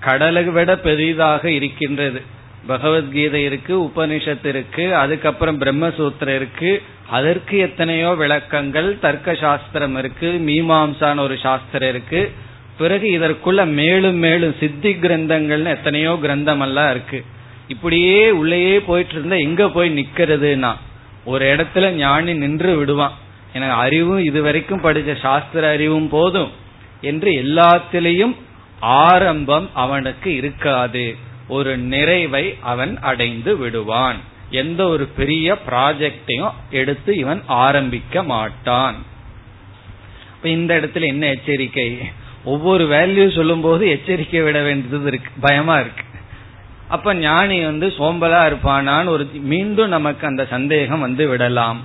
கடலை 0.00 0.42
விட 0.56 0.78
பெரிதாக 0.78 1.50
இருக்கின்றது. 1.50 2.20
பகவத்கீதை 2.66 3.44
இருக்கு 3.44 3.74
உபனிஷத் 3.82 4.46
இருக்கு 4.46 4.84
அதுக்கப்புறம் 4.96 5.60
பிரம்மசூத்திரம் 5.60 6.36
இருக்கு. 6.40 6.82
அதற்கு 7.10 7.58
எத்தனையோ 7.58 8.10
விளக்கங்கள் 8.12 8.98
தர்க்க 8.98 9.34
சாஸ்திரம் 9.34 9.96
இருக்கு 9.96 10.28
மீமாம்சான 10.46 11.20
ஒரு 11.20 11.36
சாஸ்திரம் 11.38 11.88
இருக்கு. 11.88 12.30
பிறகு 12.78 13.06
இதற்குள்ள 13.18 13.60
மேலும் 13.66 14.14
மேலும் 14.14 14.54
சித்தி 14.60 14.90
கிரந்தங்கள்னு 14.94 15.74
எத்தனையோ 15.76 16.18
கிரந்தம் 16.22 16.60
எல்லாம் 16.60 16.90
இருக்கு. 16.90 17.24
இப்படியே 17.68 18.30
உள்ளேயே 18.30 18.80
போயிட்டு 18.80 19.14
இருந்தா 19.14 19.36
எங்க 19.36 19.68
போய் 19.68 19.90
நிக்கிறதுனா 19.98 20.72
ஒரு 21.24 21.44
இடத்துல 21.56 21.88
ஞானி 21.90 22.34
நின்று 22.34 22.76
விடுவான். 22.76 23.16
எனக்கு 23.52 23.74
அறிவும் 23.74 24.22
இதுவரைக்கும் 24.24 24.84
படிச்ச 24.84 25.20
சாஸ்திர 25.20 25.68
அறிவும் 25.68 26.08
போதும் 26.08 26.50
என்று 27.00 27.30
எல்லாத்திலையும் 27.30 28.34
ஆரம்பம் 28.80 29.70
அவனுக்கு 29.74 30.34
இருக்காது. 30.34 31.16
ஒரு 31.48 31.78
நிறைவை 31.78 32.56
அவன் 32.60 32.98
அடைந்து 33.00 33.56
விடுவான். 33.56 34.16
எந்த 34.50 34.88
ஒரு 34.88 35.04
பெரிய 35.04 35.56
ப்ராஜெக்டையும் 35.70 36.52
எடுத்து 36.70 37.16
இவன் 37.16 37.42
ஆரம்பிக்க 37.46 38.22
மாட்டான். 38.22 38.94
இந்த 40.42 40.80
இடத்துல 40.80 41.06
என்ன 41.06 41.26
எச்சரிக்கை? 41.26 41.98
ஒவ்வொரு 42.44 42.84
வேல்யூ 42.88 43.34
சொல்லும் 43.34 43.60
போது 43.60 43.88
எச்சரிக்கை 43.88 44.42
விட 44.42 44.62
வேண்டியது 44.62 45.06
இருக்கு. 45.06 45.30
பயமா 45.40 45.78
இருக்கு. 45.78 46.02
அப்ப 46.88 47.14
ஞானி 47.14 47.64
வந்து 47.64 47.86
சோம்பலா 47.86 48.40
இருப்பானான்னு 48.46 49.06
ஒரு 49.06 49.30
மீண்டும் 49.32 49.88
நமக்கு 49.88 50.26
அந்த 50.26 50.44
சந்தேகம் 50.44 51.00
வந்து 51.00 51.28
விடலாம். 51.28 51.80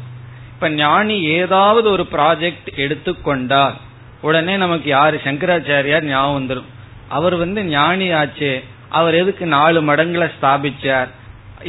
இப்ப 0.53 0.69
ஞானி 0.69 1.21
ஏதாவது 1.21 1.91
ஒரு 1.91 2.07
ப்ராஜெக்ட் 2.11 2.75
எடுத்துக்கொண்டால் 2.75 3.73
உடனே 4.21 4.57
நமக்கு 4.57 4.89
யாரு? 4.89 5.19
சங்கராச்சாரியார் 5.23 6.01
ஞாபகம் 6.01 6.49
வந்துடும் 6.49 6.71
அவர் 7.13 7.35
வந்து 7.35 7.61
ஞானி 7.63 8.07
ஆச்சு 8.11 8.51
அவர் 8.99 9.15
எதுக்கு 9.15 9.45
நாலு 9.55 9.79
மடங்களை 9.81 10.27
ஸ்தாபிச்சார்? 10.35 11.09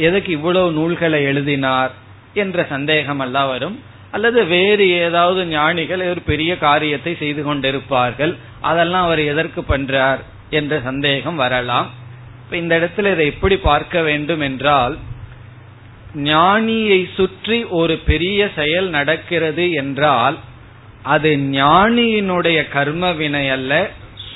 எதுக்கு 0.07 0.31
இவ்வளவு 0.31 0.69
நூல்களை 0.71 1.19
எழுதினார்? 1.23 1.93
என்ற 2.33 2.65
சந்தேகம் 2.69 3.19
எல்லாம் 3.19 3.47
வரும். 3.47 3.77
அல்லது 4.11 4.39
வேறு 4.45 4.85
ஏதாவது 5.05 5.41
ஞானிகள் 5.45 6.01
ஒரு 6.09 6.21
பெரிய 6.21 6.51
காரியத்தை 6.57 7.13
செய்து 7.15 7.41
கொண்டிருப்பார்கள். 7.43 8.33
அதெல்லாம் 8.61 9.05
அவர் 9.05 9.21
எதற்கு 9.31 9.61
பண்றார்? 9.61 10.21
என்ற 10.49 10.73
சந்தேகம் 10.79 11.35
வரலாம். 11.35 11.89
இப்ப 12.43 12.57
இந்த 12.57 12.73
இடத்துல 12.79 13.11
இதை 13.11 13.25
எப்படி 13.25 13.55
பார்க்க 13.69 14.01
வேண்டும் 14.01 14.43
என்றால் 14.49 14.95
ஞானியை 16.25 16.99
சுற்றி 17.13 17.57
ஒரு 17.79 17.95
பெரிய 18.09 18.39
செயல் 18.55 18.87
நடக்கிறது 18.89 19.65
என்றால் 19.81 20.37
அது 21.13 21.29
ஞானியினுடைய 21.53 22.59
கர்ம 22.69 23.11
வினை 23.11 23.45
அல்ல 23.49 23.73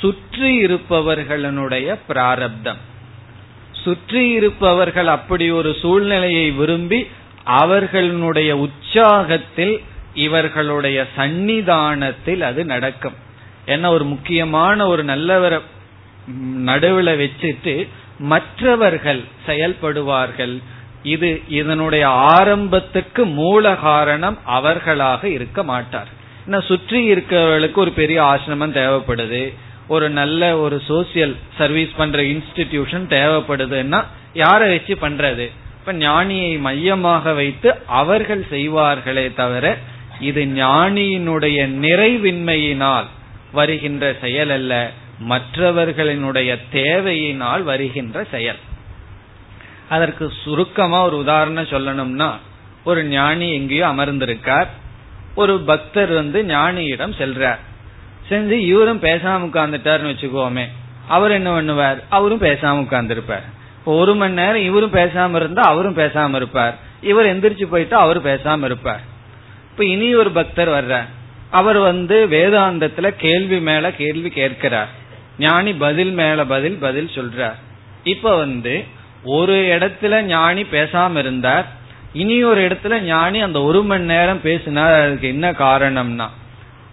சுற்றி 0.01 0.51
இருப்பவர்களுடைய 0.55 1.97
பிராரப்தம். 2.07 2.81
சுற்றி 3.83 4.23
இருப்பவர்கள் 4.29 5.09
அப்படி 5.17 5.45
ஒரு 5.51 5.71
சூழ்நிலையை 5.81 6.47
விரும்பி 6.51 6.99
அவர்களுடைய 7.43 8.51
உற்சாகத்தில் 8.65 9.75
இவர்களுடைய 10.25 10.99
சந்நிதானத்தில் 11.15 12.41
அது 12.41 12.61
நடக்கும். 12.65 13.17
என்ன 13.65 13.91
ஒரு 13.91 14.05
முக்கியமான 14.05 14.87
ஒரு 14.87 15.03
நல்லவரை 15.03 15.59
நடுவில் 16.69 17.11
வச்சுட்டு 17.21 17.73
மற்றவர்கள் 18.31 19.21
செயல்படுவார்கள். 19.47 20.55
இது 21.13 21.29
இதனுடைய 21.59 22.05
ஆரம்பத்துக்கு 22.37 23.23
மூல 23.39 23.75
காரணம் 23.75 24.37
அவர்களாக 24.57 25.21
இருக்க 25.29 25.63
மாட்டார். 25.63 26.09
சுற்றி 26.69 26.99
இருக்கிறவர்களுக்கு 27.11 27.79
ஒரு 27.85 27.91
பெரிய 27.91 28.19
ஆசிரமம் 28.23 28.77
தேவைப்படுது. 28.79 29.43
ஒரு 29.89 30.07
நல்ல 30.09 30.57
ஒரு 30.57 30.77
சோசியல் 30.87 31.35
சர்வீஸ் 31.57 31.93
பண்ற 31.97 32.21
இன்ஸ்டிடியூஷன் 32.21 33.05
தேவைப்படுதுன்னா 33.15 33.99
யாரை 34.33 34.67
வச்சு 34.69 34.95
பண்றது? 35.01 35.45
இப்ப 35.79 35.93
ஞானியை 35.93 36.59
மையமாக 36.59 37.33
வைத்து 37.33 37.69
அவர்கள் 38.01 38.43
செய்வார்களே 38.51 39.25
தவிர 39.33 39.65
இது 40.19 40.41
ஞானியினுடைய 40.45 41.59
நிறைவின்மையினால் 41.85 43.07
வருகின்ற 43.51 44.03
செயல் 44.21 44.49
அல்ல 44.49 44.73
மற்றவர்களினுடைய 45.29 46.49
தேவையினால் 46.71 47.63
வருகின்ற 47.63 48.25
செயல். 48.31 48.59
அதற்கு 49.89 50.25
சுருக்கமா 50.43 50.99
ஒரு 51.05 51.17
உதாரணம் 51.17 51.71
சொல்லணும்னா 51.73 52.29
ஒரு 52.83 53.01
ஞானி 53.03 53.47
எங்கேயோ 53.53 53.87
அமர்ந்திருக்கார் 53.87 54.69
ஒரு 55.35 55.55
பக்தர் 55.71 56.11
வந்து 56.13 56.39
ஞானியிடம் 56.43 57.17
செல்றார். 57.17 57.67
செஞ்சு 58.29 58.51
இவரும் 58.51 59.01
பேசாம 59.01 59.43
உட்கார்ந்துட்டாருன்னு 59.43 60.13
வச்சுக்கோமே 60.13 60.65
அவர் 61.07 61.31
என்ன 61.31 61.61
பண்ணுவார்? 61.61 62.03
அவரும் 62.09 62.41
பேசாம 62.41 62.85
உட்கார்ந்துருப்பார். 62.85 63.43
ஒரு 63.83 64.15
மணி 64.15 64.33
நேரம் 64.33 64.63
இவரும் 64.63 64.93
பேசாம 64.93 65.35
இருந்தா 65.35 65.61
அவரும் 65.61 65.97
பேசாம 65.97 66.35
இருப்பார். 66.35 66.77
இவர் 67.01 67.25
எந்திரிச்சு 67.25 67.65
போயிட்டா 67.65 67.99
அவரும் 67.99 68.25
பேசாம 68.25 68.63
இருப்பார். 68.63 69.01
இப்ப 69.71 69.85
இனி 69.85 70.15
ஒரு 70.15 70.31
பக்தர் 70.31 70.69
வர்றார். 70.69 71.07
அவர் 71.49 71.77
வந்து 71.77 72.27
வேதாந்தத்துல 72.27 73.13
கேள்வி 73.17 73.59
மேல 73.59 73.91
கேள்வி 73.91 74.29
கேட்கிறார். 74.29 74.89
ஞானி 75.39 75.73
பதில் 75.73 76.11
மேல 76.11 76.45
பதில் 76.45 76.77
பதில் 76.77 77.09
சொல்றார். 77.13 77.53
இப்ப 78.03 78.37
வந்து 78.37 78.83
ஒரு 79.23 79.53
இடத்துல 79.53 80.21
ஞானி 80.21 80.63
பேசாம 80.63 81.17
இருந்தார். 81.17 81.67
இனி 82.13 82.43
ஒரு 82.43 82.67
இடத்துல 82.67 82.99
ஞானி 82.99 83.41
அந்த 83.41 83.61
ஒரு 83.61 83.83
மணி 83.83 84.05
நேரம் 84.05 84.41
பேசினார். 84.41 85.01
அதுக்கு 85.01 85.27
என்ன 85.27 85.51
காரணம்னா 85.51 86.27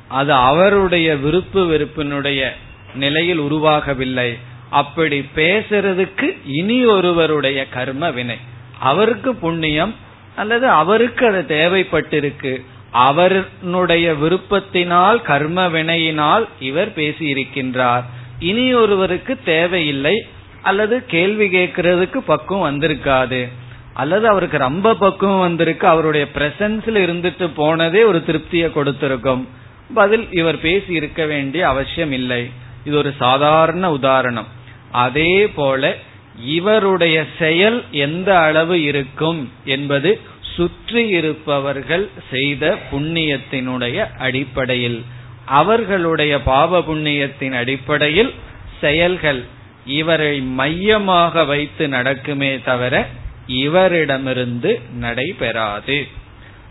அது 0.09 0.33
அவருடைய 0.33 1.17
விருப்பு 1.17 1.65
வெறுப்பினுடைய 1.65 2.49
நிலையில் 2.95 3.41
உருவாகவில்லை. 3.41 4.39
அப்படி 4.71 5.25
பேசுறதுக்கு 5.37 6.39
இனி 6.47 6.87
ஒருவருடைய 6.87 7.69
கர்ம 7.69 8.11
வினை. 8.11 8.37
அவருக்கு 8.79 9.35
புண்ணியம் 9.35 9.95
அல்லது 10.37 10.69
அவருக்கு 10.69 11.27
அது 11.27 11.45
தேவைப்பட்டிருக்கு. 11.49 12.65
அவருடைய 12.91 14.13
விருப்பத்தினால் 14.13 15.23
கர்ம 15.23 15.67
வினையினால் 15.67 16.47
இவர் 16.61 16.89
பேசியிருக்கின்றார். 16.89 18.05
இனி 18.39 18.75
ஒருவருக்கு 18.75 19.39
தேவையில்லை 19.45 20.27
அல்லது 20.63 21.07
கேள்வி 21.07 21.47
கேட்கறதுக்கு 21.47 22.17
பக்குவம் 22.17 22.65
வந்திருக்காது. 22.65 23.49
அல்லது 23.93 24.29
அவருக்கு 24.29 24.59
ரொம்ப 24.59 24.95
பக்குவம் 24.95 25.39
வந்திருக்கு 25.39 25.87
அவருடைய 25.87 26.27
பிரசன்ஸ்ல 26.35 26.95
இருந்துட்டு 26.95 27.51
போனதே 27.55 28.03
ஒரு 28.03 28.23
திருப்தியை 28.27 28.73
கொடுத்திருக்கும். 28.73 29.49
பதில் 29.95 30.33
இவர் 30.33 30.61
பேசி 30.61 30.93
இருக்க 30.93 31.27
வேண்டிய 31.27 31.69
அவசியம் 31.69 32.13
இல்லை. 32.13 32.51
இது 32.85 32.97
ஒரு 32.97 33.15
சாதாரண 33.19 33.91
உதாரணம். 33.91 34.47
அதே 34.91 35.49
போல 35.49 35.97
இவருடைய 36.45 37.25
செயல் 37.39 37.85
எந்த 37.91 38.39
அளவு 38.39 38.83
இருக்கும் 38.83 39.53
என்பது 39.65 40.21
சுற்றி 40.41 41.09
இருப்பவர்கள் 41.09 42.09
செய்த 42.31 42.79
புண்ணியத்தினுடைய 42.93 44.17
அடிப்படையில் 44.19 45.05
அவர்களுடைய 45.45 46.43
பாவ 46.43 46.81
புண்ணியத்தின் 46.81 47.53
அடிப்படையில் 47.53 48.33
செயல்கள் 48.81 49.45
இவரை 49.87 50.41
மையமாக 50.41 51.45
வைத்து 51.45 51.87
நடக்குமே 51.87 52.61
தவிர 52.65 53.07
இவரிடமிருந்து 53.47 54.81
நடைபெறாது. 54.99 56.07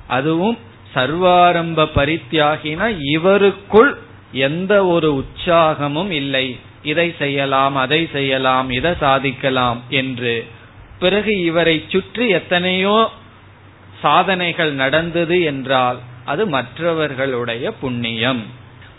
அதுவும் 0.08 0.58
சர்வாரம்ப 0.96 1.88
பரித்தியாகினா 1.96 2.88
இவருக்குள் 3.16 3.92
எந்த 4.48 4.74
ஒரு 4.86 5.10
உற்சாகமும் 5.22 6.12
இல்லை. 6.12 6.48
இதை 6.84 7.08
செய்யலாம் 7.20 7.76
அதை 7.76 8.02
செய்யலாம் 8.12 8.68
இதை 8.70 8.92
சாதிக்கலாம் 9.00 9.80
என்று. 10.02 10.36
பிறகு 11.00 11.34
இவரை 11.44 11.76
சுற்றி 11.88 12.26
எத்தனையோ 12.30 12.98
சாதனைகள் 14.02 14.74
நடந்தது 14.74 15.38
என்றால் 15.44 16.00
அது 16.26 16.44
மற்றவர்களுடைய 16.48 17.66
புண்ணியம். 17.82 18.44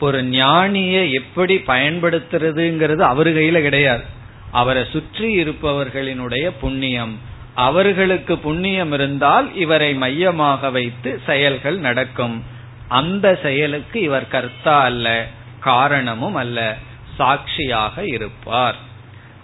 ஒரு 0.00 0.18
ஞானிய 0.24 0.96
எப்படி 1.20 1.54
பயன்படுத்துறதுங்கிறது 1.66 3.02
அவரு 3.12 3.30
கையில 3.32 3.60
கிடையாது. 3.60 4.04
அவரை 4.52 4.82
சுற்றி 4.92 5.28
இருப்பவர்களினுடைய 5.42 6.46
புண்ணியம். 6.60 7.14
அவர்களுக்கு 7.56 8.38
புண்ணியம் 8.38 8.92
இருந்தால் 8.92 9.54
இவரை 9.54 9.94
மையமாக 9.94 10.70
வைத்து 10.70 11.20
செயல்கள் 11.26 11.78
நடக்கும். 11.78 12.44
அந்த 12.88 13.38
செயலுக்கு 13.42 14.00
இவர் 14.00 14.28
கர்த்தா 14.28 14.80
அல்ல 14.80 15.26
காரணமும் 15.60 16.34
அல்ல 16.34 16.76
சாட்சியாக 17.16 18.06
இருப்பார். 18.06 18.76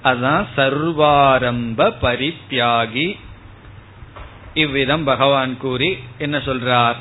அதுதான் 0.02 0.46
சர்வாரம்ப 0.56 1.92
பரித்தியாகி 2.02 3.18
இவ்விதம் 4.54 5.04
பகவான் 5.04 5.56
கூறி 5.56 5.98
என்ன 6.18 6.38
சொல்றார்? 6.38 6.96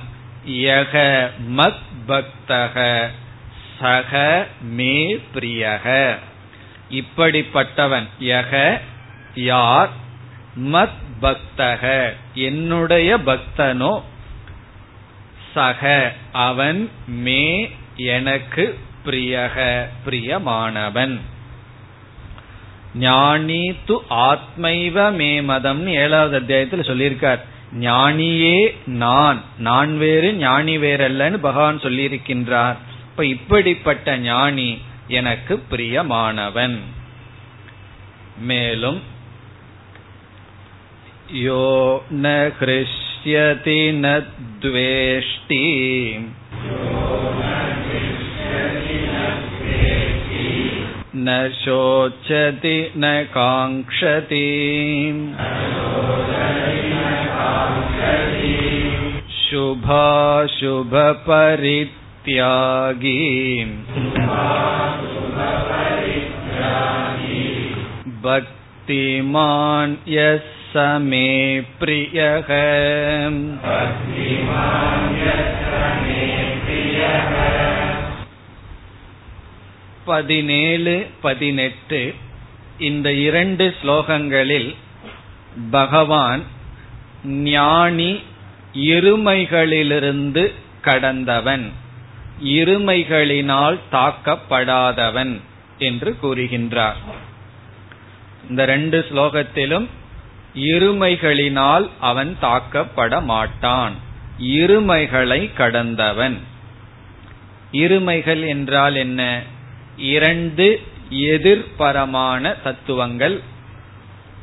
யக 0.47 1.29
மத் 1.55 1.83
பக்தக 2.07 3.07
சக 3.79 4.47
மே 4.61 5.19
பிரியக. 5.35 6.15
இப்படிப்பட்டவன் 6.91 8.07
யக 8.19 8.79
யார்? 9.35 9.99
மத் 10.59 10.99
பக்தக. 11.21 12.13
என்னுடைய 12.33 13.17
பக்தனோ? 13.17 14.01
சக. 15.53 16.13
அவன் 16.31 16.89
மே 17.07 17.71
எனக்கு 17.95 18.79
பிரியக. 19.05 19.87
பிரியமானவன். 20.05 21.19
ஞானி 22.95 23.75
து 23.87 23.97
ஆத்மைவ 24.09 25.11
மே 25.11 25.41
மதம் 25.41 25.87
ஏழாவது 25.87 26.35
அத்தியாயத்தில் 26.35 26.79
சொல்லியிருக்கார். 26.79 27.39
ஞானியே 27.79 28.75
நான். 28.85 29.41
நான் 29.57 29.97
வேறு 29.97 30.33
ஞானி 30.33 30.77
வேறல்லன்னு 30.77 31.37
பகவான் 31.37 31.79
சொல்லியிருக்கின்றார். 31.79 32.75
இப்ப 33.09 33.25
இப்படிப்பட்ட 33.25 34.17
ஞானி 34.17 34.77
எனக்கு 35.07 35.63
பிரியமானவன். 35.71 36.77
மேலும் 38.37 39.10
यो 41.33 42.05
न 42.13 42.31
कृष्यति 42.59 43.91
न 43.95 44.09
द्वेष्टि 44.63 45.59
न 51.15 51.35
शोचति 51.55 52.73
न 52.97 53.11
काङ्क्षति 53.33 54.49
शुभाशुभपरित्यागी 59.41 60.45
भक्तिमान् 68.25 69.95
यस् 70.07 70.60
स 70.70 70.74
मे 71.02 71.26
प्रियः 71.78 72.48
பதினேழு 80.06 80.94
பதினெட்டு 81.22 82.00
இந்த 82.78 83.08
இரண்டு 83.20 83.64
ஸ்லோகங்களில் 83.80 84.70
பகவான் 85.70 86.42
ஞானி 87.48 88.12
இருமைகளிலிருந்து 88.86 90.44
கடந்தவன் 90.82 91.66
இருமைகளினால் 92.56 93.78
தாக்கப்படாதவன் 93.92 95.34
என்று 95.80 96.10
கூறுகின்றார் 96.22 96.98
இந்த 98.48 98.64
ரெண்டு 98.64 98.98
ஸ்லோகத்திலும் 99.10 99.86
இருமைகளினால் 100.55 101.89
அவன் 101.99 102.37
தாக்கப்பட 102.41 103.23
மாட்டான் 103.23 104.09
இருமைகளை 104.39 105.53
கடந்தவன். 105.53 106.37
இருமைகள் 107.71 108.47
என்றால் 108.47 108.95
என்ன? 108.95 109.41
இரண்டு 109.97 110.81
எதிர்பரமான 111.09 112.61
தத்துவங்கள். 112.63 113.41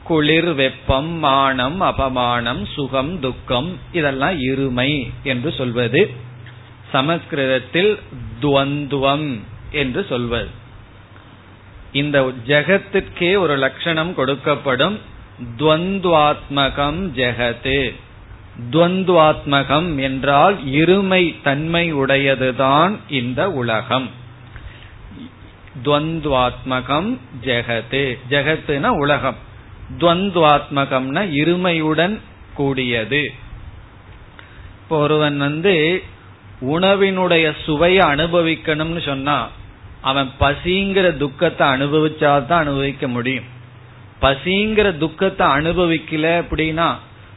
குளிர் 0.05 0.55
வெப்பம் 0.55 1.09
மானம் 1.09 1.83
அபமானம் 1.83 2.67
சுகம் 2.73 3.21
துக்கம் 3.21 3.79
இதெல்லாம் 3.93 4.41
இருமை 4.41 5.13
என்று 5.23 5.53
சொல்வது. 5.53 6.11
சமஸ்கிருதத்தில் 6.93 8.01
துவந்துவம் 8.43 9.41
என்று 9.71 10.07
சொல்வது. 10.09 10.49
இந்த 11.93 12.33
ஜெகத்திற்கே 12.47 13.39
ஒரு 13.39 13.57
லட்சணம் 13.57 14.15
கொடுக்கப்படும். 14.17 14.99
துவந்துவாத்மகம் 15.59 17.01
ஜெகத்து. 17.15 17.95
துவந்துவாத்மகம் 18.71 20.01
என்றால் 20.01 20.67
இருமை 20.67 21.43
தன்மை 21.43 21.95
உடையதுதான் 21.95 22.97
இந்த 23.09 23.51
உலகம். 23.51 24.11
துவந்துவாத்மகம் 25.85 27.17
ஜெகத்து. 27.45 28.19
ஜெகத்துனா 28.31 28.87
உலகம். 28.87 29.37
துவந்துவாத்மகம்னா 29.99 31.31
இருமையுடன் 31.31 32.19
கூடியது. 32.55 33.33
இப்போ 34.83 34.99
ஒருவன் 34.99 35.39
வந்து 35.39 36.03
உணவினுடைய 36.61 37.55
சுவையை 37.65 38.07
அனுபவிக்கணும்னு 38.07 39.05
சொன்னா 39.05 39.49
அவன் 40.01 40.31
பசிங்கிற 40.41 41.17
துக்கத்தை 41.17 41.69
அனுபவிச்சாதான் 41.69 42.53
அனுபவிக்க 42.53 43.09
முடியும். 43.09 43.57
பசிங்கிற 44.23 44.99
துக்கத்தை 44.99 45.47
அனுபவிக்கல 45.47 46.27
அப்படின்னா 46.43 46.89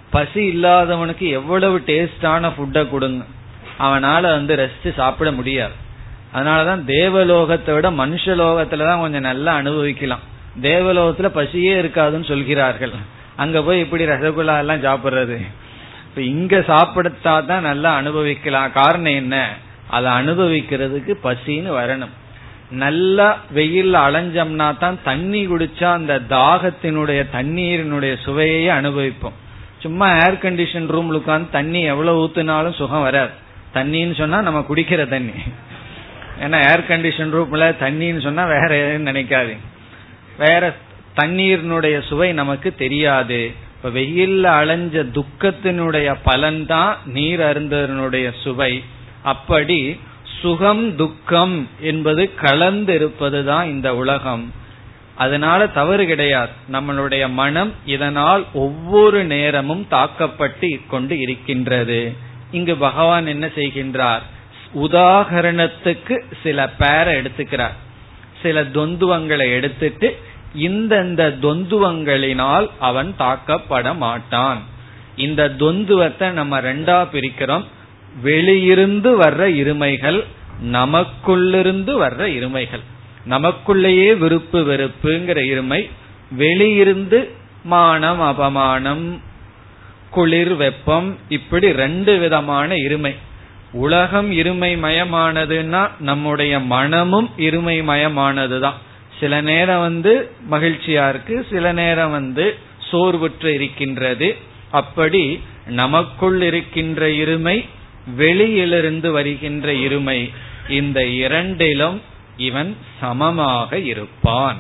பசி 0.10 0.42
இல்லாதவனுக்கு 0.56 1.30
எவ்வளவு 1.30 1.84
டேஸ்டான 1.86 2.52
ஃபுட்டை 2.56 2.90
கொடுங்க. 2.90 3.24
அவனால 3.80 4.22
வந்து 4.22 4.56
ரெஸ்ட் 4.56 4.94
சாப்பிட 4.94 5.32
முடியாது. 5.32 5.74
அதனாலதான் 6.36 6.84
தேவலோகத்தை 6.86 7.74
விட 7.74 7.92
மனுஷ 7.92 8.36
தான் 8.88 9.00
கொஞ்சம் 9.00 9.22
நல்லா 9.22 9.54
அனுபவிக்கலாம். 9.54 10.20
தேவலோகத்துல 10.62 11.28
பசியே 11.28 11.74
இருக்காதுன்னு 11.82 12.26
சொல்கிறார்கள். 12.26 12.92
அங்க 13.36 13.62
போய் 13.62 13.80
இப்படி 13.80 14.06
ரசகுல்லா 14.06 14.58
எல்லாம் 14.58 14.84
சாப்பிடுறது. 14.84 15.38
இப்ப 16.06 16.22
இங்க 16.22 16.58
சாப்பிடத்தா 16.60 17.46
தான் 17.46 17.62
நல்லா 17.62 17.96
அனுபவிக்கலாம். 17.96 18.72
காரணம் 18.72 19.14
என்ன? 19.14 19.50
அதை 19.90 20.12
அனுபவிக்கிறதுக்கு 20.12 21.14
பசின்னு 21.24 21.72
வரணும். 21.80 22.14
நல்லா 22.72 23.40
வெயில் 23.52 23.94
அலைஞ்சோம்னா 23.94 24.78
தான் 24.78 25.00
தண்ணி 25.04 25.48
குடிச்சா 25.48 25.84
அந்த 25.84 26.20
தாகத்தினுடைய 26.30 27.26
தண்ணீரினுடைய 27.34 28.18
சுவையை 28.22 28.76
அனுபவிப்போம். 28.78 29.38
சும்மா 29.80 30.16
ஏர் 30.16 30.34
கண்டிஷன் 30.34 30.92
ரூம்ல 30.92 31.22
உட்காந்து 31.26 31.50
தண்ணி 31.50 31.82
எவ்வளவு 31.82 32.26
ஊத்துனாலும் 32.26 32.74
சுகம் 32.74 33.02
வராது. 33.02 33.30
தண்ணின்னு 33.74 34.16
சொன்னா 34.16 34.42
நம்ம 34.42 34.66
குடிக்கிற 34.70 35.08
தண்ணி. 35.08 35.32
ஏன்னா 36.42 36.70
ஏர் 36.72 36.80
கண்டிஷன் 36.80 37.36
ரூம்ல 37.36 37.76
தண்ணின்னு 37.80 38.22
சொன்னா 38.22 38.46
வேற 38.46 38.76
எதுவும் 38.76 39.16
நினைக்காதீங்க. 39.16 39.66
வேற 40.38 40.74
தண்ணீரினுடைய 41.16 42.02
சுவை 42.08 42.34
நமக்கு 42.34 42.76
தெரியாது. 42.76 43.52
இப்ப 43.76 44.00
வெயில்ல 44.00 44.66
அலைஞ்ச 44.66 45.06
துக்கத்தினுடைய 45.12 46.16
பலன்தான் 46.26 46.96
நீர் 47.06 47.40
அருந்ததனுடைய 47.40 48.32
சுவை. 48.44 48.84
அப்படி 49.22 50.00
சுகம் 50.42 50.96
துக்கம் 50.96 51.68
என்பது 51.80 52.36
கலந்து 52.36 52.96
இருப்பதுதான் 52.96 53.68
இந்த 53.68 53.96
உலகம். 53.96 54.54
அதனால 55.16 55.68
தவறு 55.68 56.06
கிடையாது. 56.06 56.52
நம்மளுடைய 56.72 57.30
மனம் 57.30 57.74
இதனால் 57.86 58.46
ஒவ்வொரு 58.54 59.24
நேரமும் 59.24 59.88
தாக்கப்பட்டு 59.88 60.80
கொண்டு 60.90 61.20
இருக்கின்றது. 61.20 62.16
இங்கு 62.52 62.76
பகவான் 62.76 63.28
என்ன 63.28 63.46
செய்கின்றார்? 63.46 64.20
உதாகரணத்துக்கு 64.76 66.20
சில 66.44 66.70
பேரை 66.70 67.16
எடுத்துக்கிறார். 67.16 67.76
சில 68.42 68.64
தொந்துவங்களை 68.64 69.54
எடுத்துட்டு 69.54 70.20
இந்தந்த 70.60 71.38
தொந்துவங்களினால் 71.42 72.68
அவன் 72.80 73.16
தாக்கப்பட 73.20 73.96
மாட்டான். 73.96 74.62
இந்த 75.16 75.52
தொந்துவத்தை 75.60 76.32
நம்ம 76.32 76.62
ரெண்டா 76.62 77.08
பிரிக்கிறோம். 77.14 77.64
வெளியிருந்து 78.24 79.10
வர்ற 79.22 79.42
இருமைகள் 79.62 80.24
நமக்குள்ளிருந்து 80.72 81.94
வர்ற 82.04 82.22
இருமைகள். 82.38 82.84
நமக்குள்ளேயே 83.30 84.18
விருப்பு 84.18 84.60
வெறுப்புங்கிற 84.60 85.40
இருமை 85.54 85.90
வெளியிருந்து 86.38 87.28
மானம் 87.64 88.22
அபமானம் 88.22 89.20
குளிர் 90.10 90.56
வெப்பம் 90.56 91.18
இப்படி 91.30 91.72
ரெண்டு 91.72 92.18
விதமான 92.18 92.76
இருமை. 92.76 93.16
உலகம் 93.74 94.32
இருமை 94.32 94.72
மயமானதுன்னா 94.82 95.90
நம்முடைய 96.00 96.60
மனமும் 96.60 97.30
இருமை 97.38 97.78
மயமானதுதான் 97.84 98.80
சில 99.20 99.42
நேரம் 99.42 99.82
வந்து 99.82 100.32
மகிழ்ச்சியா 100.52 101.10
இருக்கு 101.10 101.46
சில 101.50 101.72
நேரம் 101.72 102.12
வந்து 102.12 102.56
சோர்வுற்று 102.92 103.46
இருக்கின்றது. 103.46 104.38
அப்படி 104.72 105.42
நமக்குள் 105.68 106.42
இருக்கின்ற 106.42 107.08
இருமை 107.08 107.66
வெளியிலிருந்து 108.08 109.12
வருகின்ற 109.12 109.72
இருமை 109.72 110.34
இந்த 110.70 111.06
இரண்டிலும் 111.06 112.02
இவன் 112.38 112.78
சமமாக 113.00 113.80
இருப்பான். 113.80 114.58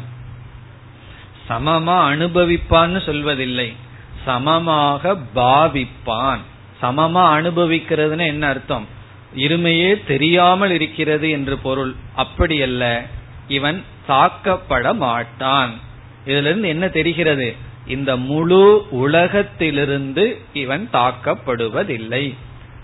சமமா 1.49 1.97
அனுபவிப்பான்னு 2.13 2.99
சொல்வதில்லை. 3.05 3.75
சமமாக 4.25 5.17
பாவிப்பான். 5.35 6.37
சமமா 6.81 7.23
அனுபவிக்கிறதுன்னு 7.39 8.25
என்ன 8.25 8.47
அர்த்தம்? 8.47 8.87
இருமையே 9.35 10.05
தெரியாமல் 10.07 10.71
இருக்கிறது 10.71 11.29
என்று 11.29 11.57
பொருள். 11.57 11.95
அப்படி 12.15 12.61
அல்ல 12.61 13.05
இவன் 13.47 13.83
தாக்கப்பட 14.07 14.95
மாட்டான். 14.95 15.73
இதுல 16.25 16.39
இருந்து 16.39 16.67
என்ன 16.67 16.87
தெரிகிறது? 16.87 17.55
இந்த 17.87 18.17
முழு 18.17 18.87
உலகத்திலிருந்து 18.89 20.41
இவன் 20.53 20.89
தாக்கப்படுவதில்லை. 20.93 22.35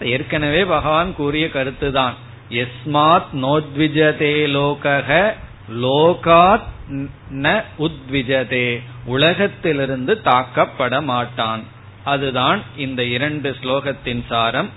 ஏற்கனவே 0.02 0.66
பகவான் 0.66 1.16
கூறிய 1.16 1.46
கருத்துதான். 1.46 2.14
எஸ்மாத் 2.50 3.24
நோத்விஜதே 3.34 4.48
லோகக 4.48 5.34
லோகாத் 5.72 6.68
ந 7.34 7.64
உத்விஜதே. 7.80 8.82
உலகத்திலிருந்து 9.06 10.22
தாக்கப்பட 10.24 11.04
மாட்டான். 11.04 11.64
அதுதான் 12.04 12.62
இந்த 12.78 13.04
இரண்டு 13.04 13.56
ஸ்லோகத்தின் 13.62 14.24
சாரம். 14.30 14.70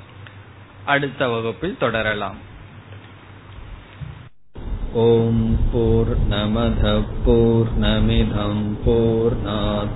அடுத்த 0.85 1.29
வகுப்பில் 1.29 1.77
தொடரலாம். 1.79 2.49
ஓம் 4.93 5.59
போர் 5.73 6.29
நமத 6.31 7.07
போர் 7.25 7.81
நமிதம் 7.81 8.79
போர் 8.85 9.37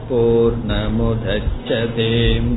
போர் 0.08 0.66
நமுதச்சதேம் 0.66 2.56